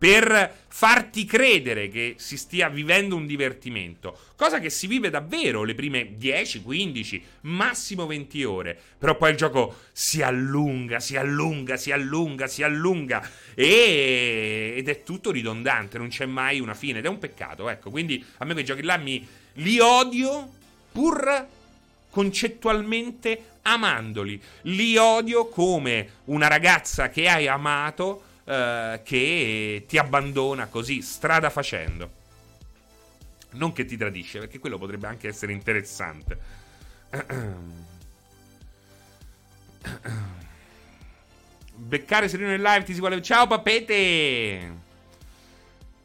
per 0.03 0.53
farti 0.67 1.23
credere 1.23 1.87
che 1.87 2.15
si 2.17 2.35
stia 2.35 2.67
vivendo 2.67 3.15
un 3.15 3.25
divertimento, 3.25 4.19
cosa 4.35 4.59
che 4.59 4.69
si 4.69 4.85
vive 4.85 5.09
davvero 5.09 5.63
le 5.63 5.75
prime 5.75 6.17
10, 6.17 6.61
15, 6.61 7.23
massimo 7.41 8.05
20 8.05 8.43
ore, 8.43 8.77
però 8.97 9.15
poi 9.15 9.31
il 9.31 9.37
gioco 9.37 9.77
si 9.93 10.21
allunga, 10.21 10.99
si 10.99 11.15
allunga, 11.15 11.77
si 11.77 11.93
allunga, 11.93 12.47
si 12.47 12.63
allunga 12.63 13.25
e... 13.55 14.73
ed 14.75 14.89
è 14.89 15.03
tutto 15.03 15.31
ridondante, 15.31 15.97
non 15.97 16.09
c'è 16.09 16.25
mai 16.25 16.59
una 16.59 16.73
fine 16.73 16.99
ed 16.99 17.05
è 17.05 17.07
un 17.07 17.19
peccato, 17.19 17.69
ecco, 17.69 17.89
quindi 17.89 18.21
a 18.39 18.45
me 18.45 18.51
quei 18.51 18.65
giochi 18.65 18.83
là 18.83 18.97
mi 18.97 19.25
li 19.53 19.79
odio 19.79 20.49
pur 20.91 21.47
concettualmente 22.09 23.51
amandoli, 23.61 24.41
li 24.63 24.97
odio 24.97 25.47
come 25.47 26.09
una 26.25 26.47
ragazza 26.47 27.07
che 27.07 27.29
hai 27.29 27.47
amato 27.47 28.31
eh, 28.45 29.01
che 29.03 29.85
ti 29.87 29.97
abbandona 29.97 30.67
così, 30.67 31.01
strada 31.01 31.49
facendo. 31.49 32.21
Non 33.51 33.71
che 33.71 33.85
ti 33.85 33.97
tradisce, 33.97 34.39
perché 34.39 34.59
quello 34.59 34.77
potrebbe 34.77 35.07
anche 35.07 35.27
essere 35.27 35.53
interessante. 35.53 36.37
Beccare 41.75 42.29
Serino 42.29 42.49
nel 42.49 42.61
live 42.61 42.83
ti 42.83 42.93
si 42.93 42.99
vuole. 42.99 43.21
Ciao 43.21 43.47
papete! 43.47 44.81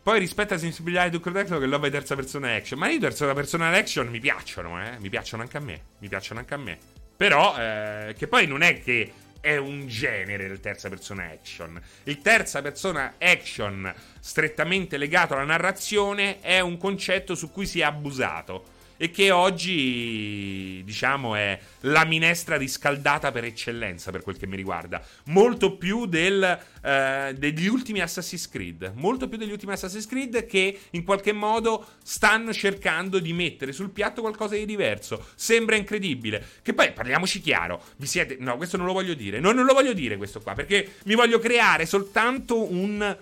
Poi 0.03 0.19
rispetto 0.19 0.55
alla 0.55 0.63
sensibilità 0.63 1.05
di 1.05 1.11
Duke 1.11 1.31
Detector 1.31 1.61
che 1.61 1.67
lo 1.67 1.79
è 1.79 1.91
terza 1.91 2.15
persona 2.15 2.55
action. 2.55 2.79
Ma 2.79 2.89
io 2.89 2.99
terza 2.99 3.33
persona 3.35 3.69
action 3.69 4.09
mi 4.09 4.21
piacciono, 4.21 4.83
eh. 4.83 4.99
Mi 5.01 5.11
piacciono 5.11 5.43
anche 5.43 5.59
a 5.59 5.61
me. 5.61 5.83
Mi 5.99 6.09
piacciono 6.09 6.41
anche 6.41 6.55
a 6.55 6.57
me. 6.57 6.79
Però, 7.15 7.55
eh, 7.59 8.15
che 8.17 8.27
poi 8.27 8.47
non 8.47 8.63
è 8.63 8.81
che 8.81 9.13
è 9.41 9.57
un 9.57 9.87
genere 9.87 10.49
del 10.49 10.61
terza 10.61 10.89
persona 10.89 11.25
action. 11.31 11.81
Il 12.05 12.21
terza 12.21 12.63
persona 12.63 13.15
action, 13.19 13.93
strettamente 14.21 14.97
legato 14.97 15.35
alla 15.35 15.45
narrazione, 15.45 16.41
è 16.41 16.61
un 16.61 16.77
concetto 16.77 17.35
su 17.35 17.51
cui 17.51 17.67
si 17.67 17.81
è 17.81 17.85
abusato 17.85 18.77
e 19.01 19.11
che 19.11 19.31
oggi, 19.31 20.83
diciamo, 20.85 21.37
è 21.37 21.59
la 21.83 22.05
minestra 22.05 22.57
riscaldata 22.57 23.31
per 23.31 23.45
eccellenza 23.45 24.11
per 24.11 24.23
quel 24.23 24.37
che 24.37 24.49
mi 24.49 24.57
riguarda. 24.57 25.01
Molto 25.27 25.77
più 25.77 26.07
del, 26.07 26.59
eh, 26.83 27.35
degli 27.39 27.69
ultimi 27.69 28.01
Assassin's 28.01 28.49
Creed. 28.49 28.93
Molto 28.97 29.29
più 29.29 29.39
degli 29.39 29.53
ultimi 29.53 29.73
Assassin's 29.73 30.07
Creed 30.07 30.47
che 30.47 30.79
in 30.91 31.05
qualche 31.05 31.33
modo 31.33 31.87
stanno 32.03 32.53
cercando 32.53 33.21
di 33.21 33.33
mettere 33.33 33.73
sul 33.73 33.91
piatto 33.91 34.21
qualcosa 34.21 34.57
di 34.57 34.67
diverso. 34.67 35.29
Sembra 35.37 35.77
incredibile. 35.77 36.45
Che 36.61 36.75
poi, 36.75 36.93
parliamoci 36.93 37.41
chiaro, 37.41 37.81
vi 37.99 38.07
siete... 38.07 38.37
No, 38.41 38.57
questo 38.57 38.77
non 38.77 38.87
lo 38.87 38.93
voglio 38.93 39.15
dire. 39.15 39.39
No, 39.39 39.53
non 39.53 39.65
lo 39.65 39.75
voglio 39.75 39.93
dire 39.93 40.17
questo 40.17 40.41
qua, 40.41 40.55
perché 40.55 40.97
mi 41.05 41.15
voglio 41.15 41.39
creare 41.39 41.87
soltanto 41.87 42.69
un, 42.69 43.17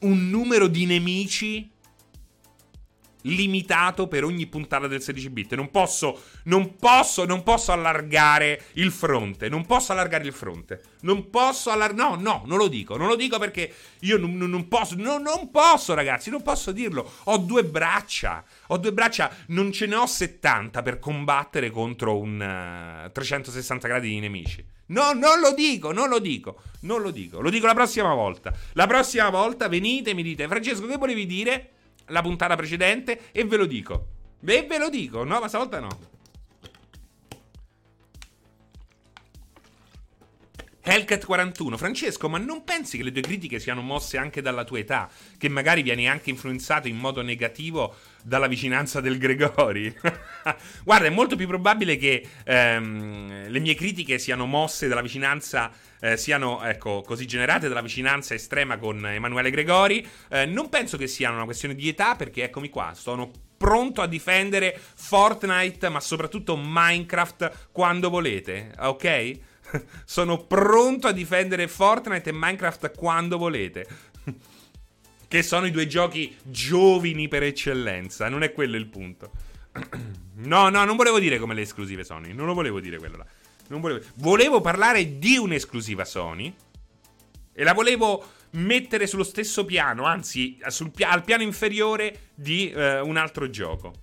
un 0.00 0.28
numero 0.28 0.66
di 0.66 0.84
nemici 0.84 1.70
limitato 3.26 4.06
per 4.08 4.24
ogni 4.24 4.46
puntata 4.46 4.86
del 4.86 5.02
16 5.02 5.30
bit. 5.30 5.54
Non 5.54 5.70
posso, 5.70 6.20
non 6.44 6.76
posso, 6.76 7.24
non 7.24 7.42
posso 7.42 7.72
allargare 7.72 8.62
il 8.74 8.90
fronte. 8.90 9.48
Non 9.48 9.66
posso 9.66 9.92
allargare 9.92 10.26
il 10.26 10.32
fronte. 10.32 10.80
Non 11.02 11.30
posso 11.30 11.70
allargare. 11.70 12.08
No, 12.08 12.16
no, 12.16 12.42
non 12.46 12.58
lo 12.58 12.68
dico. 12.68 12.96
Non 12.96 13.08
lo 13.08 13.16
dico 13.16 13.38
perché 13.38 13.72
io 14.00 14.18
non, 14.18 14.36
non 14.36 14.68
posso. 14.68 14.94
No, 14.96 15.18
non 15.18 15.50
posso, 15.50 15.94
ragazzi. 15.94 16.30
Non 16.30 16.42
posso 16.42 16.72
dirlo. 16.72 17.10
Ho 17.24 17.38
due 17.38 17.64
braccia. 17.64 18.44
Ho 18.68 18.78
due 18.78 18.92
braccia. 18.92 19.30
Non 19.48 19.72
ce 19.72 19.86
ne 19.86 19.96
ho 19.96 20.06
70 20.06 20.82
per 20.82 20.98
combattere 20.98 21.70
contro 21.70 22.18
un 22.18 23.06
uh, 23.06 23.10
360 23.10 23.88
gradi 23.88 24.08
di 24.08 24.20
nemici. 24.20 24.64
No, 24.88 25.12
non 25.12 25.40
lo 25.40 25.52
dico, 25.52 25.90
non 25.90 26.08
lo 26.08 26.20
dico, 26.20 26.62
non 26.80 27.02
lo 27.02 27.10
dico. 27.10 27.40
Lo 27.40 27.50
dico 27.50 27.66
la 27.66 27.74
prossima 27.74 28.14
volta. 28.14 28.52
La 28.74 28.86
prossima 28.86 29.30
volta 29.30 29.68
venite 29.68 30.10
e 30.10 30.14
mi 30.14 30.22
dite, 30.22 30.46
Francesco, 30.46 30.86
che 30.86 30.96
volevi 30.96 31.26
dire? 31.26 31.70
La 32.08 32.22
puntata 32.22 32.56
precedente 32.56 33.20
e 33.32 33.44
ve 33.44 33.56
lo 33.56 33.66
dico. 33.66 34.06
E 34.44 34.66
ve 34.68 34.78
lo 34.78 34.88
dico, 34.88 35.24
no, 35.24 35.40
ma 35.40 35.48
stavolta 35.48 35.80
no. 35.80 35.88
Hellcat 40.88 41.24
41. 41.24 41.76
Francesco, 41.76 42.28
ma 42.28 42.38
non 42.38 42.62
pensi 42.62 42.96
che 42.96 43.02
le 43.02 43.10
tue 43.10 43.20
critiche 43.20 43.58
siano 43.58 43.82
mosse 43.82 44.18
anche 44.18 44.40
dalla 44.40 44.62
tua 44.62 44.78
età? 44.78 45.10
Che 45.36 45.48
magari 45.48 45.82
vieni 45.82 46.08
anche 46.08 46.30
influenzato 46.30 46.86
in 46.86 46.96
modo 46.96 47.22
negativo 47.22 47.96
dalla 48.22 48.46
vicinanza 48.46 49.00
del 49.00 49.18
Gregori? 49.18 49.92
Guarda, 50.84 51.06
è 51.06 51.10
molto 51.10 51.34
più 51.34 51.48
probabile 51.48 51.96
che 51.96 52.24
ehm, 52.44 53.48
le 53.48 53.58
mie 53.58 53.74
critiche 53.74 54.20
siano 54.20 54.46
mosse 54.46 54.86
dalla 54.86 55.02
vicinanza 55.02 55.72
eh, 55.98 56.16
siano 56.16 56.62
ecco, 56.62 57.02
così 57.02 57.26
generate 57.26 57.66
dalla 57.66 57.82
vicinanza 57.82 58.34
estrema 58.34 58.78
con 58.78 59.04
Emanuele 59.04 59.50
Gregori. 59.50 60.06
Eh, 60.28 60.46
non 60.46 60.68
penso 60.68 60.96
che 60.96 61.08
sia 61.08 61.32
una 61.32 61.44
questione 61.44 61.74
di 61.74 61.88
età, 61.88 62.14
perché 62.14 62.44
eccomi 62.44 62.68
qua, 62.68 62.92
sono 62.94 63.32
pronto 63.56 64.02
a 64.02 64.06
difendere 64.06 64.78
Fortnite, 64.94 65.88
ma 65.88 65.98
soprattutto 65.98 66.56
Minecraft 66.56 67.70
quando 67.72 68.08
volete, 68.08 68.72
ok? 68.78 69.38
Sono 70.04 70.44
pronto 70.44 71.08
a 71.08 71.12
difendere 71.12 71.68
Fortnite 71.68 72.30
e 72.30 72.32
Minecraft 72.32 72.96
quando 72.96 73.38
volete. 73.38 73.86
che 75.28 75.42
sono 75.42 75.66
i 75.66 75.70
due 75.70 75.86
giochi 75.86 76.36
giovani 76.42 77.28
per 77.28 77.42
eccellenza. 77.42 78.28
Non 78.28 78.42
è 78.42 78.52
quello 78.52 78.76
il 78.76 78.86
punto. 78.86 79.30
no, 80.34 80.68
no, 80.68 80.84
non 80.84 80.96
volevo 80.96 81.18
dire 81.18 81.38
come 81.38 81.54
le 81.54 81.62
esclusive 81.62 82.04
Sony. 82.04 82.32
Non 82.32 82.46
lo 82.46 82.54
volevo 82.54 82.80
dire 82.80 82.98
quello 82.98 83.16
là. 83.18 83.26
Volevo... 83.68 84.04
volevo 84.16 84.60
parlare 84.60 85.18
di 85.18 85.36
un'esclusiva 85.36 86.04
Sony. 86.04 86.54
E 87.52 87.64
la 87.64 87.72
volevo 87.72 88.24
mettere 88.52 89.06
sullo 89.06 89.24
stesso 89.24 89.64
piano, 89.64 90.04
anzi, 90.04 90.58
pia- 90.94 91.10
al 91.10 91.24
piano 91.24 91.42
inferiore 91.42 92.30
di 92.34 92.72
uh, 92.74 93.06
un 93.06 93.16
altro 93.16 93.48
gioco. 93.50 93.94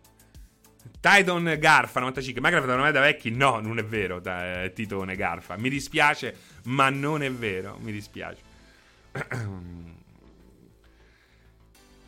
Titan 1.06 1.56
Garfa 1.60 2.00
95. 2.00 2.40
Minecraft 2.42 2.76
non 2.76 2.86
è 2.86 2.90
da 2.90 2.98
vecchi? 2.98 3.30
No, 3.30 3.60
non 3.60 3.78
è 3.78 3.84
vero, 3.84 4.18
da, 4.18 4.64
eh, 4.64 4.72
Titone 4.72 5.14
Garfa. 5.14 5.56
Mi 5.56 5.68
dispiace, 5.68 6.34
ma 6.64 6.90
non 6.90 7.22
è 7.22 7.30
vero. 7.30 7.78
Mi 7.80 7.92
dispiace. 7.92 8.40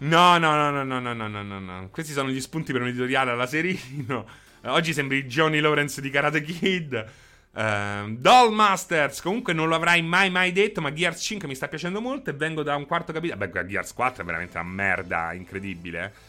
No, 0.01 0.39
no, 0.39 0.55
no, 0.55 0.71
no, 0.71 1.01
no, 1.01 1.13
no, 1.13 1.27
no, 1.27 1.43
no, 1.43 1.59
no. 1.59 1.89
Questi 1.91 2.13
sono 2.13 2.29
gli 2.29 2.41
spunti 2.41 2.71
per 2.71 2.83
un 2.83 2.87
editoriale 2.87 3.33
alla 3.33 3.49
Serino. 3.49 4.29
Oggi 4.67 4.93
sembri 4.93 5.25
Johnny 5.25 5.59
Lawrence 5.59 6.01
di 6.01 6.09
Karate 6.09 6.41
Kid. 6.41 7.05
Uh, 7.51 8.15
Doll 8.17 8.53
Masters, 8.53 9.21
comunque 9.21 9.53
non 9.53 9.67
lo 9.67 9.75
avrai 9.75 10.01
mai 10.03 10.31
mai 10.31 10.53
detto, 10.53 10.81
ma 10.81 10.93
Gears 10.93 11.21
5 11.21 11.49
mi 11.49 11.57
sta 11.57 11.67
piacendo 11.67 12.01
molto 12.01 12.31
e 12.31 12.35
vengo 12.35 12.63
da 12.63 12.77
un 12.77 12.87
quarto 12.87 13.13
capitolo. 13.13 13.45
Beh, 13.45 13.67
Gears 13.67 13.93
4 13.93 14.23
è 14.23 14.25
veramente 14.25 14.57
una 14.57 14.69
merda 14.69 15.33
incredibile, 15.33 16.05
eh. 16.05 16.28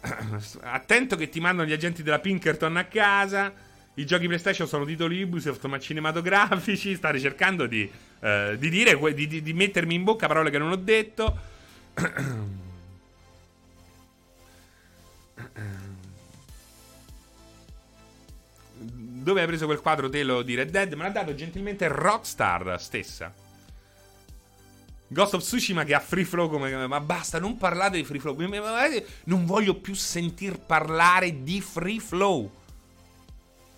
Attento 0.62 1.16
che 1.16 1.28
ti 1.28 1.40
mandano 1.40 1.68
gli 1.68 1.72
agenti 1.72 2.02
della 2.02 2.18
Pinkerton 2.18 2.76
a 2.76 2.84
casa. 2.84 3.52
I 3.94 4.06
giochi 4.06 4.26
PlayStation 4.26 4.66
sono 4.66 4.84
titoli 4.84 5.22
Ubisoft 5.22 5.64
ma 5.66 5.78
cinematografici. 5.78 6.94
Sta 6.94 7.16
cercando 7.18 7.66
di, 7.66 7.90
uh, 8.20 8.56
di 8.56 8.70
dire, 8.70 8.98
di, 9.14 9.26
di, 9.26 9.42
di, 9.42 9.52
mettermi 9.52 9.94
in 9.94 10.04
bocca 10.04 10.26
parole 10.26 10.50
che 10.50 10.58
non 10.58 10.70
ho 10.70 10.76
detto. 10.76 11.38
Dove 19.22 19.40
hai 19.42 19.46
preso 19.46 19.66
quel 19.66 19.80
quadro 19.80 20.08
telo 20.08 20.40
di 20.40 20.54
Red 20.54 20.70
Dead? 20.70 20.90
Me 20.94 21.02
l'ha 21.02 21.10
dato 21.10 21.34
gentilmente 21.34 21.88
Rockstar 21.88 22.80
stessa. 22.80 23.39
Ghost 25.12 25.34
of 25.34 25.42
Tsushima 25.42 25.82
che 25.82 25.92
ha 25.92 25.98
free 25.98 26.24
flow 26.24 26.48
come... 26.48 26.86
Ma 26.86 27.00
basta, 27.00 27.40
non 27.40 27.56
parlate 27.56 27.96
di 27.96 28.04
free 28.04 28.20
flow. 28.20 28.36
Non 29.24 29.44
voglio 29.44 29.74
più 29.74 29.92
sentir 29.92 30.60
parlare 30.60 31.42
di 31.42 31.60
free 31.60 31.98
flow. 31.98 32.48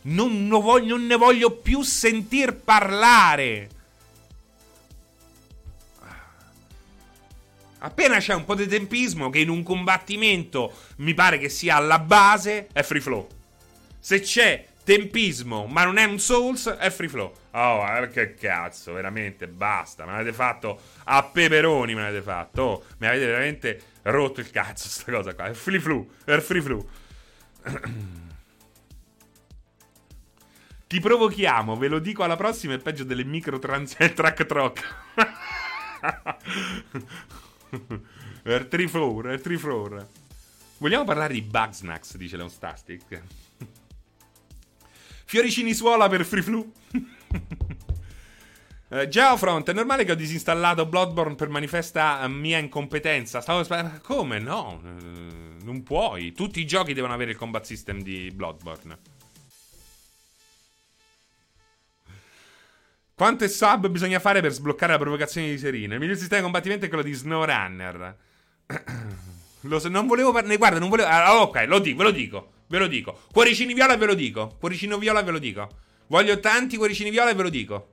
Non, 0.03 0.49
voglio, 0.49 0.97
non 0.99 1.07
ne 1.07 1.17
voglio 1.17 1.53
più 1.53 1.81
sentir 1.81 2.55
parlare. 2.55 3.71
Appena 7.79 8.19
c'è 8.19 8.35
un 8.35 8.45
po' 8.45 8.55
di 8.55 8.67
tempismo 8.67 9.31
che 9.31 9.39
in 9.39 9.49
un 9.49 9.63
combattimento 9.63 10.73
mi 10.97 11.15
pare 11.15 11.39
che 11.39 11.49
sia 11.49 11.77
alla 11.77 11.99
base, 11.99 12.69
è 12.73 12.83
free 12.83 13.01
flow. 13.01 13.27
Se 13.99 14.21
c'è 14.21 14.67
tempismo, 14.85 15.67
ma 15.67 15.85
non 15.85 15.97
è 15.97 16.05
un 16.05 16.19
Souls, 16.19 16.69
è 16.69 16.91
free 16.91 17.09
flow. 17.09 17.33
Oh, 17.53 17.85
che 18.09 18.35
cazzo, 18.35 18.93
veramente, 18.93 19.47
basta. 19.47 20.05
Me 20.05 20.13
l'avete 20.13 20.33
fatto 20.33 20.81
a 21.05 21.23
peperoni, 21.23 21.95
me 21.95 22.03
l'avete 22.03 22.23
fatto. 22.23 22.63
Oh, 22.63 22.85
mi 22.99 23.07
avete 23.07 23.27
veramente 23.27 23.83
rotto 24.03 24.41
il 24.41 24.51
cazzo, 24.51 24.89
sta 24.91 25.13
cosa 25.13 25.35
qua. 25.35 25.47
È 25.47 25.53
free 25.53 25.81
flow, 25.81 26.09
è 26.25 26.39
free 26.39 26.63
flow. 26.63 26.89
Ti 30.87 31.01
provochiamo, 31.01 31.77
ve 31.77 31.89
lo 31.89 31.99
dico 31.99 32.23
alla 32.23 32.37
prossima, 32.37 32.75
è 32.75 32.79
peggio 32.79 33.05
delle 33.05 33.25
micro 33.25 33.59
trans 33.59 33.97
track 34.15 34.45
trock. 34.45 34.95
Air 38.45 38.67
3 38.69 38.89
floor, 38.89 39.29
Air 39.29 39.41
3 39.41 39.57
floor. 39.57 40.07
Vogliamo 40.77 41.05
parlare 41.05 41.33
di 41.33 41.41
Bugsnax, 41.41 42.17
dice 42.17 42.37
Leon 42.37 42.51
Stastic. 42.51 43.23
Fioricini 45.33 45.73
suola 45.73 46.11
per 46.11 46.27
Free 46.27 46.43
Flu. 46.43 46.73
Uh, 48.89 49.07
Geofront, 49.09 49.71
è 49.71 49.73
normale 49.73 50.05
che 50.05 50.13
ho 50.13 50.15
disinstallato 50.15 50.85
Bloodborne 50.85 51.37
per 51.37 51.49
manifesta 51.49 52.29
mia 52.29 52.59
incompetenza. 52.59 53.41
Stavo 53.41 53.65
sp- 53.65 54.03
Come? 54.03 54.39
No, 54.41 54.79
uh, 54.85 55.65
non 55.65 55.83
puoi. 55.85 56.33
Tutti 56.33 56.61
i 56.61 56.67
giochi 56.67 56.93
devono 56.93 57.15
avere 57.15 57.31
il 57.31 57.39
combat 57.39 57.65
system 57.65 58.03
di 58.03 58.31
Bloodborne. 58.31 58.99
Quante 63.15 63.49
sub 63.49 63.89
bisogna 63.89 64.19
fare 64.19 64.43
per 64.43 64.53
sbloccare 64.53 64.93
la 64.93 64.99
provocazione 64.99 65.49
di 65.49 65.57
Serino? 65.57 65.95
Il 65.95 66.01
miglior 66.01 66.17
sistema 66.17 66.41
di 66.41 66.43
combattimento 66.43 66.85
è 66.85 66.89
quello 66.89 67.05
di 67.05 67.15
SnowRunner. 67.15 68.17
Lo 69.61 69.79
so, 69.79 69.89
non 69.89 70.07
volevo 70.07 70.31
parlare. 70.31 70.59
Guarda, 70.59 70.79
non 70.79 70.91
volevo. 70.91 71.09
Ah, 71.09 71.41
ok, 71.41 71.65
lo 71.69 71.79
dico, 71.79 71.97
ve 71.97 72.05
lo 72.05 72.11
dico. 72.11 72.53
Ve 72.73 72.79
lo 72.79 72.87
dico. 72.87 73.21
Cuoricini 73.31 73.75
viola 73.75 73.99
ve 73.99 74.07
lo 74.07 74.15
dico. 74.15 74.57
Cuoricino 74.59 74.97
viola 74.97 75.23
ve 75.23 75.31
lo 75.31 75.39
dico. 75.39 75.69
Voglio 76.07 76.41
tanti 76.41 76.79
cuoricini 76.79 77.11
viola 77.11 77.35
ve 77.35 77.43
lo 77.43 77.51
dico. 77.51 77.91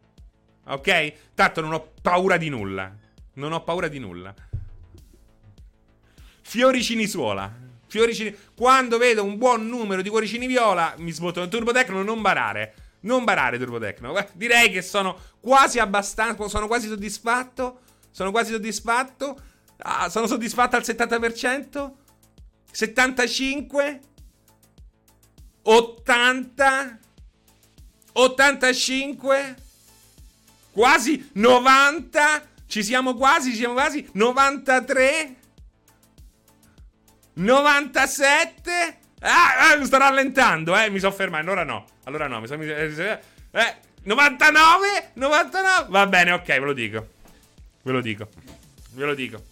Ok? 0.67 1.33
Tanto 1.35 1.59
non 1.59 1.73
ho 1.73 1.91
paura 2.01 2.37
di 2.37 2.47
nulla. 2.47 2.95
Non 3.33 3.51
ho 3.51 3.61
paura 3.61 3.89
di 3.89 3.99
nulla. 3.99 4.33
Fioricini 6.39 7.07
suola. 7.07 7.53
Fioricini. 7.87 8.33
Quando 8.55 8.97
vedo 8.97 9.21
un 9.21 9.37
buon 9.37 9.67
numero 9.67 10.01
di 10.01 10.07
cuoricini 10.07 10.47
viola, 10.47 10.93
mi 10.99 11.11
sbotto. 11.11 11.45
Turbotecno, 11.45 12.01
non 12.01 12.21
barare. 12.21 12.75
Non 13.01 13.25
barare, 13.25 13.57
Turbotecno. 13.57 14.15
Direi 14.31 14.71
che 14.71 14.81
sono 14.81 15.17
quasi 15.41 15.79
abbastanza. 15.79 16.47
Sono 16.47 16.67
quasi 16.67 16.87
soddisfatto. 16.87 17.81
Sono 18.11 18.31
quasi 18.31 18.53
soddisfatto. 18.53 19.37
Ah, 19.79 20.07
sono 20.07 20.25
soddisfatto 20.25 20.77
al 20.77 20.83
70%. 20.83 21.91
75. 22.71 23.99
80. 25.63 26.99
85 28.13 29.55
quasi 30.71 31.29
90. 31.33 32.47
Ci 32.65 32.83
siamo 32.83 33.15
quasi, 33.15 33.51
ci 33.51 33.57
siamo 33.57 33.73
quasi. 33.73 34.07
93. 34.13 35.35
97. 37.33 38.97
Ah, 39.21 39.71
ah 39.71 39.85
sto 39.85 39.97
rallentando, 39.97 40.77
eh. 40.77 40.89
Mi 40.89 40.99
sono 40.99 41.13
fermato. 41.13 41.43
Allora 41.43 41.63
no. 41.63 41.85
Allora 42.03 42.27
no. 42.27 42.39
Mi 42.39 42.47
sono. 42.47 42.63
Eh, 42.63 43.75
99. 44.03 45.11
99. 45.13 45.85
Va 45.89 46.07
bene, 46.07 46.31
ok, 46.31 46.45
ve 46.45 46.59
lo 46.59 46.73
dico. 46.73 47.07
Ve 47.81 47.91
lo 47.91 48.01
dico. 48.01 48.29
Ve 48.91 49.05
lo 49.05 49.15
dico. 49.15 49.48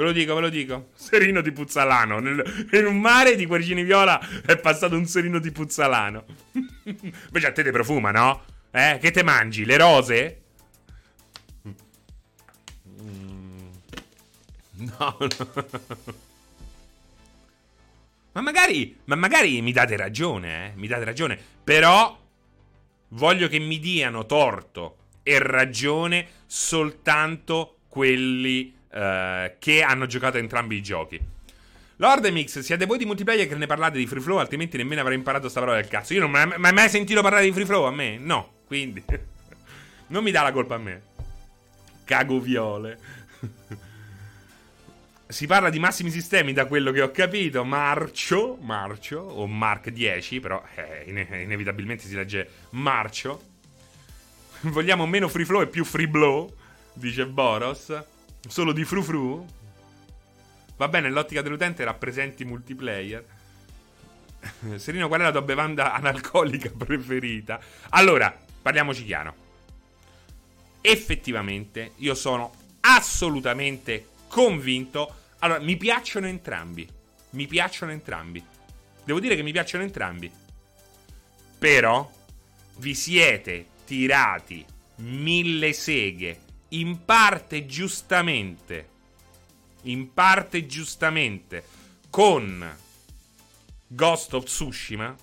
Ve 0.00 0.06
lo 0.06 0.12
dico, 0.12 0.34
ve 0.34 0.40
lo 0.40 0.48
dico. 0.48 0.88
Serino 0.94 1.42
di 1.42 1.52
Puzzalano. 1.52 2.20
Nel, 2.20 2.68
in 2.72 2.86
un 2.86 2.98
mare 2.98 3.36
di 3.36 3.44
cuoricini 3.44 3.82
viola 3.82 4.18
è 4.46 4.56
passato 4.56 4.96
un 4.96 5.04
serino 5.04 5.38
di 5.38 5.50
Puzzalano. 5.50 6.24
Invece 6.84 7.46
a 7.46 7.52
te 7.52 7.62
te 7.62 7.70
profuma, 7.70 8.10
no? 8.10 8.42
Eh? 8.70 8.96
Che 8.98 9.10
te 9.10 9.22
mangi? 9.22 9.66
Le 9.66 9.76
rose? 9.76 10.40
Mm. 13.02 13.68
No, 14.76 15.16
no. 15.18 15.66
Ma 18.32 18.40
magari, 18.40 18.96
ma 19.04 19.16
magari 19.16 19.60
mi 19.60 19.72
date 19.72 19.98
ragione, 19.98 20.68
eh? 20.68 20.72
Mi 20.76 20.86
date 20.86 21.04
ragione. 21.04 21.38
Però 21.62 22.18
voglio 23.08 23.48
che 23.48 23.58
mi 23.58 23.78
diano 23.78 24.24
torto 24.24 24.96
e 25.22 25.38
ragione 25.40 26.26
soltanto 26.46 27.80
quelli 27.86 28.78
uh, 28.92 29.52
che 29.58 29.82
hanno 29.82 30.06
giocato 30.06 30.38
entrambi 30.38 30.76
i 30.76 30.82
giochi. 30.82 31.20
Lord 31.96 32.24
Mix, 32.26 32.60
siete 32.60 32.86
voi 32.86 32.96
di 32.96 33.04
multiplayer 33.04 33.46
che 33.46 33.54
ne 33.54 33.66
parlate 33.66 33.98
di 33.98 34.06
free 34.06 34.22
flow, 34.22 34.38
altrimenti 34.38 34.78
nemmeno 34.78 35.02
avrei 35.02 35.16
imparato 35.16 35.50
sta 35.50 35.60
parola 35.60 35.78
del 35.78 35.88
cazzo. 35.88 36.14
Io 36.14 36.26
non 36.26 36.30
mi 36.30 36.72
mai 36.72 36.88
sentito 36.88 37.20
parlare 37.20 37.44
di 37.44 37.52
free 37.52 37.66
flow 37.66 37.84
a 37.84 37.90
me? 37.90 38.16
No, 38.16 38.60
quindi 38.66 39.04
non 40.08 40.22
mi 40.22 40.30
dà 40.30 40.42
la 40.42 40.52
colpa 40.52 40.76
a 40.76 40.78
me. 40.78 41.02
Cago 42.04 42.40
viole. 42.40 42.98
si 45.28 45.46
parla 45.46 45.68
di 45.68 45.78
massimi 45.78 46.10
sistemi 46.10 46.54
da 46.54 46.64
quello 46.64 46.90
che 46.90 47.02
ho 47.02 47.10
capito. 47.10 47.64
Marcio, 47.64 48.56
Marcio, 48.62 49.20
o 49.20 49.46
Mark 49.46 49.90
10, 49.90 50.40
però 50.40 50.62
eh, 50.74 51.04
inevitabilmente 51.06 52.04
si 52.06 52.14
legge 52.14 52.48
Marcio. 52.70 53.42
Vogliamo 54.62 55.06
meno 55.06 55.28
free 55.28 55.44
flow 55.44 55.60
e 55.60 55.66
più 55.66 55.84
free 55.84 56.08
blow, 56.08 56.50
dice 56.94 57.26
Boros. 57.26 57.92
Solo 58.46 58.72
di 58.72 58.84
fru 58.84 59.02
fru. 59.02 59.46
Va 60.76 60.88
bene, 60.88 61.10
l'ottica 61.10 61.42
dell'utente 61.42 61.84
rappresenti 61.84 62.44
multiplayer. 62.44 63.24
Serino, 64.76 65.08
qual 65.08 65.20
è 65.20 65.24
la 65.24 65.30
tua 65.30 65.42
bevanda 65.42 65.92
analcolica 65.92 66.70
preferita? 66.76 67.60
Allora, 67.90 68.34
parliamoci 68.62 69.04
chiaro. 69.04 69.48
Effettivamente, 70.80 71.92
io 71.96 72.14
sono 72.14 72.52
assolutamente 72.80 74.08
convinto. 74.28 75.14
Allora, 75.40 75.60
mi 75.60 75.76
piacciono 75.76 76.26
entrambi. 76.26 76.88
Mi 77.30 77.46
piacciono 77.46 77.92
entrambi. 77.92 78.42
Devo 79.04 79.20
dire 79.20 79.36
che 79.36 79.42
mi 79.42 79.52
piacciono 79.52 79.84
entrambi. 79.84 80.30
Però 81.58 82.10
vi 82.76 82.94
siete 82.94 83.66
tirati 83.84 84.64
mille 84.96 85.72
seghe, 85.72 86.40
in 86.70 87.04
parte 87.04 87.66
giustamente, 87.66 88.88
in 89.82 90.12
parte 90.12 90.66
giustamente, 90.66 91.64
con 92.10 92.76
Ghost 93.86 94.34
of 94.34 94.44
Tsushima, 94.44 95.16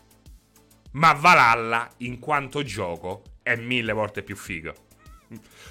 ma 0.91 1.13
Valhalla, 1.13 1.89
in 1.97 2.19
quanto 2.19 2.63
gioco, 2.63 3.23
è 3.43 3.55
mille 3.55 3.93
volte 3.93 4.23
più 4.23 4.35
figo. 4.35 4.73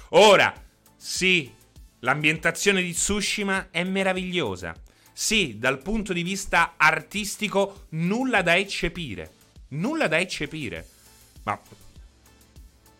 Ora, 0.09 0.53
sì, 0.95 1.53
l'ambientazione 1.99 2.81
di 2.81 2.93
Tsushima 2.93 3.69
è 3.69 3.83
meravigliosa. 3.83 4.73
Sì, 5.13 5.57
dal 5.57 5.79
punto 5.79 6.13
di 6.13 6.23
vista 6.23 6.73
artistico, 6.77 7.87
nulla 7.89 8.41
da 8.41 8.55
eccepire. 8.55 9.33
Nulla 9.69 10.07
da 10.07 10.19
eccepire. 10.19 10.87
Ma 11.43 11.59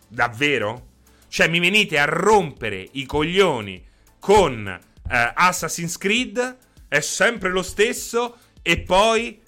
davvero? 0.08 0.87
Cioè, 1.28 1.48
mi 1.48 1.60
venite 1.60 1.98
a 1.98 2.04
rompere 2.06 2.88
i 2.92 3.04
coglioni 3.04 3.84
con 4.18 4.66
eh, 4.66 5.32
Assassin's 5.34 5.96
Creed? 5.98 6.58
È 6.88 7.00
sempre 7.00 7.50
lo 7.50 7.62
stesso? 7.62 8.38
E 8.62 8.80
poi 8.80 9.40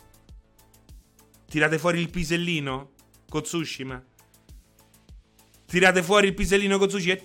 tirate 1.49 1.79
fuori 1.79 2.01
il 2.01 2.11
pisellino 2.11 2.93
con 3.29 3.43
Tsushima? 3.43 4.03
Tirate 5.67 6.03
fuori 6.03 6.29
il 6.29 6.35
pisellino 6.35 6.79
con 6.79 6.89
Tsushima? 6.89 7.17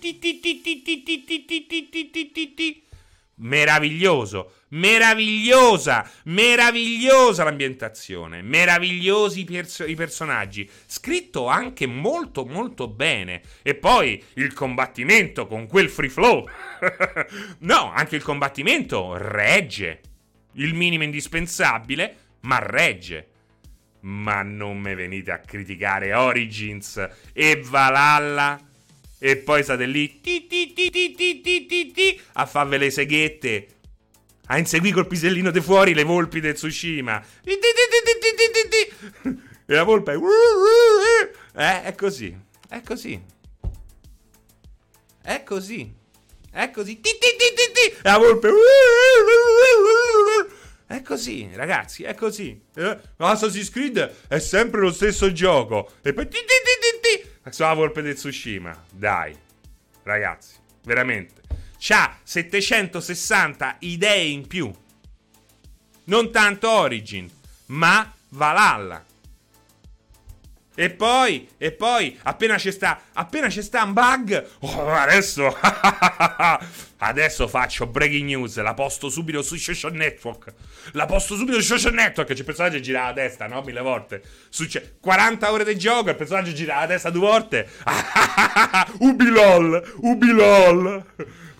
Meraviglioso, 3.37 4.53
meravigliosa, 4.75 6.09
meravigliosa 6.25 7.43
l'ambientazione, 7.43 8.41
meravigliosi 8.41 9.45
i, 9.47 9.65
i, 9.87 9.95
personaggi, 9.95 10.69
scritto 10.85 11.47
anche 11.47 11.85
molto 11.85 12.45
molto 12.45 12.87
bene. 12.87 13.41
E 13.61 13.75
poi 13.75 14.21
il 14.35 14.53
combattimento 14.53 15.47
con 15.47 15.67
quel 15.67 15.89
free 15.89 16.09
flow. 16.09 16.47
no, 17.59 17.91
anche 17.91 18.15
il 18.15 18.23
combattimento 18.23 19.15
regge. 19.17 20.01
Il 20.53 20.73
minimo 20.73 21.03
indispensabile, 21.03 22.15
ma 22.41 22.59
regge. 22.59 23.27
Ma 24.01 24.43
non 24.43 24.77
me 24.77 24.93
venite 24.93 25.31
a 25.31 25.39
criticare 25.39 26.13
Origins 26.13 27.09
e 27.33 27.61
Valhalla 27.63 28.59
e 29.17 29.37
poi 29.37 29.63
state 29.63 29.85
lì 29.87 30.21
ti, 30.21 30.45
ti, 30.45 30.73
ti, 30.73 32.21
a 32.33 32.45
farve 32.45 32.77
le 32.77 32.91
seghette. 32.91 33.67
A 34.47 34.57
inseguire 34.57 34.93
col 34.93 35.07
pisellino 35.07 35.51
di 35.51 35.61
fuori 35.61 35.93
le 35.93 36.03
volpi 36.03 36.39
del 36.39 36.53
Tsushima. 36.53 37.23
E 39.67 39.73
la 39.73 39.83
volpe 39.83 40.13
è... 40.13 40.17
Eh, 41.55 41.83
è 41.83 41.95
così. 41.95 42.37
È 42.67 42.81
così. 42.81 43.23
È 45.21 45.43
così. 45.43 45.93
È 46.51 46.71
così. 46.71 47.01
E 47.01 47.97
la 48.03 48.17
volpe... 48.17 48.51
È 50.87 51.01
così, 51.01 51.49
ragazzi, 51.53 52.03
è 52.03 52.13
così. 52.13 52.61
Eh? 52.75 52.99
Assassin's 53.17 53.71
Creed 53.71 54.13
è 54.27 54.37
sempre 54.37 54.81
lo 54.81 54.91
stesso 54.91 55.31
gioco. 55.31 55.93
E 56.03 56.13
poi 56.13 56.29
sulla 57.49 57.73
volpe 57.73 58.03
del 58.03 58.13
Tsushima. 58.13 58.85
Dai, 58.91 59.35
ragazzi, 60.03 60.57
veramente. 60.83 61.41
C'ha 61.77 62.17
760 62.23 63.77
idee 63.79 64.23
in 64.23 64.47
più. 64.47 64.71
Non 66.05 66.31
tanto 66.31 66.69
Origin, 66.69 67.29
ma 67.67 68.11
Valhalla. 68.29 69.03
E 70.77 70.89
poi, 70.89 71.47
e 71.57 71.71
poi, 71.71 72.19
appena 72.23 72.57
c'è 72.57 72.69
sta, 72.69 72.99
appena 73.13 73.47
c'è 73.47 73.61
sta 73.61 73.83
un 73.83 73.93
bug, 73.93 74.45
oh, 74.59 74.91
adesso, 74.91 75.55
adesso 76.97 77.47
faccio 77.47 77.87
breaking 77.87 78.25
news, 78.25 78.57
la 78.57 78.73
posto 78.73 79.09
subito 79.09 79.41
su 79.41 79.55
social 79.55 79.93
network, 79.93 80.53
la 80.91 81.05
posto 81.05 81.37
subito 81.37 81.61
su 81.61 81.77
social 81.77 81.93
network, 81.93 82.33
c'è 82.33 82.39
il 82.39 82.43
personaggio 82.43 82.75
che 82.75 82.81
gira 82.81 83.05
la 83.05 83.13
testa, 83.13 83.47
no, 83.47 83.61
mille 83.61 83.79
volte, 83.79 84.21
Succe 84.49 84.97
40 84.99 85.49
ore 85.49 85.63
di 85.63 85.77
gioco, 85.77 86.09
il 86.09 86.17
personaggio 86.17 86.51
gira 86.51 86.81
la 86.81 86.87
testa 86.87 87.09
due 87.09 87.25
volte, 87.25 87.69
ubilol, 88.99 89.93
ubilol, 90.01 91.05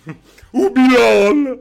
ubilol. 0.52 1.58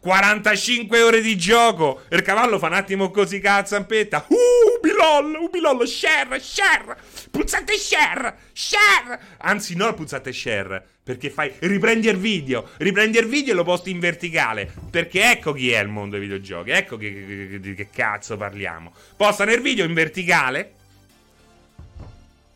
45 0.00 1.00
ore 1.02 1.20
di 1.20 1.36
gioco. 1.36 2.02
Il 2.08 2.22
cavallo 2.22 2.58
fa 2.58 2.66
un 2.66 2.74
attimo 2.74 3.10
così 3.10 3.40
cazzo 3.40 3.74
zampetta. 3.74 4.26
Uh, 4.28 4.78
ubilol, 4.78 5.36
ubilol, 5.40 5.86
share, 5.86 6.40
share. 6.40 6.96
Pulsante 7.30 7.76
share, 7.76 8.36
share. 8.52 9.20
Anzi, 9.38 9.76
no 9.76 9.92
pulsante 9.94 10.32
share. 10.32 10.84
Perché 11.02 11.30
fai. 11.30 11.52
Riprendi 11.58 12.08
il 12.08 12.18
video. 12.18 12.70
Riprendi 12.78 13.18
il 13.18 13.26
video 13.26 13.52
e 13.52 13.56
lo 13.56 13.64
posti 13.64 13.90
in 13.90 14.00
verticale. 14.00 14.72
Perché 14.90 15.30
ecco 15.30 15.52
chi 15.52 15.70
è 15.70 15.80
il 15.80 15.88
mondo 15.88 16.16
dei 16.16 16.26
videogiochi. 16.26 16.70
Ecco 16.70 16.96
che, 16.96 17.60
che, 17.62 17.74
che 17.74 17.88
cazzo 17.92 18.36
parliamo. 18.36 18.92
Posta 19.16 19.44
nel 19.44 19.60
video 19.60 19.84
in 19.84 19.94
verticale. 19.94 20.74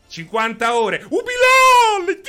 50 0.07 0.75
ore. 0.75 1.03
Ubilol! 1.09 2.21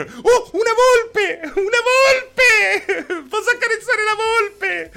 Oh, 0.00 0.50
una 0.52 0.72
volpe! 0.74 1.40
Una 1.54 1.80
volpe! 1.80 3.24
Posso 3.28 3.50
accarezzare 3.50 4.04
la 4.04 4.14
volpe? 4.14 4.90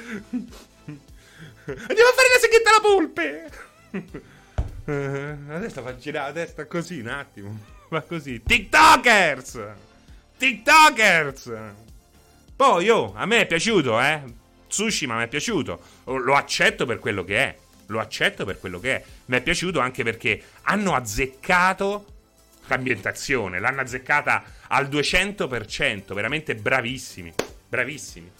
Andiamo 1.87 2.09
a 2.09 2.13
fare 2.13 2.27
la 2.33 2.39
seghetta 2.41 2.69
alla 2.69 2.81
volpe! 2.81 3.49
Adesso 5.53 5.81
fa 5.81 5.95
girare 5.95 6.33
la 6.33 6.33
testa 6.33 6.65
così 6.65 6.99
un 6.99 7.07
attimo. 7.07 7.57
Va 7.89 8.01
così. 8.01 8.41
TikTokers! 8.43 9.61
TikTokers! 10.37 11.51
Poi, 12.55 12.89
oh, 12.89 13.13
a 13.15 13.25
me 13.25 13.41
è 13.41 13.47
piaciuto, 13.47 14.01
eh. 14.01 14.21
Tsushima 14.67 15.15
mi 15.15 15.23
è 15.23 15.27
piaciuto. 15.27 15.79
Lo 16.05 16.35
accetto 16.35 16.85
per 16.85 16.99
quello 16.99 17.23
che 17.23 17.37
è. 17.37 17.57
Lo 17.87 17.99
accetto 17.99 18.43
per 18.43 18.59
quello 18.59 18.79
che 18.79 18.95
è. 18.97 19.03
Mi 19.25 19.37
è 19.37 19.41
piaciuto 19.41 19.79
anche 19.79 20.03
perché 20.03 20.43
hanno 20.63 20.93
azzeccato 20.93 22.05
l'ambientazione. 22.67 23.59
L'hanno 23.59 23.81
azzeccata 23.81 24.43
al 24.71 24.87
200%, 24.87 26.13
veramente 26.13 26.55
bravissimi, 26.55 27.33
bravissimi. 27.67 28.31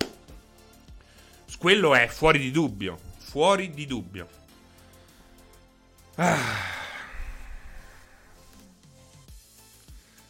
Quello 1.57 1.95
è 1.95 2.07
fuori 2.07 2.39
di 2.39 2.51
dubbio, 2.51 2.97
fuori 3.17 3.69
di 3.71 3.86
dubbio. 3.86 4.27
Ah. 6.15 6.77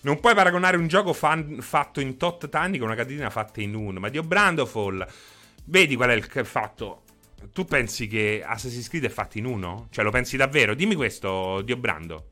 Non 0.01 0.19
puoi 0.19 0.33
paragonare 0.33 0.77
un 0.77 0.87
gioco 0.87 1.11
fan, 1.11 1.57
fatto 1.59 1.99
in 1.99 2.17
tot 2.17 2.53
anni 2.55 2.77
con 2.77 2.87
una 2.87 2.95
catena 2.95 3.29
fatta 3.29 3.61
in 3.61 3.75
uno. 3.75 3.99
Ma 3.99 4.07
Dio 4.09 4.23
Brandofall, 4.23 5.05
vedi 5.65 5.95
qual 5.95 6.09
è 6.09 6.13
il 6.13 6.45
fatto? 6.45 7.03
Tu 7.51 7.65
pensi 7.65 8.07
che 8.07 8.41
Assassin's 8.45 8.87
Creed 8.87 9.05
è 9.05 9.09
fatto 9.09 9.37
in 9.37 9.45
uno? 9.45 9.87
Cioè, 9.91 10.03
lo 10.03 10.11
pensi 10.11 10.37
davvero? 10.37 10.73
Dimmi 10.73 10.95
questo, 10.95 11.61
Dio 11.61 11.75
Brando. 11.75 12.29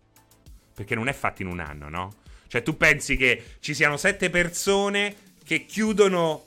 Perché 0.73 0.95
non 0.95 1.07
è 1.07 1.13
fatto 1.13 1.41
in 1.41 1.49
un 1.49 1.59
anno, 1.59 1.89
no? 1.89 2.13
Cioè, 2.47 2.63
tu 2.63 2.77
pensi 2.77 3.17
che 3.17 3.43
ci 3.59 3.73
siano 3.73 3.97
sette 3.97 4.29
persone 4.29 5.15
che 5.43 5.65
chiudono 5.65 6.43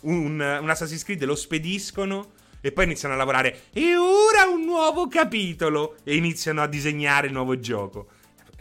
un, 0.00 0.40
un 0.40 0.70
Assassin's 0.70 1.04
Creed, 1.04 1.24
lo 1.24 1.34
spediscono 1.34 2.32
e 2.60 2.72
poi 2.72 2.84
iniziano 2.84 3.14
a 3.14 3.16
lavorare. 3.16 3.64
E 3.72 3.96
ora 3.96 4.44
un 4.44 4.64
nuovo 4.64 5.06
capitolo! 5.08 5.96
E 6.04 6.16
iniziano 6.16 6.62
a 6.62 6.66
disegnare 6.66 7.26
il 7.26 7.32
nuovo 7.32 7.58
gioco. 7.58 8.08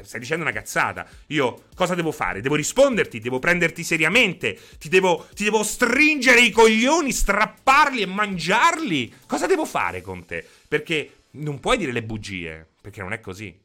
Stai 0.01 0.19
dicendo 0.19 0.43
una 0.43 0.51
cazzata. 0.51 1.07
Io 1.27 1.65
cosa 1.75 1.95
devo 1.95 2.11
fare? 2.11 2.41
Devo 2.41 2.55
risponderti, 2.55 3.19
devo 3.19 3.39
prenderti 3.39 3.83
seriamente, 3.83 4.59
ti 4.77 4.89
devo, 4.89 5.27
ti 5.33 5.45
devo 5.45 5.63
stringere 5.63 6.41
i 6.41 6.51
coglioni, 6.51 7.11
strapparli 7.11 8.01
e 8.01 8.05
mangiarli. 8.05 9.13
Cosa 9.25 9.45
devo 9.45 9.63
fare 9.65 10.01
con 10.01 10.25
te? 10.25 10.45
Perché 10.67 11.13
non 11.31 11.59
puoi 11.61 11.77
dire 11.77 11.93
le 11.93 12.03
bugie, 12.03 12.67
perché 12.81 13.01
non 13.01 13.13
è 13.13 13.21
così. 13.21 13.57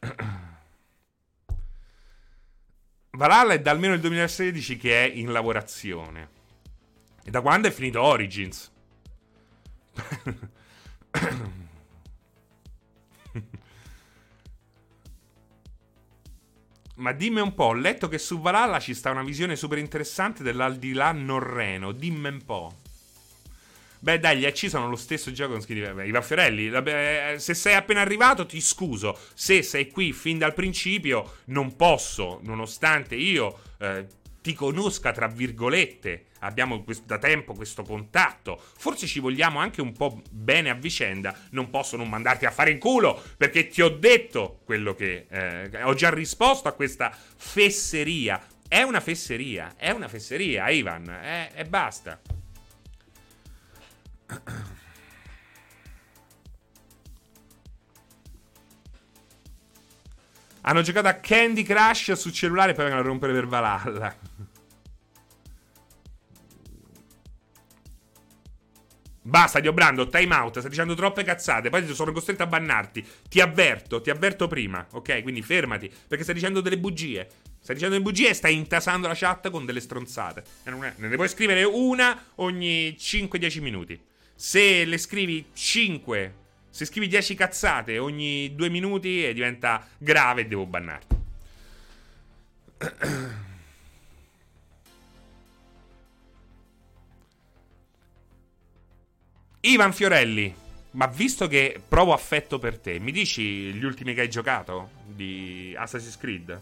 Valhalla 3.16 3.54
è 3.54 3.60
da 3.60 3.70
almeno 3.70 3.94
il 3.94 4.00
2016 4.00 4.76
che 4.76 5.04
è 5.04 5.10
in 5.10 5.32
lavorazione. 5.32 6.28
E 7.24 7.30
da 7.30 7.40
quando 7.40 7.68
è 7.68 7.70
finito 7.70 8.02
Origins? 8.02 8.70
Ma 16.96 17.12
dimmi 17.12 17.40
un 17.40 17.54
po', 17.54 17.64
ho 17.64 17.74
letto 17.74 18.08
che 18.08 18.18
su 18.18 18.40
Valhalla 18.40 18.80
ci 18.80 18.94
sta 18.94 19.10
una 19.10 19.22
visione 19.22 19.56
super 19.56 19.78
interessante 19.78 20.42
dell'aldilà 20.42 21.12
norreno. 21.12 21.92
Dimmi 21.92 22.28
un 22.28 22.44
po'. 22.44 22.74
Beh, 24.06 24.20
dai, 24.20 24.38
gli 24.38 24.46
AC 24.46 24.68
sono 24.68 24.88
lo 24.88 24.94
stesso 24.94 25.32
gioco 25.32 25.50
con 25.54 25.60
schidi. 25.62 25.80
Ivan 25.80 26.22
Fiorelli, 26.22 26.68
eh, 26.68 27.34
se 27.38 27.54
sei 27.54 27.74
appena 27.74 28.02
arrivato, 28.02 28.46
ti 28.46 28.60
scuso. 28.60 29.18
Se 29.34 29.64
sei 29.64 29.90
qui 29.90 30.12
fin 30.12 30.38
dal 30.38 30.54
principio, 30.54 31.38
non 31.46 31.74
posso, 31.74 32.38
nonostante 32.44 33.16
io 33.16 33.58
eh, 33.80 34.06
ti 34.40 34.54
conosca, 34.54 35.10
tra 35.10 35.26
virgolette, 35.26 36.26
abbiamo 36.38 36.84
da 37.04 37.18
tempo 37.18 37.52
questo 37.52 37.82
contatto, 37.82 38.62
forse 38.76 39.08
ci 39.08 39.18
vogliamo 39.18 39.58
anche 39.58 39.80
un 39.80 39.90
po' 39.90 40.22
bene 40.30 40.70
a 40.70 40.74
vicenda, 40.74 41.36
non 41.50 41.68
posso 41.68 41.96
non 41.96 42.08
mandarti 42.08 42.46
a 42.46 42.52
fare 42.52 42.70
in 42.70 42.78
culo 42.78 43.20
perché 43.36 43.66
ti 43.66 43.82
ho 43.82 43.88
detto 43.88 44.60
quello 44.64 44.94
che... 44.94 45.26
Eh, 45.28 45.82
ho 45.82 45.94
già 45.94 46.10
risposto 46.10 46.68
a 46.68 46.74
questa 46.74 47.10
fesseria. 47.10 48.40
È 48.68 48.82
una 48.82 49.00
fesseria, 49.00 49.74
è 49.76 49.90
una 49.90 50.06
fesseria, 50.06 50.68
Ivan, 50.68 51.08
eh, 51.08 51.50
e 51.56 51.64
basta. 51.64 52.20
Hanno 60.62 60.82
giocato 60.82 61.06
a 61.06 61.14
Candy 61.14 61.62
Crush 61.62 62.12
su 62.12 62.30
cellulare 62.30 62.72
e 62.72 62.74
poi 62.74 62.84
vengono 62.84 63.04
a 63.04 63.08
rompere 63.08 63.32
per 63.32 63.46
Valhalla. 63.46 64.14
Basta, 69.22 69.58
Dio 69.58 69.72
Brando, 69.72 70.08
time 70.08 70.32
out, 70.36 70.58
stai 70.58 70.70
dicendo 70.70 70.94
troppe 70.94 71.24
cazzate, 71.24 71.68
poi 71.68 71.84
sono 71.94 72.12
costretto 72.12 72.44
a 72.44 72.46
bannarti. 72.46 73.04
Ti 73.28 73.40
avverto, 73.40 74.00
ti 74.00 74.10
avverto 74.10 74.46
prima, 74.46 74.86
ok? 74.92 75.22
Quindi 75.22 75.42
fermati, 75.42 75.92
perché 76.06 76.22
stai 76.22 76.36
dicendo 76.36 76.60
delle 76.60 76.78
bugie. 76.78 77.28
Stai 77.60 77.74
dicendo 77.74 77.96
delle 77.96 78.08
bugie 78.08 78.28
e 78.28 78.34
stai 78.34 78.54
intasando 78.54 79.08
la 79.08 79.14
chat 79.16 79.50
con 79.50 79.64
delle 79.66 79.80
stronzate. 79.80 80.44
E 80.62 80.70
non 80.70 80.84
è, 80.84 80.94
ne 80.96 81.16
puoi 81.16 81.28
scrivere 81.28 81.64
una 81.64 82.26
ogni 82.36 82.96
5-10 82.96 83.60
minuti. 83.60 84.00
Se 84.38 84.84
le 84.84 84.98
scrivi 84.98 85.46
5, 85.52 86.34
se 86.68 86.84
scrivi 86.84 87.08
10 87.08 87.34
cazzate 87.34 87.96
ogni 87.96 88.54
2 88.54 88.68
minuti 88.68 89.32
diventa 89.32 89.88
grave 89.96 90.42
e 90.42 90.46
devo 90.46 90.66
bannarti. 90.66 91.16
Ivan 99.60 99.92
Fiorelli, 99.94 100.54
ma 100.92 101.06
visto 101.06 101.48
che 101.48 101.80
provo 101.88 102.12
affetto 102.12 102.58
per 102.58 102.78
te, 102.78 102.98
mi 102.98 103.10
dici 103.10 103.72
gli 103.72 103.84
ultimi 103.84 104.12
che 104.12 104.20
hai 104.20 104.30
giocato 104.30 104.90
di 105.06 105.74
Assassin's 105.76 106.18
Creed? 106.18 106.60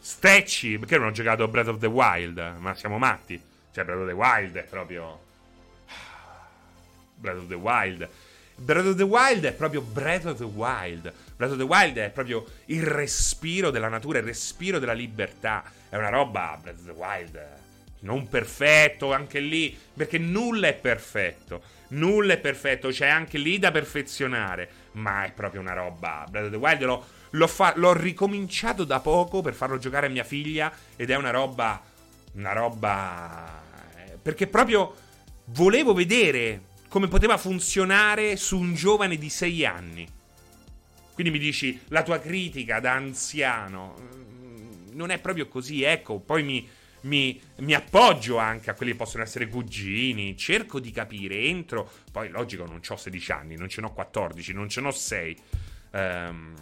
Stecci, 0.00 0.78
perché 0.78 0.98
non 0.98 1.06
ho 1.06 1.12
giocato 1.12 1.46
Breath 1.46 1.68
of 1.68 1.78
the 1.78 1.86
Wild? 1.86 2.56
Ma 2.58 2.74
siamo 2.74 2.98
matti. 2.98 3.47
Cioè, 3.72 3.84
Breath 3.84 4.00
of 4.00 4.06
the 4.06 4.12
Wild 4.12 4.56
è 4.56 4.64
proprio. 4.64 5.20
Breath 7.14 7.38
of 7.38 7.46
the 7.48 7.54
Wild. 7.54 8.08
Breath 8.56 8.86
of 8.86 8.96
the 8.96 9.02
Wild 9.04 9.44
è 9.44 9.52
proprio 9.52 9.80
Breath 9.80 10.24
of 10.26 10.38
the 10.38 10.44
Wild. 10.44 11.12
Breath 11.36 11.52
of 11.52 11.58
the 11.58 11.64
Wild 11.64 11.96
è 11.96 12.10
proprio 12.10 12.44
il 12.66 12.84
respiro 12.84 13.70
della 13.70 13.88
natura, 13.88 14.18
il 14.18 14.24
respiro 14.24 14.78
della 14.78 14.92
libertà. 14.92 15.64
È 15.88 15.96
una 15.96 16.08
roba, 16.08 16.58
Breath 16.60 16.78
of 16.80 16.84
the 16.86 16.92
Wild 16.92 17.56
non 18.00 18.28
perfetto 18.28 19.12
anche 19.12 19.40
lì, 19.40 19.76
perché 19.94 20.18
nulla 20.18 20.68
è 20.68 20.74
perfetto. 20.74 21.62
Nulla 21.88 22.34
è 22.34 22.38
perfetto, 22.38 22.88
c'è 22.90 23.06
anche 23.06 23.38
lì 23.38 23.58
da 23.58 23.70
perfezionare, 23.70 24.68
ma 24.92 25.24
è 25.24 25.32
proprio 25.32 25.60
una 25.60 25.72
roba. 25.72 26.26
Breath 26.28 26.46
of 26.46 26.50
the 26.50 26.56
Wild 26.58 26.82
l'ho, 26.82 27.06
l'ho, 27.30 27.46
fa- 27.46 27.72
l'ho 27.76 27.92
ricominciato 27.94 28.84
da 28.84 29.00
poco 29.00 29.40
per 29.40 29.54
farlo 29.54 29.78
giocare 29.78 30.06
a 30.06 30.10
mia 30.10 30.24
figlia 30.24 30.70
ed 30.96 31.10
è 31.10 31.16
una 31.16 31.30
roba 31.30 31.82
una 32.38 32.52
roba 32.52 33.62
eh, 33.96 34.16
perché 34.20 34.46
proprio 34.46 34.94
volevo 35.46 35.92
vedere 35.92 36.62
come 36.88 37.08
poteva 37.08 37.36
funzionare 37.36 38.36
su 38.36 38.58
un 38.58 38.74
giovane 38.74 39.16
di 39.16 39.28
6 39.28 39.66
anni. 39.66 40.08
Quindi 41.12 41.32
mi 41.32 41.38
dici 41.38 41.78
la 41.88 42.02
tua 42.02 42.20
critica 42.20 42.80
da 42.80 42.92
anziano 42.92 43.96
mm, 44.00 44.92
non 44.92 45.10
è 45.10 45.18
proprio 45.18 45.48
così, 45.48 45.82
ecco, 45.82 46.18
poi 46.18 46.42
mi 46.42 46.68
mi, 47.00 47.40
mi, 47.58 47.74
appoggio 47.74 48.38
anche 48.38 48.70
a 48.70 48.74
quelli 48.74 48.90
che 48.90 48.98
possono 48.98 49.22
essere 49.22 49.48
cugini, 49.48 50.36
cerco 50.36 50.80
di 50.80 50.90
capire, 50.90 51.38
entro, 51.42 51.88
poi 52.10 52.28
logico 52.28 52.66
non 52.66 52.80
ho 52.86 52.96
16 52.96 53.32
anni, 53.32 53.56
non 53.56 53.68
ce 53.68 53.80
n'ho 53.80 53.92
14, 53.92 54.52
non 54.52 54.68
ce 54.68 54.80
n'ho 54.80 54.90
6. 54.90 55.36
Um, 55.90 56.00
ehm, 56.00 56.54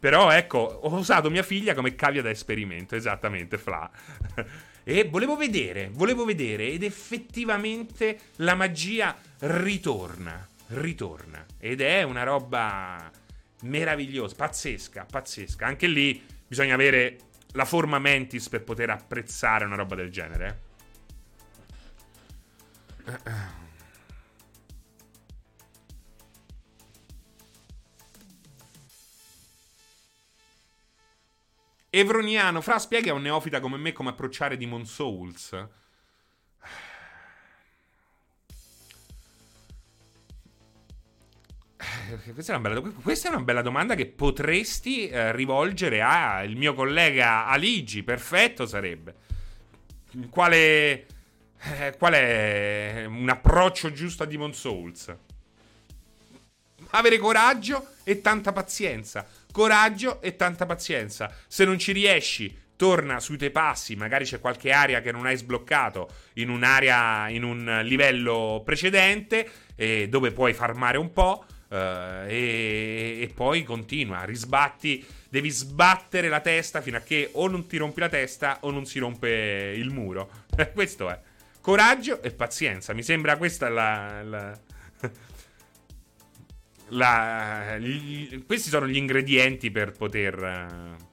però 0.00 0.30
ecco, 0.30 0.58
ho 0.58 0.94
usato 0.94 1.28
mia 1.28 1.42
figlia 1.42 1.74
come 1.74 1.94
cavia 1.94 2.22
da 2.22 2.30
esperimento, 2.30 2.96
esattamente, 2.96 3.58
Fla. 3.58 3.90
e 4.84 5.04
volevo 5.04 5.36
vedere, 5.36 5.90
volevo 5.92 6.24
vedere 6.24 6.68
ed 6.68 6.82
effettivamente 6.82 8.18
la 8.36 8.54
magia 8.54 9.16
ritorna, 9.40 10.46
ritorna. 10.68 11.44
Ed 11.58 11.80
è 11.80 12.02
una 12.02 12.22
roba 12.22 13.10
meravigliosa, 13.62 14.34
pazzesca, 14.34 15.06
pazzesca. 15.10 15.66
Anche 15.66 15.86
lì 15.86 16.22
bisogna 16.46 16.74
avere 16.74 17.18
la 17.52 17.64
forma 17.64 17.98
mentis 17.98 18.48
per 18.48 18.62
poter 18.62 18.90
apprezzare 18.90 19.64
una 19.64 19.76
roba 19.76 19.94
del 19.94 20.10
genere. 20.10 20.60
Evroniano, 31.92 32.60
fra 32.60 32.78
spiega 32.78 33.10
a 33.10 33.14
un 33.14 33.22
neofita 33.22 33.58
come 33.58 33.76
me 33.76 33.92
come 33.92 34.10
approcciare 34.10 34.56
Demon 34.56 34.86
Souls. 34.86 35.50
Questa 42.32 42.54
è, 42.54 42.58
bella, 42.58 42.80
questa 42.80 43.28
è 43.28 43.32
una 43.32 43.42
bella, 43.42 43.62
domanda 43.62 43.94
che 43.94 44.06
potresti 44.06 45.08
eh, 45.08 45.32
rivolgere 45.32 46.02
al 46.02 46.54
mio 46.54 46.74
collega 46.74 47.46
Aligi. 47.46 48.04
Perfetto 48.04 48.66
sarebbe. 48.66 49.14
Quale, 50.28 51.06
eh, 51.58 51.94
qual 51.98 52.12
è 52.14 53.04
un 53.08 53.28
approccio 53.28 53.92
giusto 53.92 54.24
a 54.24 54.26
Demon 54.26 54.54
Souls? 54.54 55.16
Avere 56.90 57.18
coraggio 57.18 57.94
e 58.04 58.20
tanta 58.20 58.52
pazienza. 58.52 59.26
Coraggio 59.50 60.20
e 60.20 60.36
tanta 60.36 60.66
pazienza. 60.66 61.34
Se 61.46 61.64
non 61.64 61.78
ci 61.78 61.92
riesci, 61.92 62.56
torna 62.76 63.20
sui 63.20 63.36
tuoi 63.36 63.50
passi. 63.50 63.96
Magari 63.96 64.24
c'è 64.24 64.40
qualche 64.40 64.72
area 64.72 65.00
che 65.00 65.12
non 65.12 65.26
hai 65.26 65.36
sbloccato 65.36 66.08
in 66.34 66.48
un'area, 66.48 67.28
in 67.28 67.42
un 67.42 67.80
livello 67.84 68.62
precedente, 68.64 69.50
dove 70.08 70.32
puoi 70.32 70.54
farmare 70.54 70.98
un 70.98 71.12
po'. 71.12 71.44
Uh, 71.70 72.26
e, 72.26 73.18
e, 73.20 73.30
poi 73.32 73.62
continua, 73.62 74.24
risbatti, 74.24 75.06
devi 75.28 75.50
sbattere 75.50 76.28
la 76.28 76.40
testa 76.40 76.80
fino 76.80 76.96
a 76.96 77.00
che 77.00 77.30
o 77.34 77.46
non 77.46 77.68
ti 77.68 77.76
rompi 77.76 78.00
la 78.00 78.08
testa 78.08 78.58
o 78.62 78.72
non 78.72 78.86
si 78.86 78.98
rompe 78.98 79.72
il 79.76 79.90
muro. 79.90 80.28
Questo 80.74 81.08
è 81.08 81.20
coraggio 81.60 82.22
e 82.22 82.30
pazienza. 82.32 82.92
Mi 82.92 83.02
sembra 83.02 83.36
questa 83.36 83.68
la. 83.68 84.22
la, 84.22 84.58
la 86.90 87.76
gli, 87.78 88.44
questi 88.44 88.68
sono 88.68 88.86
gli 88.86 88.96
ingredienti 88.96 89.70
per 89.70 89.92
poter. 89.92 91.08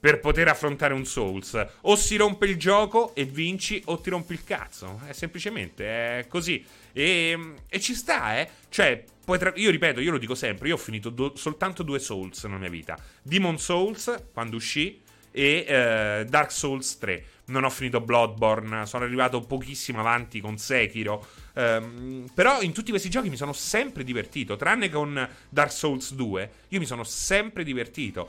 Per 0.00 0.20
poter 0.20 0.46
affrontare 0.46 0.94
un 0.94 1.04
Souls, 1.04 1.60
o 1.80 1.96
si 1.96 2.14
rompe 2.14 2.46
il 2.46 2.56
gioco 2.56 3.16
e 3.16 3.24
vinci, 3.24 3.82
o 3.86 3.98
ti 3.98 4.10
rompi 4.10 4.32
il 4.32 4.44
cazzo. 4.44 5.00
È 5.04 5.12
semplicemente 5.12 5.84
è 6.20 6.26
così. 6.28 6.64
E, 6.92 7.54
e 7.68 7.80
ci 7.80 7.94
sta, 7.94 8.38
eh. 8.38 8.48
Cioè, 8.68 9.04
Tra- 9.36 9.52
io 9.56 9.70
ripeto, 9.70 10.00
io 10.00 10.12
lo 10.12 10.18
dico 10.18 10.34
sempre, 10.34 10.68
io 10.68 10.74
ho 10.74 10.78
finito 10.78 11.10
do- 11.10 11.34
soltanto 11.36 11.82
due 11.82 11.98
Souls 11.98 12.44
nella 12.44 12.58
mia 12.58 12.70
vita. 12.70 12.96
Demon 13.22 13.58
Souls, 13.58 14.28
quando 14.32 14.56
uscì, 14.56 15.02
e 15.30 15.64
eh, 15.68 16.24
Dark 16.28 16.50
Souls 16.50 16.96
3. 16.98 17.24
Non 17.46 17.64
ho 17.64 17.70
finito 17.70 18.00
Bloodborne, 18.00 18.86
sono 18.86 19.04
arrivato 19.04 19.40
pochissimo 19.40 20.00
avanti 20.00 20.40
con 20.40 20.56
Sekiro. 20.56 21.26
Um, 21.58 22.28
però 22.32 22.62
in 22.62 22.72
tutti 22.72 22.90
questi 22.90 23.10
giochi 23.10 23.28
mi 23.28 23.36
sono 23.36 23.52
sempre 23.52 24.04
divertito, 24.04 24.54
tranne 24.54 24.88
con 24.88 25.28
Dark 25.48 25.72
Souls 25.72 26.14
2, 26.14 26.50
io 26.68 26.78
mi 26.78 26.86
sono 26.86 27.02
sempre 27.02 27.64
divertito. 27.64 28.28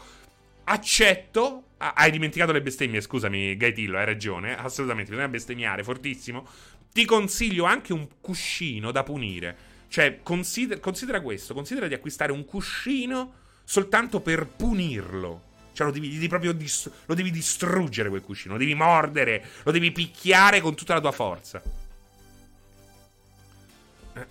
Accetto. 0.64 1.66
Ah, 1.78 1.94
hai 1.96 2.10
dimenticato 2.10 2.52
le 2.52 2.62
bestemmie, 2.62 3.02
scusami, 3.02 3.56
Gaitillo, 3.56 4.00
hai 4.00 4.06
ragione. 4.06 4.58
Assolutamente, 4.58 5.12
bisogna 5.12 5.30
bestemmiare, 5.30 5.84
fortissimo. 5.84 6.48
Ti 6.92 7.06
consiglio 7.06 7.66
anche 7.66 7.94
un 7.94 8.08
cuscino 8.20 8.92
da 8.92 9.04
punire. 9.04 9.56
Cioè, 9.90 10.22
considera, 10.24 10.80
considera 10.80 11.22
questo: 11.22 11.54
considera 11.54 11.88
di 11.88 11.94
acquistare 11.94 12.32
un 12.32 12.46
cuscino 12.46 13.34
soltanto 13.64 14.22
per 14.22 14.48
punirlo. 14.48 15.44
Cioè, 15.74 15.86
lo 15.86 15.94
devi, 15.94 16.18
devi 16.18 16.58
dist- 16.58 16.92
lo 17.06 17.14
devi 17.14 17.30
distruggere 17.30 18.10
quel 18.10 18.22
cuscino, 18.22 18.54
lo 18.54 18.60
devi 18.60 18.74
mordere, 18.74 19.46
lo 19.64 19.72
devi 19.72 19.92
picchiare 19.92 20.62
con 20.62 20.76
tutta 20.76 20.96
la 20.96 21.00
tua 21.00 21.12
forza. 21.12 21.62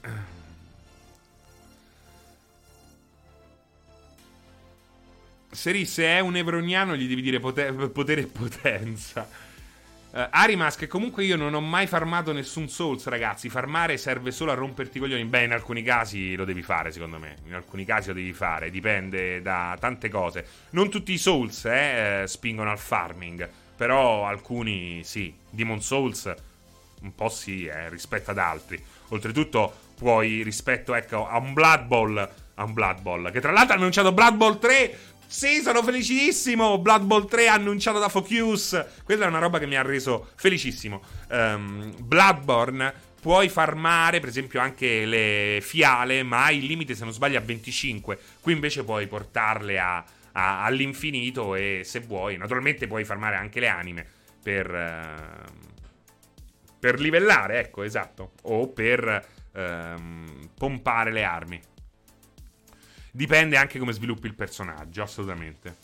Seri, 5.51 5.87
se 5.87 6.05
è 6.05 6.21
un 6.21 6.37
evroniano 6.37 6.95
gli 6.95 7.09
devi 7.09 7.23
dire 7.23 7.41
poter- 7.41 7.89
potere 7.91 8.21
e 8.23 8.27
potenza. 8.27 9.47
Uh, 10.11 10.27
Arimask, 10.31 10.87
comunque 10.87 11.25
io 11.25 11.37
non 11.37 11.53
ho 11.53 11.61
mai 11.61 11.87
farmato 11.87 12.33
nessun 12.33 12.69
Souls, 12.69 13.07
ragazzi. 13.07 13.49
Farmare 13.49 13.99
serve 13.99 14.31
solo 14.31 14.53
a 14.53 14.55
romperti 14.55 14.99
i 14.99 15.01
coglioni. 15.01 15.25
Beh, 15.25 15.45
in 15.45 15.53
alcuni 15.53 15.83
casi 15.83 16.35
lo 16.35 16.45
devi 16.45 16.63
fare, 16.63 16.93
secondo 16.93 17.19
me. 17.19 17.37
In 17.47 17.55
alcuni 17.55 17.85
casi 17.85 18.09
lo 18.09 18.15
devi 18.15 18.33
fare, 18.33 18.71
dipende 18.71 19.43
da 19.43 19.77
tante 19.79 20.09
cose. 20.09 20.47
Non 20.71 20.89
tutti 20.91 21.13
i 21.13 21.19
Souls 21.19 21.65
eh, 21.67 22.25
spingono 22.27 22.71
al 22.71 22.79
farming, 22.79 23.49
però 23.77 24.27
alcuni 24.27 25.03
sì. 25.05 25.35
Demon 25.51 25.83
Souls 25.83 26.35
un 27.01 27.15
po' 27.15 27.29
sì, 27.29 27.67
eh, 27.67 27.89
rispetto 27.89 28.31
ad 28.31 28.39
altri. 28.39 28.83
Oltretutto 29.09 29.73
puoi, 29.97 30.43
rispetto 30.43 30.95
ecco, 30.95 31.27
a 31.27 31.39
un 31.39 31.53
Blood 31.53 31.85
Bowl, 31.87 32.31
a 32.55 32.65
un 32.65 32.73
Blood 32.73 33.01
Bowl, 33.01 33.31
che 33.33 33.41
tra 33.41 33.53
l'altro 33.53 33.75
ha 33.75 33.79
annunciato 33.79 34.13
Blood 34.13 34.35
Bowl 34.35 34.59
3 34.59 34.99
sì, 35.31 35.61
sono 35.61 35.83
felicissimo. 35.83 36.79
Blood 36.79 37.03
Bowl 37.03 37.29
3 37.29 37.49
annunciato 37.49 37.99
da 37.99 38.09
Focus. 38.09 38.83
Quella 39.05 39.27
è 39.27 39.29
una 39.29 39.39
roba 39.39 39.59
che 39.59 39.67
mi 39.67 39.77
ha 39.77 39.83
reso 39.83 40.31
felicissimo. 40.37 41.03
Um, 41.29 41.95
Bloodborne 41.99 42.95
puoi 43.21 43.51
farmare, 43.51 44.21
per 44.21 44.31
esempio, 44.31 44.59
anche 44.59 45.05
le 45.05 45.59
fiale, 45.61 46.23
ma 46.23 46.49
il 46.51 46.65
limite, 46.65 46.95
se 46.95 47.05
non 47.05 47.13
sbaglio, 47.13 47.37
a 47.37 47.43
25. 47.43 48.19
Qui 48.41 48.53
invece 48.55 48.85
puoi 48.85 49.07
portarle 49.07 49.79
a, 49.79 50.03
a, 50.33 50.65
all'infinito 50.65 51.55
e 51.55 51.83
se 51.85 52.01
vuoi, 52.01 52.39
naturalmente 52.39 52.87
puoi 52.87 53.05
farmare 53.05 53.37
anche 53.37 53.61
le 53.61 53.69
anime 53.69 54.07
per, 54.43 54.71
uh, 54.71 55.78
per 56.79 57.01
livellare, 57.01 57.59
ecco, 57.59 57.83
esatto. 57.83 58.33
O 58.43 58.69
per 58.69 59.27
uh, 59.53 60.49
pompare 60.55 61.13
le 61.13 61.25
armi. 61.25 61.61
Dipende 63.11 63.57
anche 63.57 63.79
come 63.79 63.93
sviluppi 63.93 64.27
il 64.27 64.35
personaggio, 64.35 65.03
assolutamente. 65.03 65.77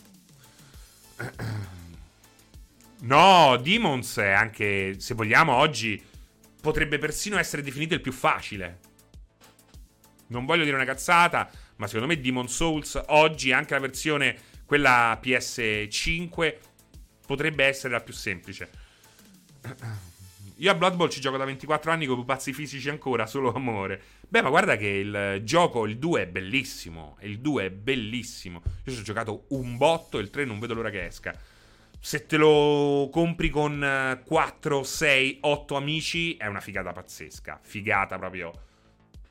No, 3.04 3.58
Demons 3.58 4.16
è 4.16 4.30
anche, 4.30 4.98
se 4.98 5.12
vogliamo, 5.12 5.52
oggi 5.52 6.02
potrebbe 6.58 6.96
persino 6.96 7.36
essere 7.36 7.60
definito 7.60 7.92
il 7.92 8.00
più 8.00 8.12
facile. 8.12 8.78
Non 10.28 10.46
voglio 10.46 10.64
dire 10.64 10.74
una 10.74 10.86
cazzata, 10.86 11.50
ma 11.76 11.86
secondo 11.86 12.06
me 12.06 12.18
Demon 12.18 12.48
Souls 12.48 12.98
oggi, 13.08 13.52
anche 13.52 13.74
la 13.74 13.80
versione, 13.80 14.34
quella 14.64 15.20
PS5, 15.22 16.56
potrebbe 17.26 17.66
essere 17.66 17.92
la 17.92 18.00
più 18.00 18.14
semplice. 18.14 18.70
Io 20.58 20.70
a 20.70 20.74
Blood 20.74 20.94
Bowl 20.94 21.08
ci 21.08 21.20
gioco 21.20 21.36
da 21.36 21.44
24 21.44 21.90
anni 21.90 22.06
con 22.06 22.16
pupazzi 22.16 22.52
fisici 22.52 22.88
ancora, 22.88 23.26
solo 23.26 23.52
amore. 23.52 24.00
Beh, 24.28 24.42
ma 24.42 24.50
guarda 24.50 24.76
che 24.76 24.86
il 24.86 25.40
gioco, 25.42 25.84
il 25.84 25.98
2 25.98 26.22
è 26.22 26.26
bellissimo. 26.26 27.16
Il 27.22 27.40
2 27.40 27.64
è 27.64 27.70
bellissimo. 27.70 28.62
Io 28.84 28.92
ci 28.92 29.00
ho 29.00 29.02
giocato 29.02 29.46
un 29.48 29.76
botto, 29.76 30.18
il 30.18 30.30
3 30.30 30.44
non 30.44 30.60
vedo 30.60 30.74
l'ora 30.74 30.90
che 30.90 31.06
esca. 31.06 31.36
Se 31.98 32.26
te 32.26 32.36
lo 32.36 33.08
compri 33.10 33.50
con 33.50 34.22
4, 34.24 34.82
6, 34.82 35.38
8 35.40 35.76
amici, 35.76 36.36
è 36.36 36.46
una 36.46 36.60
figata 36.60 36.92
pazzesca. 36.92 37.58
Figata 37.60 38.16
proprio. 38.16 38.52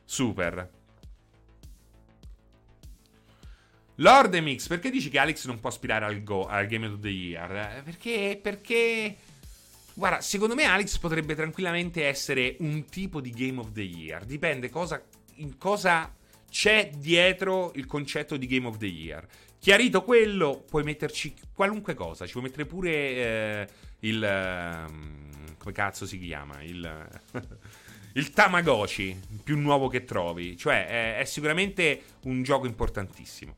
Super. 0.03 0.69
Lord 3.97 4.33
Mix, 4.35 4.67
perché 4.67 4.89
dici 4.89 5.09
che 5.09 5.19
Alex 5.19 5.45
non 5.45 5.59
può 5.59 5.69
aspirare 5.69 6.05
al, 6.05 6.23
Go, 6.23 6.47
al 6.47 6.65
Game 6.65 6.87
of 6.87 6.99
the 6.99 7.09
Year? 7.09 7.83
Perché, 7.83 8.39
perché 8.41 9.15
Guarda, 9.95 10.21
secondo 10.21 10.55
me 10.55 10.63
Alex 10.63 10.97
potrebbe 10.97 11.35
tranquillamente 11.35 12.05
essere 12.07 12.55
un 12.59 12.85
tipo 12.85 13.21
di 13.21 13.29
Game 13.29 13.59
of 13.59 13.71
the 13.71 13.81
Year. 13.81 14.25
Dipende 14.25 14.69
cosa, 14.69 15.03
in 15.35 15.57
cosa 15.57 16.13
c'è 16.49 16.89
dietro 16.95 17.71
il 17.75 17.85
concetto 17.85 18.37
di 18.37 18.47
Game 18.47 18.67
of 18.67 18.77
the 18.77 18.87
Year. 18.87 19.27
Chiarito 19.59 20.03
quello, 20.03 20.63
puoi 20.67 20.83
metterci 20.83 21.33
qualunque 21.53 21.93
cosa. 21.93 22.25
Ci 22.25 22.31
puoi 22.31 22.43
mettere 22.43 22.65
pure 22.65 22.91
eh, 22.91 23.67
il... 23.99 24.87
Uh, 24.87 25.55
come 25.57 25.73
cazzo 25.73 26.05
si 26.05 26.19
chiama? 26.19 26.61
Il... 26.63 27.09
il 28.13 28.29
Tamagotchi 28.31 29.19
più 29.43 29.57
nuovo 29.59 29.87
che 29.87 30.03
trovi. 30.03 30.57
Cioè, 30.57 30.87
è, 30.87 31.17
è 31.19 31.25
sicuramente 31.25 32.01
un 32.23 32.43
gioco 32.43 32.65
importantissimo. 32.65 33.55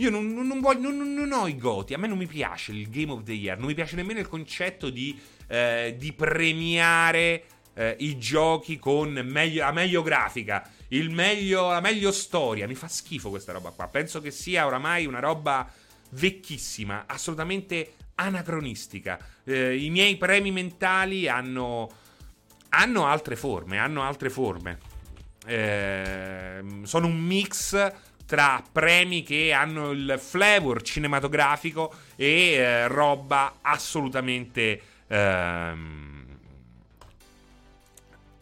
Io 0.00 0.08
non, 0.08 0.32
non, 0.32 0.60
voglio, 0.60 0.90
non, 0.90 1.12
non, 1.12 1.30
ho 1.32 1.46
i 1.46 1.58
goti, 1.58 1.92
a 1.92 1.98
me 1.98 2.06
non 2.06 2.16
mi 2.16 2.26
piace 2.26 2.72
il 2.72 2.88
Game 2.88 3.12
of 3.12 3.22
the 3.22 3.32
Year, 3.32 3.58
non 3.58 3.66
mi 3.66 3.74
piace 3.74 3.96
nemmeno 3.96 4.18
il 4.18 4.28
concetto 4.28 4.88
di, 4.88 5.18
eh, 5.46 5.94
di 5.98 6.14
premiare 6.14 7.44
eh, 7.74 7.96
i 7.98 8.18
giochi 8.18 8.78
con 8.78 9.12
meglio, 9.12 9.62
la 9.62 9.72
meglio 9.72 10.00
grafica, 10.00 10.66
meglio, 10.88 11.68
la 11.68 11.80
meglio 11.80 12.12
storia. 12.12 12.66
Mi 12.66 12.74
fa 12.74 12.88
schifo 12.88 13.28
questa 13.28 13.52
roba 13.52 13.70
qua. 13.72 13.88
Penso 13.88 14.22
che 14.22 14.30
sia 14.30 14.64
oramai 14.64 15.04
una 15.04 15.20
roba 15.20 15.70
vecchissima, 16.12 17.04
assolutamente 17.06 17.96
anacronistica. 18.14 19.18
Eh, 19.44 19.76
I 19.76 19.90
miei 19.90 20.16
premi 20.16 20.50
mentali 20.50 21.28
hanno, 21.28 21.90
hanno 22.70 23.06
altre 23.06 23.36
forme, 23.36 23.76
hanno 23.76 24.02
altre 24.02 24.30
forme. 24.30 24.78
Eh, 25.44 26.62
sono 26.84 27.06
un 27.06 27.18
mix 27.18 28.08
tra 28.30 28.62
premi 28.70 29.24
che 29.24 29.52
hanno 29.52 29.90
il 29.90 30.14
flavor 30.20 30.82
cinematografico 30.82 31.92
e 32.14 32.52
eh, 32.52 32.86
roba 32.86 33.58
assolutamente 33.60 34.80
ehm, 35.08 36.38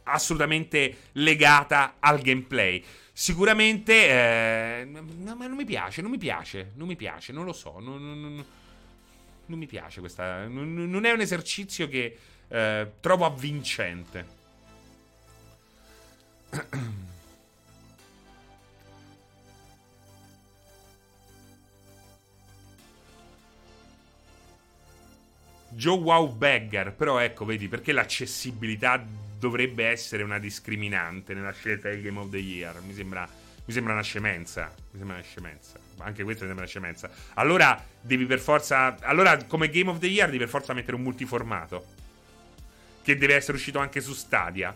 assolutamente 0.03 1.05
legata 1.13 1.95
al 2.01 2.21
gameplay. 2.21 2.85
Sicuramente 3.11 3.95
eh, 4.11 4.85
ma 4.85 5.47
non 5.47 5.57
mi 5.57 5.65
piace, 5.65 6.03
non 6.03 6.11
mi 6.11 6.19
piace, 6.19 6.73
non 6.75 6.87
mi 6.87 6.95
piace, 6.95 7.33
non 7.33 7.47
lo 7.47 7.55
so, 7.55 7.79
non, 7.81 8.05
non, 8.05 8.21
non, 8.21 8.45
non 9.47 9.59
mi 9.59 9.67
piace 9.67 10.01
questa 10.01 10.47
non, 10.49 11.07
è 11.07 11.13
un 11.13 11.21
esercizio 11.21 11.89
che 11.89 12.15
eh, 12.47 12.93
trovo 13.01 13.25
avvincente. 13.25 14.37
Joe 25.79 25.97
Wow 25.97 26.35
Bagger, 26.35 26.93
però 26.93 27.21
ecco, 27.21 27.45
vedi, 27.45 27.69
perché 27.69 27.93
l'accessibilità 27.93 29.01
dovrebbe 29.39 29.87
essere 29.87 30.25
una 30.25 30.41
discriminante 30.41 31.35
nella 31.35 31.53
scelta 31.53 31.89
del 31.89 32.03
Game 32.03 32.19
of 32.19 32.31
the 32.31 32.39
Year? 32.39 32.81
Mi 32.81 32.93
sembra, 32.93 33.29
mi 33.65 33.73
sembra 33.73 33.93
una 33.93 34.03
scemenza. 34.03 34.75
Mi 34.91 34.99
sembra 34.99 35.15
una 35.15 35.25
scemenza. 35.25 35.79
Anche 35.99 36.25
questo 36.25 36.43
mi 36.43 36.49
sembra 36.49 36.65
una 36.65 36.67
scemenza. 36.67 37.09
Allora 37.35 37.81
devi 38.01 38.27
per 38.27 38.41
forza. 38.41 38.97
Allora, 39.03 39.37
come 39.45 39.71
Game 39.71 39.91
of 39.91 40.01
the 40.01 40.09
Year, 40.09 40.27
devi 40.27 40.39
per 40.39 40.49
forza 40.49 40.73
mettere 40.73 40.97
un 40.97 41.03
multiformato. 41.03 41.87
Che 43.01 43.17
deve 43.17 43.37
essere 43.37 43.57
uscito 43.57 43.79
anche 43.79 44.01
su 44.01 44.15
Stadia. 44.15 44.75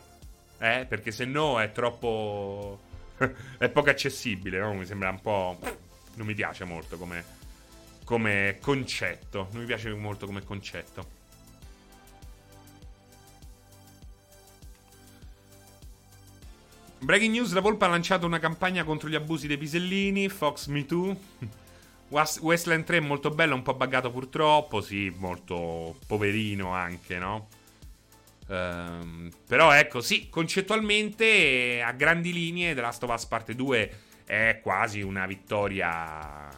Eh? 0.59 0.87
Perché 0.89 1.11
se 1.11 1.25
no 1.25 1.61
è 1.61 1.73
troppo. 1.73 2.81
è 3.59 3.69
poco 3.69 3.91
accessibile, 3.91 4.61
no? 4.61 4.73
Mi 4.75 4.87
sembra 4.87 5.11
un 5.11 5.21
po'. 5.21 5.59
Non 6.15 6.27
mi 6.29 6.35
piace 6.35 6.63
molto 6.63 6.97
come 6.97 7.41
come 8.13 8.59
concetto. 8.61 9.49
Mi 9.53 9.65
piace 9.65 9.89
molto 9.95 10.27
come 10.27 10.45
concetto. 10.45 11.07
Breaking 16.99 17.33
news: 17.33 17.55
La 17.55 17.63
Volpa 17.63 17.87
ha 17.87 17.89
lanciato 17.89 18.27
una 18.27 18.39
campagna 18.39 18.85
contro 18.85 19.09
gli 19.09 19.15
abusi 19.15 19.47
dei 19.47 19.57
pisellini. 19.57 20.29
Fox 20.29 20.67
Me 20.67 20.85
Too. 20.85 21.19
Westland 22.09 22.85
3 22.85 22.99
è 22.99 23.01
molto 23.01 23.31
bello, 23.31 23.55
un 23.55 23.63
po' 23.63 23.73
buggato 23.73 24.11
purtroppo. 24.11 24.83
Sì, 24.83 25.11
molto 25.17 25.97
poverino 26.07 26.71
anche, 26.71 27.17
no? 27.17 27.49
Um, 28.49 29.31
però 29.47 29.73
ecco, 29.73 30.03
sì, 30.03 30.29
concettualmente 30.29 31.81
a 31.81 31.93
grandi 31.93 32.31
linee 32.35 32.75
The 32.75 32.81
Last 32.83 33.03
of 33.05 33.15
Us 33.15 33.25
Parte 33.25 33.55
2 33.55 33.99
è 34.27 34.61
quasi 34.63 35.01
una 35.01 35.25
vittoria 35.25 36.51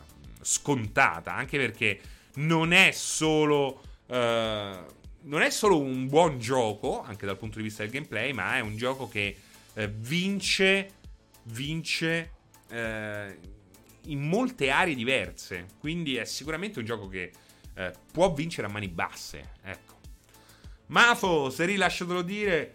scontata, 0.44 1.34
anche 1.34 1.58
perché 1.58 2.00
non 2.34 2.72
è 2.72 2.90
solo... 2.92 3.82
Uh, 4.06 4.92
non 5.26 5.40
è 5.40 5.48
solo 5.48 5.80
un 5.80 6.06
buon 6.06 6.38
gioco, 6.38 7.02
anche 7.02 7.24
dal 7.24 7.38
punto 7.38 7.56
di 7.56 7.64
vista 7.64 7.82
del 7.82 7.90
gameplay, 7.90 8.32
ma 8.32 8.56
è 8.56 8.60
un 8.60 8.76
gioco 8.76 9.08
che 9.08 9.34
uh, 9.72 9.86
vince, 9.86 10.90
vince 11.44 12.32
uh, 12.68 13.34
in 14.06 14.20
molte 14.20 14.68
aree 14.68 14.94
diverse. 14.94 15.66
Quindi 15.78 16.16
è 16.16 16.26
sicuramente 16.26 16.78
un 16.78 16.84
gioco 16.84 17.08
che 17.08 17.32
può 18.12 18.32
vincere 18.32 18.68
a 18.68 18.70
mani 18.70 18.86
basse. 18.86 19.54
Ecco. 19.64 19.94
Mafo, 20.86 21.50
se 21.50 21.64
rilasciatelo 21.64 22.22
dire, 22.22 22.72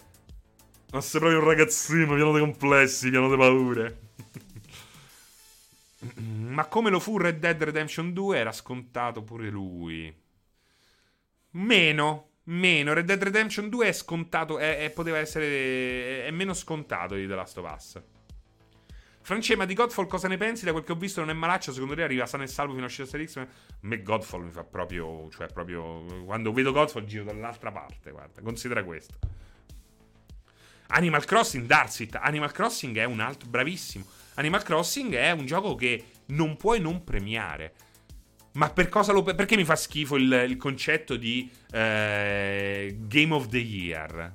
ma 0.92 1.00
sei 1.00 1.22
proprio 1.22 1.40
un 1.40 1.46
ragazzino 1.46 2.16
pieno 2.16 2.34
di 2.34 2.40
complessi, 2.40 3.10
pieno 3.10 3.30
di 3.30 3.38
paure. 3.38 3.99
Ma 6.16 6.66
come 6.68 6.90
lo 6.90 7.00
fu 7.00 7.18
Red 7.18 7.40
Dead 7.40 7.62
Redemption 7.62 8.14
2 8.14 8.38
era 8.38 8.52
scontato 8.52 9.24
pure 9.24 9.50
lui. 9.50 10.14
Meno, 11.52 12.30
meno. 12.44 12.94
Red 12.94 13.06
Dead 13.06 13.22
Redemption 13.22 13.70
2 13.70 13.88
è 13.88 13.92
scontato, 13.92 14.60
è, 14.60 14.80
è, 14.80 14.90
poteva 14.92 15.18
essere, 15.18 16.26
è 16.26 16.32
meno 16.32 16.54
scontato 16.54 17.16
di 17.16 17.28
The 17.28 17.36
Last 17.36 17.58
of 17.58 17.74
Us. 17.74 18.02
Francesca, 19.22 19.66
di 19.66 19.74
Godfall 19.74 20.08
cosa 20.08 20.28
ne 20.28 20.38
pensi? 20.38 20.66
Da 20.66 20.72
quel 20.72 20.84
che 20.84 20.94
ho 20.94 20.96
visto 20.96 21.20
non 21.20 21.30
è 21.30 21.34
malaccio, 21.34 21.72
secondo 21.72 21.94
te 21.94 22.02
arriva 22.02 22.26
sano 22.26 22.44
e 22.44 22.48
salvo 22.48 22.74
fino 22.74 22.86
a 22.86 22.90
Scelta 22.90 23.24
X? 23.24 23.36
A 23.38 23.48
me 23.82 24.02
Godfall 24.02 24.44
mi 24.44 24.52
fa 24.52 24.64
proprio, 24.64 25.30
cioè 25.30 25.48
proprio, 25.48 26.24
quando 26.26 26.52
vedo 26.52 26.72
Godfall 26.72 27.06
giro 27.06 27.26
dall'altra 27.26 27.72
parte, 27.72 28.10
guarda, 28.12 28.42
considera 28.42 28.84
questo. 28.84 29.18
Animal 30.88 31.26
Crossing, 31.26 31.68
Darsit, 31.68 32.16
Animal 32.16 32.52
Crossing 32.52 32.98
è 32.98 33.04
un 33.04 33.20
altro, 33.20 33.48
bravissimo. 33.48 34.04
Animal 34.40 34.64
Crossing 34.64 35.14
è 35.16 35.32
un 35.32 35.46
gioco 35.46 35.76
che 35.76 36.06
non 36.28 36.56
puoi 36.56 36.80
non 36.80 37.04
premiare. 37.04 37.74
Ma 38.54 38.70
per 38.70 38.88
cosa 38.88 39.12
lo. 39.12 39.22
Perché 39.22 39.58
mi 39.58 39.66
fa 39.66 39.76
schifo 39.76 40.16
il, 40.16 40.46
il 40.48 40.56
concetto 40.56 41.18
di 41.18 41.50
eh, 41.72 42.98
Game 43.02 43.34
of 43.34 43.50
the 43.50 43.58
Year? 43.58 44.34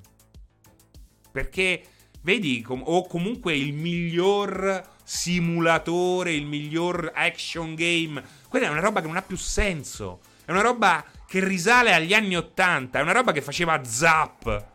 Perché, 1.32 1.82
vedi, 2.20 2.60
com- 2.60 2.82
o 2.84 3.06
comunque 3.06 3.56
il 3.56 3.72
miglior 3.72 4.92
simulatore, 5.02 6.34
il 6.34 6.46
miglior 6.46 7.10
action 7.14 7.74
game. 7.74 8.22
Quella 8.48 8.66
è 8.66 8.70
una 8.70 8.80
roba 8.80 9.00
che 9.00 9.06
non 9.06 9.16
ha 9.16 9.22
più 9.22 9.36
senso. 9.36 10.20
È 10.44 10.50
una 10.50 10.60
roba 10.60 11.02
che 11.26 11.42
risale 11.42 11.94
agli 11.94 12.12
anni 12.12 12.36
80. 12.36 12.98
È 12.98 13.02
una 13.02 13.12
roba 13.12 13.32
che 13.32 13.40
faceva 13.40 13.82
Zap. 13.82 14.68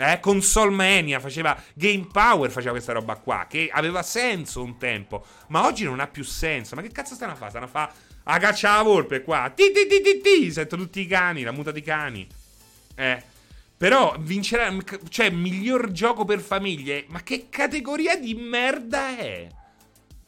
Eh, 0.00 0.18
Console 0.18 0.70
Mania 0.70 1.20
faceva 1.20 1.60
Game 1.74 2.06
Power 2.10 2.50
faceva 2.50 2.72
questa 2.72 2.94
roba 2.94 3.16
qua 3.16 3.44
che 3.46 3.68
aveva 3.70 4.02
senso 4.02 4.62
un 4.62 4.78
tempo 4.78 5.26
ma 5.48 5.66
oggi 5.66 5.84
non 5.84 6.00
ha 6.00 6.06
più 6.06 6.24
senso. 6.24 6.74
Ma 6.74 6.82
che 6.82 6.90
cazzo 6.90 7.14
stanno 7.14 7.32
a 7.32 7.34
fare? 7.34 7.50
Stanno 7.50 7.66
a 7.66 7.68
fare 7.68 7.92
agaccia 8.24 8.76
la 8.76 8.82
volpe 8.82 9.22
qua. 9.22 9.52
Ti 9.54 9.70
ti 9.72 9.86
ti 9.86 10.00
ti 10.00 10.20
ti 10.20 10.52
sento 10.52 10.76
tutti 10.76 11.00
i 11.00 11.06
cani 11.06 11.42
la 11.42 11.52
muta 11.52 11.70
di 11.70 11.82
cani. 11.82 12.26
Eh 12.94 13.38
però 13.80 14.14
vincerà 14.18 14.70
cioè 15.08 15.30
miglior 15.30 15.90
gioco 15.90 16.26
per 16.26 16.40
famiglie? 16.40 17.06
Ma 17.08 17.22
che 17.22 17.46
categoria 17.48 18.14
di 18.14 18.34
merda 18.34 19.16
è? 19.16 19.48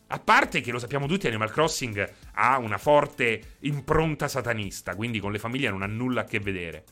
A 0.06 0.18
parte 0.18 0.62
che 0.62 0.72
lo 0.72 0.78
sappiamo 0.78 1.06
tutti, 1.06 1.26
Animal 1.26 1.50
Crossing 1.50 2.12
ha 2.32 2.56
una 2.56 2.78
forte 2.78 3.56
impronta 3.60 4.26
satanista, 4.26 4.94
quindi 4.94 5.20
con 5.20 5.32
le 5.32 5.38
famiglie 5.38 5.68
non 5.68 5.82
ha 5.82 5.86
nulla 5.86 6.22
a 6.22 6.24
che 6.24 6.40
vedere. 6.40 6.84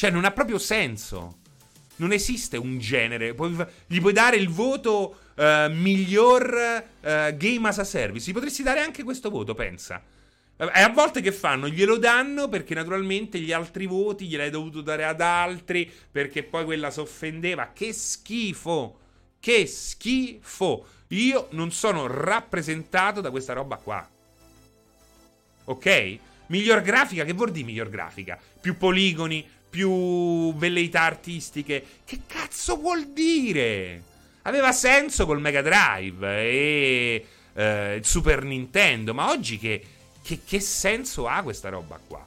Cioè, 0.00 0.08
non 0.08 0.24
ha 0.24 0.30
proprio 0.30 0.56
senso. 0.56 1.40
Non 1.96 2.12
esiste 2.12 2.56
un 2.56 2.78
genere. 2.78 3.34
gli 3.86 4.00
puoi 4.00 4.12
dare 4.14 4.36
il 4.36 4.48
voto 4.48 5.18
uh, 5.36 5.70
miglior 5.70 6.84
uh, 7.02 7.36
game 7.36 7.68
as 7.68 7.80
a 7.80 7.84
service. 7.84 8.30
Gli 8.30 8.32
potresti 8.32 8.62
dare 8.62 8.80
anche 8.80 9.02
questo 9.02 9.28
voto, 9.28 9.52
pensa. 9.52 10.02
E 10.56 10.80
a 10.80 10.88
volte 10.88 11.20
che 11.20 11.32
fanno? 11.32 11.68
Glielo 11.68 11.98
danno 11.98 12.48
perché 12.48 12.72
naturalmente 12.72 13.40
gli 13.40 13.52
altri 13.52 13.84
voti 13.84 14.26
gliel'hai 14.26 14.48
dovuto 14.48 14.80
dare 14.80 15.04
ad 15.04 15.20
altri 15.20 15.92
perché 16.10 16.44
poi 16.44 16.64
quella 16.64 16.90
si 16.90 17.00
offendeva. 17.00 17.70
Che 17.74 17.92
schifo! 17.92 19.00
Che 19.38 19.66
schifo! 19.66 20.86
Io 21.08 21.48
non 21.50 21.72
sono 21.72 22.06
rappresentato 22.06 23.20
da 23.20 23.30
questa 23.30 23.52
roba 23.52 23.76
qua. 23.76 24.08
Ok? 25.64 26.18
Miglior 26.46 26.80
grafica, 26.80 27.24
che 27.24 27.34
vuol 27.34 27.50
dire 27.50 27.66
miglior 27.66 27.90
grafica? 27.90 28.38
Più 28.60 28.78
poligoni, 28.78 29.46
più 29.70 30.54
velleità 30.56 31.02
artistiche. 31.02 31.84
Che 32.04 32.20
cazzo 32.26 32.76
vuol 32.76 33.06
dire? 33.12 34.02
Aveva 34.42 34.72
senso 34.72 35.24
col 35.26 35.40
Mega 35.40 35.62
Drive 35.62 36.26
e 36.26 37.26
eh, 37.54 37.94
il 37.94 38.04
Super 38.04 38.42
Nintendo, 38.42 39.14
ma 39.14 39.30
oggi 39.30 39.58
che, 39.58 39.82
che, 40.22 40.40
che 40.44 40.60
senso 40.60 41.28
ha 41.28 41.42
questa 41.42 41.68
roba 41.68 41.98
qua? 42.04 42.26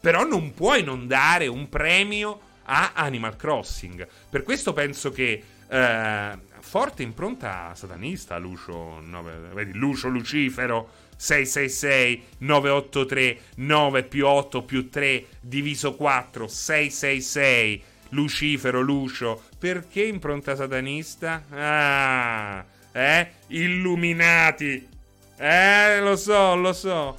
Però 0.00 0.24
non 0.24 0.54
puoi 0.54 0.82
non 0.82 1.06
dare 1.06 1.46
un 1.46 1.68
premio 1.68 2.40
a 2.64 2.92
Animal 2.94 3.36
Crossing. 3.36 4.06
Per 4.30 4.42
questo 4.42 4.72
penso 4.72 5.10
che 5.10 5.42
eh, 5.68 6.38
forte 6.60 7.02
impronta 7.02 7.74
satanista 7.74 8.38
Lucio, 8.38 9.00
no, 9.00 9.22
vedi, 9.52 9.72
Lucio 9.74 10.08
Lucifero 10.08 11.01
666 11.22 12.22
983 12.38 13.38
9 13.54 14.02
più 14.02 14.26
8 14.26 14.62
più 14.62 14.90
3 14.90 15.24
diviso 15.40 15.94
4 15.94 16.48
666 16.48 17.82
Lucifero 18.08 18.80
Lucio 18.80 19.40
perché 19.56 20.02
impronta 20.02 20.56
satanista? 20.56 21.44
Ah, 21.50 22.64
eh? 22.90 23.30
Illuminati. 23.46 24.88
Eh, 25.36 26.00
lo 26.00 26.16
so, 26.16 26.56
lo 26.56 26.72
so. 26.72 27.18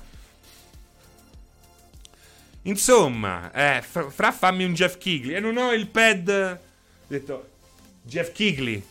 Insomma, 2.63 3.51
eh, 3.53 3.81
fra, 3.81 4.33
fammi 4.33 4.65
un 4.65 4.73
Jeff 4.73 4.97
Kigley. 4.97 5.35
E 5.35 5.39
non 5.39 5.55
ho 5.55 5.71
il 5.71 5.87
pad. 5.87 6.27
Ho 6.27 6.59
detto 7.07 7.49
Jeff 8.01 8.33
Kigley. 8.33 8.83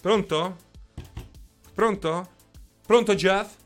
Pronto? 0.00 0.56
Pronto? 1.74 2.30
Pronto, 2.86 3.14
Jeff? 3.14 3.62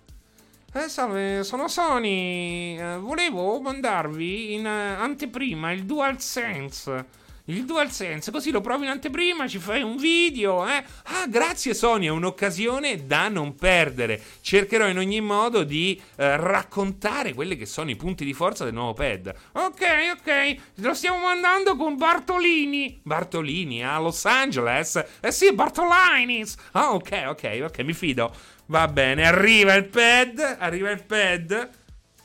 Eh, 0.78 0.88
salve, 0.88 1.42
sono 1.42 1.66
Sony. 1.66 2.78
Eh, 2.78 2.98
volevo 2.98 3.60
mandarvi 3.60 4.54
in 4.54 4.64
uh, 4.64 5.02
anteprima 5.02 5.72
il 5.72 5.82
DualSense. 5.84 7.16
Il 7.46 7.64
DualSense, 7.64 8.30
così 8.30 8.52
lo 8.52 8.60
provi 8.60 8.84
in 8.84 8.90
anteprima, 8.90 9.48
ci 9.48 9.58
fai 9.58 9.82
un 9.82 9.96
video, 9.96 10.68
eh? 10.68 10.84
Ah, 11.04 11.26
grazie 11.26 11.74
Sony, 11.74 12.06
è 12.06 12.10
un'occasione 12.10 13.06
da 13.06 13.28
non 13.28 13.56
perdere. 13.56 14.22
Cercherò 14.40 14.86
in 14.86 14.98
ogni 14.98 15.20
modo 15.20 15.64
di 15.64 16.00
eh, 16.16 16.36
raccontare 16.36 17.34
quelli 17.34 17.56
che 17.56 17.66
sono 17.66 17.90
i 17.90 17.96
punti 17.96 18.24
di 18.24 18.34
forza 18.34 18.62
del 18.64 18.74
nuovo 18.74 18.92
pad. 18.92 19.34
Ok, 19.52 19.82
ok, 20.12 20.56
lo 20.74 20.94
stiamo 20.94 21.18
mandando 21.20 21.74
con 21.74 21.96
Bartolini. 21.96 23.00
Bartolini 23.02 23.82
a 23.82 23.98
Los 23.98 24.24
Angeles? 24.26 25.02
Eh 25.20 25.32
sì, 25.32 25.52
Bartolinis. 25.52 26.54
Ah, 26.72 26.92
ok, 26.92 27.24
ok, 27.28 27.60
ok, 27.64 27.78
mi 27.80 27.94
fido. 27.94 28.56
Va 28.70 28.86
bene, 28.86 29.26
arriva 29.26 29.72
il 29.72 29.86
pad, 29.86 30.56
arriva 30.58 30.90
il 30.90 31.02
pad, 31.02 31.70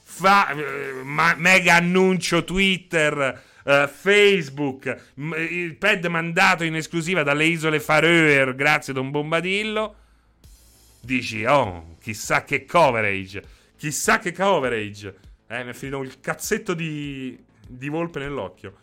fa 0.03 0.49
eh, 0.49 1.01
ma, 1.01 1.35
mega 1.37 1.75
annuncio 1.75 2.43
Twitter, 2.43 3.41
uh, 3.63 3.87
Facebook, 3.87 5.11
m- 5.15 5.35
il 5.35 5.77
pad 5.77 6.03
mandato 6.07 6.65
in 6.65 6.75
esclusiva 6.75 7.23
dalle 7.23 7.45
isole 7.45 7.79
Faroe, 7.79 8.53
grazie 8.55 8.91
Don 8.91 9.09
Bombadillo. 9.09 9.95
Dici, 10.99 11.45
oh, 11.45 11.95
chissà 12.01 12.43
che 12.43 12.65
coverage, 12.65 13.41
chissà 13.77 14.19
che 14.19 14.33
coverage. 14.33 15.15
Eh, 15.47 15.63
mi 15.63 15.69
è 15.69 15.73
finito 15.73 16.01
il 16.01 16.19
cazzetto 16.19 16.73
di, 16.73 17.41
di 17.65 17.87
volpe 17.87 18.19
nell'occhio. 18.19 18.79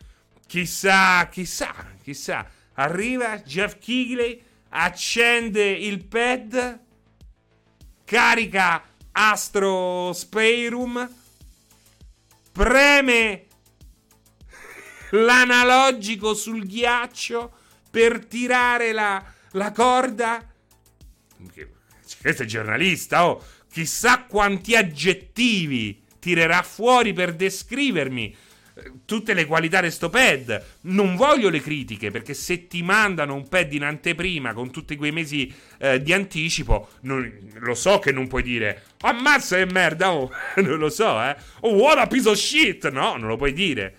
Chissà, 0.47 1.28
chissà, 1.28 1.74
chissà. 2.03 2.49
Arriva 2.73 3.37
Jeff 3.41 3.77
Kigley, 3.78 4.41
accende 4.70 5.70
il 5.70 6.07
pad 6.07 6.89
carica 8.11 8.82
Astro 9.12 10.12
Speirum, 10.12 11.09
preme 12.51 13.47
l'analogico 15.11 16.35
sul 16.35 16.66
ghiaccio 16.66 17.53
per 17.89 18.27
tirare 18.27 18.91
la, 18.91 19.24
la 19.53 19.70
corda. 19.70 20.45
Questo 22.20 22.43
è 22.43 22.47
giornalista, 22.47 23.28
oh! 23.28 23.45
Chissà 23.70 24.24
quanti 24.24 24.74
aggettivi 24.74 26.03
tirerà 26.19 26.62
fuori 26.62 27.12
per 27.12 27.37
descrivermi 27.37 28.37
tutte 29.05 29.35
le 29.35 29.47
qualità 29.47 29.81
di 29.81 29.90
sto 29.90 30.09
pad. 30.09 30.65
Non 30.82 31.16
voglio 31.16 31.48
le 31.48 31.61
critiche, 31.61 32.11
perché 32.11 32.35
se 32.35 32.66
ti 32.66 32.82
mandano 32.82 33.35
un 33.35 33.48
pad 33.48 33.73
in 33.73 33.85
anteprima 33.85 34.52
con 34.52 34.70
tutti 34.70 34.97
quei 34.97 35.12
mesi 35.12 35.52
eh, 35.78 36.02
di 36.02 36.12
anticipo, 36.12 36.90
non, 37.02 37.51
lo 37.55 37.74
so 37.74 37.98
che 37.98 38.12
non 38.12 38.28
puoi 38.28 38.43
dire 38.43 38.82
ammazza 39.01 39.57
che 39.57 39.66
merda, 39.66 40.12
oh, 40.12 40.31
non 40.57 40.78
lo 40.78 40.90
so, 40.90 41.20
eh. 41.23 41.36
Oh, 41.61 41.74
what 41.74 41.98
a 41.98 42.07
piece 42.07 42.28
of 42.28 42.36
shit, 42.36 42.89
no, 42.90 43.16
non 43.16 43.28
lo 43.28 43.36
puoi 43.36 43.52
dire. 43.52 43.97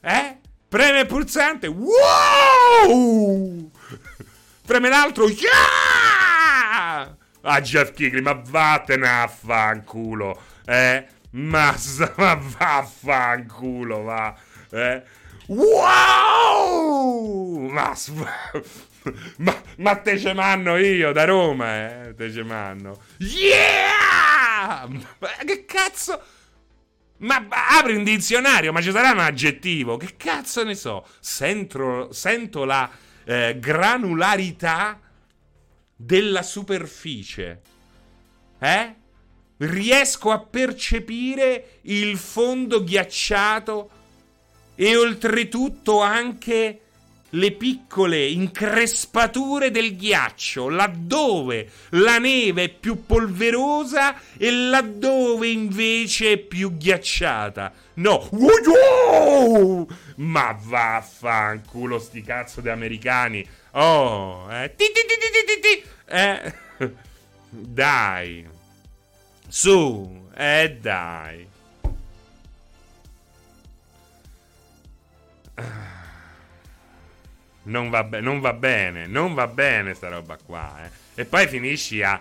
Eh? 0.00 0.38
Preme 0.68 1.00
il 1.00 1.06
pulsante, 1.06 1.66
wow! 1.66 3.70
Preme 4.66 4.88
l'altro, 4.88 5.28
yeah! 5.28 7.16
Ah, 7.42 7.60
Jeff 7.60 7.92
Kigley, 7.92 8.22
ma 8.22 8.32
vattene 8.32 9.06
a 9.06 9.28
fanculo, 9.28 10.40
eh? 10.64 11.06
Ma, 11.34 11.74
ma 12.16 12.34
vaffanculo, 12.58 14.02
va. 14.02 14.36
Eh? 14.70 15.02
Wow! 15.46 16.88
Ma, 17.70 17.92
ma, 19.38 19.62
ma 19.78 19.96
te 19.96 20.18
ce 20.18 20.32
manno 20.32 20.76
io 20.76 21.12
da 21.12 21.24
Roma, 21.24 22.06
eh? 22.06 22.14
Te 22.14 22.32
ce 22.32 22.42
manno. 22.44 23.00
Yeah! 23.18 24.86
Ma 24.86 25.28
che 25.44 25.64
cazzo? 25.64 26.22
Ma 27.18 27.46
apri 27.78 27.96
un 27.96 28.04
dizionario, 28.04 28.72
ma 28.72 28.80
ci 28.80 28.90
sarà 28.92 29.10
un 29.10 29.18
aggettivo? 29.18 29.96
Che 29.96 30.14
cazzo 30.16 30.62
ne 30.62 30.74
so? 30.74 31.06
Sento, 31.20 32.12
sento 32.12 32.64
la 32.64 32.88
eh, 33.24 33.56
granularità 33.58 35.00
della 35.96 36.42
superficie. 36.42 37.60
Eh? 38.58 38.94
Riesco 39.66 40.30
a 40.30 40.38
percepire 40.38 41.78
il 41.82 42.16
fondo 42.16 42.82
ghiacciato 42.82 43.90
e 44.74 44.96
oltretutto 44.96 46.00
anche 46.00 46.80
le 47.34 47.52
piccole 47.52 48.26
increspature 48.26 49.70
del 49.70 49.96
ghiaccio, 49.96 50.68
laddove 50.68 51.68
la 51.90 52.18
neve 52.18 52.64
è 52.64 52.68
più 52.68 53.04
polverosa 53.04 54.16
e 54.36 54.50
laddove 54.50 55.48
invece 55.48 56.32
è 56.32 56.36
più 56.38 56.76
ghiacciata. 56.76 57.72
No, 57.94 58.28
wow! 58.30 59.86
ma 60.16 60.56
vaffanculo 60.60 61.98
sti 61.98 62.22
cazzo 62.22 62.60
di 62.60 62.68
americani. 62.68 63.46
Oh, 63.72 64.46
eh, 64.50 64.74
eh. 66.06 66.54
dai, 67.50 68.46
su, 69.54 70.26
eh 70.34 70.78
dai. 70.80 71.46
Non 77.62 77.88
va, 77.88 78.02
be- 78.02 78.20
non 78.20 78.40
va 78.40 78.52
bene, 78.52 79.06
non 79.06 79.32
va 79.32 79.46
bene 79.46 79.94
sta 79.94 80.08
roba 80.08 80.36
qua. 80.44 80.84
Eh. 80.84 80.90
E 81.20 81.24
poi 81.24 81.46
finisci 81.46 82.02
a, 82.02 82.20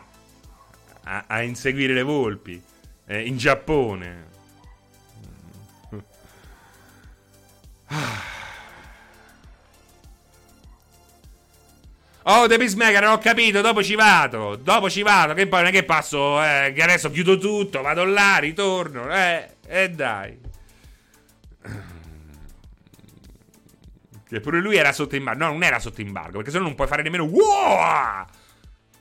a, 1.06 1.24
a 1.26 1.42
inseguire 1.42 1.96
le 1.96 2.04
volpi 2.04 2.62
eh, 3.08 3.26
in 3.26 3.36
Giappone. 3.36 4.26
Oh, 12.26 12.48
The 12.48 12.58
Peacemaker, 12.58 13.06
ho 13.08 13.18
capito, 13.18 13.60
dopo 13.60 13.84
ci 13.84 13.96
vado. 13.96 14.56
Dopo 14.56 14.90
ci 14.90 15.02
vado, 15.02 15.34
che 15.34 15.48
poi 15.48 15.60
non 15.60 15.70
è 15.70 15.74
che 15.74 15.84
passo, 15.84 16.42
eh, 16.42 16.72
che 16.74 16.82
adesso 16.82 17.12
chiudo 17.12 17.38
tutto, 17.38 17.82
vado 17.82 18.06
là, 18.06 18.38
ritorno. 18.38 19.14
Eh, 19.14 19.50
eh 19.68 19.90
dai. 19.90 20.40
Che 24.26 24.40
pure 24.40 24.62
lui 24.62 24.78
era 24.78 24.94
sotto 24.94 25.16
embargo. 25.18 25.44
No, 25.44 25.52
non 25.52 25.64
era 25.64 25.80
sotto 25.80 26.00
embargo, 26.00 26.38
perché 26.38 26.52
se 26.52 26.60
no 26.60 26.64
non 26.64 26.76
puoi 26.76 26.88
fare 26.88 27.04
nemmeno. 27.04 27.26
Wow! 27.26 28.26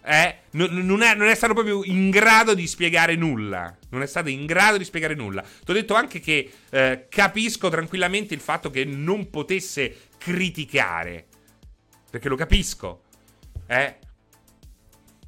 Eh, 0.05 0.39
non, 0.51 0.70
non, 0.85 1.03
è, 1.03 1.15
non, 1.15 1.28
è, 1.28 1.35
stato 1.36 1.55
proprio 1.55 1.85
in 1.85 2.11
grado 2.11 2.55
di 2.55 2.66
spiegare 2.66 3.15
nulla. 3.15 3.74
Non 3.90 4.03
è 4.03 4.07
stato 4.07 4.31
in 4.31 4.47
grado 4.47 4.78
di 4.78 4.85
spiegare 4.85 5.15
nulla. 5.15 5.43
Ti 5.43 5.70
ho 5.70 5.74
detto 5.74 5.94
anche 5.94 6.19
che 6.19 6.53
eh, 6.70 7.07
capisco 7.09 7.69
tranquillamente 7.69 8.35
il 8.35 8.40
fatto 8.40 8.69
che 8.69 8.85
non 8.85 9.31
potesse 9.31 10.09
criticare. 10.19 11.27
Perché 12.11 12.28
lo 12.28 12.36
capisco. 12.36 13.05
Eh. 13.73 13.97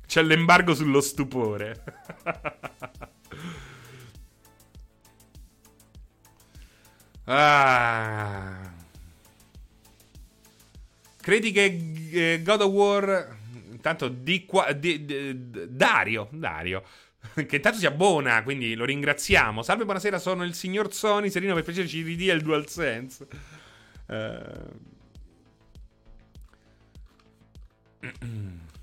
C'è 0.06 0.22
l'embargo 0.22 0.74
sullo 0.74 1.00
stupore. 1.00 1.82
ah. 7.24 8.70
Credi 11.22 11.52
che 11.52 12.10
eh, 12.12 12.42
God 12.42 12.60
of 12.60 12.70
War. 12.70 13.34
Intanto 13.70 14.08
di 14.08 14.44
qua. 14.44 14.72
Di, 14.72 15.06
di, 15.06 15.50
Dario. 15.70 16.28
Dario. 16.30 16.84
Che 17.34 17.56
intanto 17.56 17.78
si 17.78 17.86
abbona, 17.86 18.42
quindi 18.42 18.74
lo 18.74 18.84
ringraziamo. 18.84 19.62
Salve, 19.62 19.84
buonasera, 19.84 20.18
sono 20.18 20.44
il 20.44 20.52
signor 20.52 20.92
Sony. 20.92 21.30
Serino, 21.30 21.54
per 21.54 21.64
piacere 21.64 21.88
ci 21.88 22.02
ridia 22.02 22.34
il 22.34 22.42
DualSense. 22.42 23.26
Uh... 24.06 24.93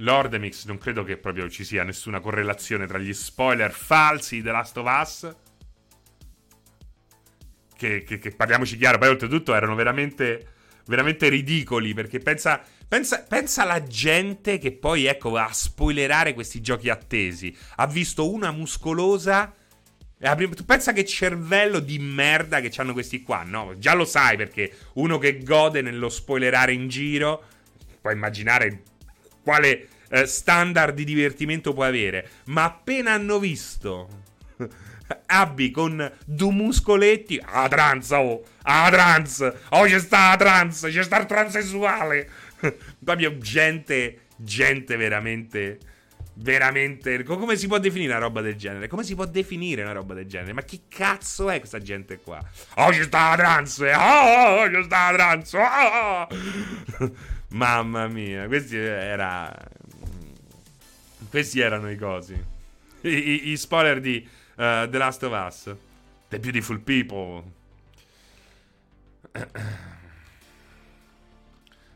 Lordemix, 0.00 0.64
non 0.66 0.78
credo 0.78 1.04
che 1.04 1.16
proprio 1.16 1.48
ci 1.48 1.64
sia 1.64 1.84
nessuna 1.84 2.20
correlazione 2.20 2.86
tra 2.86 2.98
gli 2.98 3.12
spoiler 3.12 3.70
falsi 3.70 4.36
di 4.36 4.42
The 4.42 4.50
Last 4.50 4.76
of 4.78 4.86
Us. 4.86 5.36
Che, 7.76 8.02
che, 8.02 8.18
che 8.18 8.30
parliamoci 8.30 8.76
chiaro, 8.76 8.98
poi 8.98 9.08
oltretutto 9.08 9.54
erano 9.54 9.74
veramente, 9.74 10.46
veramente 10.86 11.28
ridicoli. 11.28 11.94
Perché 11.94 12.18
pensa, 12.18 12.62
pensa, 12.88 13.22
pensa 13.22 13.62
alla 13.62 13.82
gente 13.82 14.58
che 14.58 14.72
poi 14.72 15.06
ecco 15.06 15.30
va 15.30 15.46
a 15.46 15.52
spoilerare 15.52 16.34
questi 16.34 16.60
giochi 16.60 16.88
attesi. 16.88 17.54
Ha 17.76 17.86
visto 17.86 18.30
una 18.30 18.50
muscolosa. 18.50 19.54
Tu 20.20 20.64
pensa 20.66 20.92
che 20.92 21.06
cervello 21.06 21.78
di 21.78 21.98
merda 21.98 22.60
che 22.60 22.70
hanno 22.76 22.92
questi 22.92 23.22
qua? 23.22 23.42
No, 23.42 23.72
già 23.78 23.94
lo 23.94 24.04
sai 24.04 24.36
perché 24.36 24.70
uno 24.94 25.16
che 25.16 25.42
gode 25.42 25.80
nello 25.80 26.10
spoilerare 26.10 26.74
in 26.74 26.88
giro. 26.88 27.42
Puoi 28.02 28.12
immaginare 28.12 28.82
quale 29.42 29.88
eh, 30.10 30.26
standard 30.26 30.94
di 30.94 31.04
divertimento 31.04 31.72
puoi 31.72 31.88
avere. 31.88 32.28
Ma 32.44 32.64
appena 32.64 33.12
hanno 33.12 33.38
visto 33.38 34.08
Abbi 35.26 35.70
con 35.70 36.12
due 36.26 36.52
muscoletti, 36.52 37.40
ah 37.42 37.68
trans, 37.68 38.10
oh, 38.10 38.44
ah 38.62 38.90
trans, 38.90 39.52
oh 39.70 39.84
c'è 39.84 39.98
sta 39.98 40.36
trans, 40.36 40.82
c'è 40.90 41.02
sta 41.02 41.18
il 41.18 41.26
transessuale. 41.26 42.28
Proprio 43.02 43.38
gente, 43.38 44.26
gente 44.36 44.96
veramente 44.96 45.78
veramente. 46.40 47.22
Come 47.22 47.56
si 47.56 47.66
può 47.66 47.78
definire 47.78 48.12
una 48.12 48.20
roba 48.20 48.40
del 48.40 48.56
genere? 48.56 48.88
Come 48.88 49.04
si 49.04 49.14
può 49.14 49.24
definire 49.26 49.82
una 49.82 49.92
roba 49.92 50.14
del 50.14 50.26
genere? 50.26 50.52
Ma 50.52 50.62
chi 50.62 50.82
cazzo 50.88 51.50
è 51.50 51.58
questa 51.58 51.80
gente 51.80 52.18
qua? 52.18 52.42
Oh, 52.76 52.92
ci 52.92 53.02
sta 53.02 53.30
la 53.30 53.36
trans! 53.36 53.78
Oh, 53.78 54.70
ci 54.70 54.82
sta 54.84 55.10
la 55.10 55.16
trans! 55.16 55.52
Oh! 55.52 56.28
Mamma 57.52 58.06
mia, 58.06 58.46
questi 58.46 58.76
era. 58.76 59.52
Questi 61.28 61.60
erano 61.60 61.90
i 61.90 61.96
cosi. 61.96 62.34
I, 63.02 63.08
i, 63.08 63.50
i 63.50 63.56
spoiler 63.56 64.00
di 64.00 64.26
uh, 64.56 64.88
The 64.88 64.98
Last 64.98 65.22
of 65.22 65.32
Us. 65.32 65.74
The 66.28 66.38
Beautiful 66.38 66.80
People. 66.80 67.44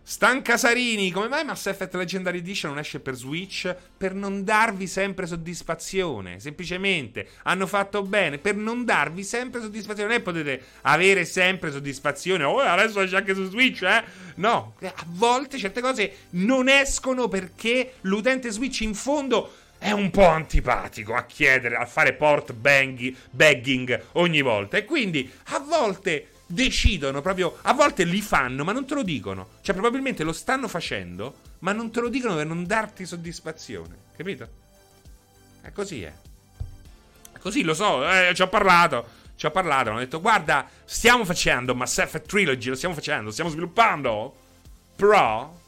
Stan 0.07 0.43
Casarini, 0.43 1.11
come 1.11 1.29
mai 1.29 1.47
Mass 1.47 1.65
Effect 1.65 1.95
Legendary 1.95 2.37
Edition 2.37 2.73
non 2.73 2.79
esce 2.79 3.01
per 3.01 3.15
Switch? 3.15 3.75
Per 3.97 4.13
non 4.13 4.45
darvi 4.45 4.87
sempre 4.87 5.25
soddisfazione. 5.27 6.41
Semplicemente 6.41 7.29
hanno 7.45 7.67
fatto 7.67 8.03
bene 8.03 8.37
per 8.37 8.55
non 8.55 8.85
darvi 8.85 9.25
sempre 9.25 9.63
soddisfazione. 9.63 10.11
Non 10.11 10.19
è 10.19 10.23
potete 10.23 10.63
avere 10.83 11.25
sempre 11.25 11.73
soddisfazione. 11.73 12.45
Oh, 12.45 12.59
adesso 12.59 13.01
esce 13.01 13.17
anche 13.17 13.35
su 13.35 13.49
Switch, 13.49 13.81
eh? 13.81 14.05
No, 14.35 14.75
a 14.83 15.05
volte 15.07 15.57
certe 15.57 15.81
cose 15.81 16.13
non 16.31 16.69
escono 16.69 17.27
perché 17.29 17.95
l'utente 18.03 18.51
Switch 18.51 18.83
in 18.83 18.95
fondo 18.95 19.55
è 19.79 19.91
un 19.91 20.11
po' 20.11 20.27
antipatico 20.27 21.15
a 21.15 21.25
chiedere, 21.25 21.77
a 21.77 21.87
fare 21.87 22.13
port 22.13 22.53
banging, 22.53 23.17
begging 23.31 24.03
ogni 24.13 24.43
volta. 24.43 24.77
E 24.77 24.85
quindi 24.85 25.31
a 25.45 25.61
volte 25.61 26.29
decidono 26.47 27.21
proprio. 27.21 27.59
A 27.63 27.73
volte 27.73 28.05
li 28.05 28.21
fanno, 28.21 28.65
ma 28.65 28.73
non 28.73 28.87
te 28.87 28.95
lo 28.95 29.03
dicono. 29.03 29.49
Cioè, 29.61 29.75
probabilmente 29.75 30.25
lo 30.25 30.33
stanno 30.33 30.69
facendo, 30.69 31.37
ma 31.61 31.73
non 31.73 31.91
te 31.91 32.01
lo 32.01 32.09
dicono 32.09 32.37
per 32.37 32.47
non 32.47 32.67
darti 32.67 33.07
soddisfazione. 33.07 33.97
Capito? 34.17 34.49
È 35.61 35.73
così, 35.73 36.03
eh. 36.03 36.13
È 37.33 37.39
così, 37.39 37.63
lo 37.63 37.75
so, 37.75 38.09
eh, 38.09 38.33
ci 38.35 38.43
ho 38.43 38.49
parlato. 38.49 39.23
Ci 39.37 39.47
ho 39.47 39.51
parlato, 39.51 39.91
hanno 39.91 39.99
detto, 39.99 40.21
guarda, 40.21 40.69
stiamo 40.85 41.25
facendo 41.25 41.75
Mass 41.75 41.99
Effect 41.99 42.29
Trilogy, 42.29 42.69
lo 42.69 42.77
stiamo 42.77 42.95
facendo, 42.95 43.33
stiamo 43.33 43.51
sviluppando. 43.51 44.37
Però, 44.95 45.61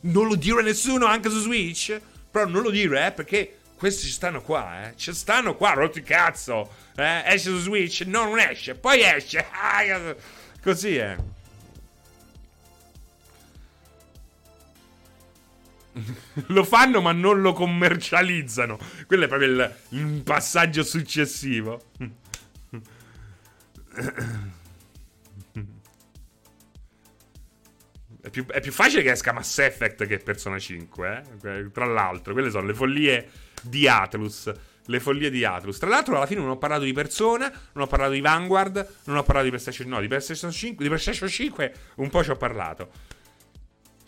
non 0.00 0.26
lo 0.26 0.34
dire 0.34 0.60
a 0.60 0.62
nessuno 0.62 1.06
anche 1.06 1.30
su 1.30 1.40
Switch. 1.40 1.98
Però 2.30 2.46
non 2.46 2.62
lo 2.62 2.70
dire, 2.70 3.06
eh, 3.06 3.12
perché 3.12 3.58
questi 3.84 4.06
ci 4.06 4.12
stanno 4.12 4.40
qua, 4.40 4.88
eh. 4.88 4.96
Ci 4.96 5.12
stanno 5.12 5.56
qua, 5.56 5.74
rotti 5.74 6.02
cazzo. 6.02 6.72
Eh, 6.96 7.22
esce 7.26 7.50
su 7.50 7.58
Switch? 7.58 8.00
No, 8.06 8.24
non 8.24 8.38
esce. 8.38 8.74
Poi 8.76 9.02
esce. 9.02 9.44
Ah, 9.52 10.16
così 10.62 10.96
è. 10.96 11.14
lo 16.48 16.64
fanno 16.64 17.02
ma 17.02 17.12
non 17.12 17.42
lo 17.42 17.52
commercializzano. 17.52 18.78
Quello 19.06 19.24
è 19.24 19.28
proprio 19.28 19.50
il, 19.50 19.76
il 19.90 20.22
passaggio 20.22 20.82
successivo. 20.82 21.82
È 28.22 28.30
più, 28.30 28.46
è 28.46 28.62
più, 28.62 28.72
facile 28.72 29.02
che 29.02 29.10
esca 29.10 29.34
Mass 29.34 29.58
Effect 29.58 30.06
che 30.06 30.16
Persona 30.16 30.58
5, 30.58 31.24
eh? 31.42 31.70
Tra 31.70 31.84
l'altro, 31.84 32.32
quelle 32.32 32.48
sono 32.48 32.66
le 32.66 32.74
follie 32.74 33.43
di 33.64 33.88
Atlus. 33.88 34.52
Le 34.86 35.00
follie 35.00 35.30
di 35.30 35.44
Atlus. 35.44 35.78
Tra 35.78 35.88
l'altro, 35.88 36.16
alla 36.16 36.26
fine 36.26 36.40
non 36.40 36.50
ho 36.50 36.58
parlato 36.58 36.84
di 36.84 36.92
Persona, 36.92 37.50
non 37.72 37.84
ho 37.84 37.86
parlato 37.86 38.12
di 38.12 38.20
Vanguard, 38.20 38.86
non 39.04 39.16
ho 39.16 39.22
parlato 39.22 39.44
di 39.44 39.50
PlayStation. 39.50 39.88
No, 39.88 40.00
di 40.00 40.08
PlayStation 40.08 40.50
5, 40.50 40.82
di 40.82 40.90
PlayStation 40.90 41.28
5 41.28 41.74
un 41.96 42.10
po' 42.10 42.22
ci 42.22 42.30
ho 42.30 42.36
parlato. 42.36 42.90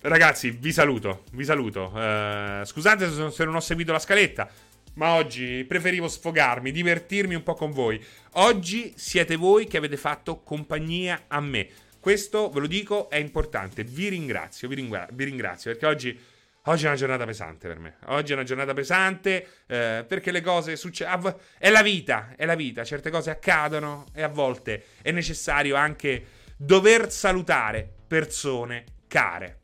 Ragazzi, 0.03 0.51
vi 0.51 0.73
saluto, 0.73 1.24
vi 1.33 1.45
saluto. 1.45 1.91
Uh, 1.95 2.62
scusate 2.65 3.31
se 3.31 3.45
non 3.45 3.55
ho 3.55 3.61
seguito 3.61 3.93
la 3.93 3.99
scaletta. 3.99 4.49
ma 4.95 5.15
oggi 5.15 5.65
preferivo 5.66 6.09
sfogarmi, 6.09 6.70
divertirmi 6.70 7.35
un 7.35 7.43
po' 7.43 7.55
con 7.55 7.70
voi. 7.70 8.03
Oggi 8.35 8.93
siete 8.97 9.37
voi 9.37 9.66
che 9.66 9.78
avete 9.78 9.97
fatto 9.97 10.41
compagnia 10.43 11.24
a 11.28 11.41
me. 11.41 11.69
Questo, 12.07 12.51
ve 12.51 12.61
lo 12.61 12.66
dico, 12.69 13.11
è 13.11 13.16
importante. 13.16 13.83
Vi 13.83 14.09
ringrazio, 14.09 14.69
vi, 14.69 14.77
ringra- 14.77 15.09
vi 15.12 15.24
ringrazio, 15.24 15.73
perché 15.73 15.87
oggi, 15.87 16.19
oggi, 16.66 16.84
è 16.84 16.88
una 16.88 16.97
giornata 16.97 17.24
pesante 17.24 17.68
per 17.68 17.78
me. 17.78 17.97
Oggi 18.06 18.32
è 18.32 18.34
una 18.34 18.44
giornata 18.44 18.72
pesante 18.72 19.47
eh, 19.66 20.05
perché 20.06 20.30
le 20.30 20.40
cose 20.40 20.76
succedono. 20.76 21.38
È 21.59 21.70
la 21.70 21.82
vita, 21.82 22.34
è 22.36 22.44
la 22.44 22.55
vita. 22.55 22.84
Certe 22.84 23.10
cose 23.10 23.30
accadono 23.30 24.06
e 24.14 24.22
a 24.22 24.28
volte 24.28 24.84
è 25.02 25.10
necessario 25.10 25.76
anche 25.76 26.26
dover 26.56 27.10
salutare 27.10 27.88
persone 28.06 28.84
care. 29.09 29.60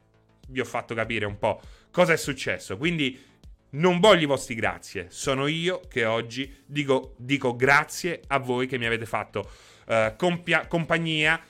Vi 0.48 0.60
ho 0.60 0.64
fatto 0.64 0.94
capire 0.94 1.24
un 1.24 1.38
po' 1.38 1.60
cosa 1.90 2.12
è 2.12 2.16
successo. 2.16 2.76
Quindi 2.76 3.30
non 3.72 4.00
voglio 4.00 4.24
i 4.24 4.26
vostri 4.26 4.54
grazie, 4.54 5.06
sono 5.10 5.46
io 5.46 5.80
che 5.88 6.04
oggi 6.04 6.62
dico, 6.66 7.14
dico 7.16 7.56
grazie 7.56 8.20
a 8.26 8.38
voi 8.38 8.66
che 8.66 8.76
mi 8.76 8.84
avete 8.84 9.06
fatto 9.06 9.50
uh, 9.86 10.14
compia- 10.16 10.66
compagnia. 10.66 11.40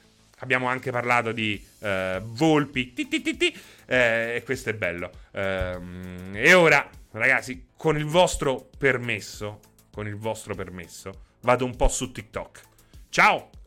Abbiamo 0.43 0.67
anche 0.67 0.91
parlato 0.91 1.31
di 1.31 1.65
uh, 1.79 2.21
volpi, 2.21 2.93
ti, 2.93 3.07
ti, 3.07 3.23
ti, 3.23 3.57
eh, 3.87 4.35
e 4.35 4.43
questo 4.45 4.71
è 4.71 4.75
bello. 4.75 5.11
Uh, 5.31 6.35
e 6.35 6.53
ora, 6.53 6.89
ragazzi, 7.13 7.69
con 7.77 7.97
il 7.97 8.07
vostro 8.07 8.69
permesso, 8.77 9.61
con 9.93 10.09
il 10.09 10.17
vostro 10.17 10.57
permesso, 10.57 11.27
vado 11.43 11.65
un 11.65 11.77
po' 11.77 11.89
su 11.89 12.11
TikTok. 12.11 12.61
Ciao! 13.09 13.62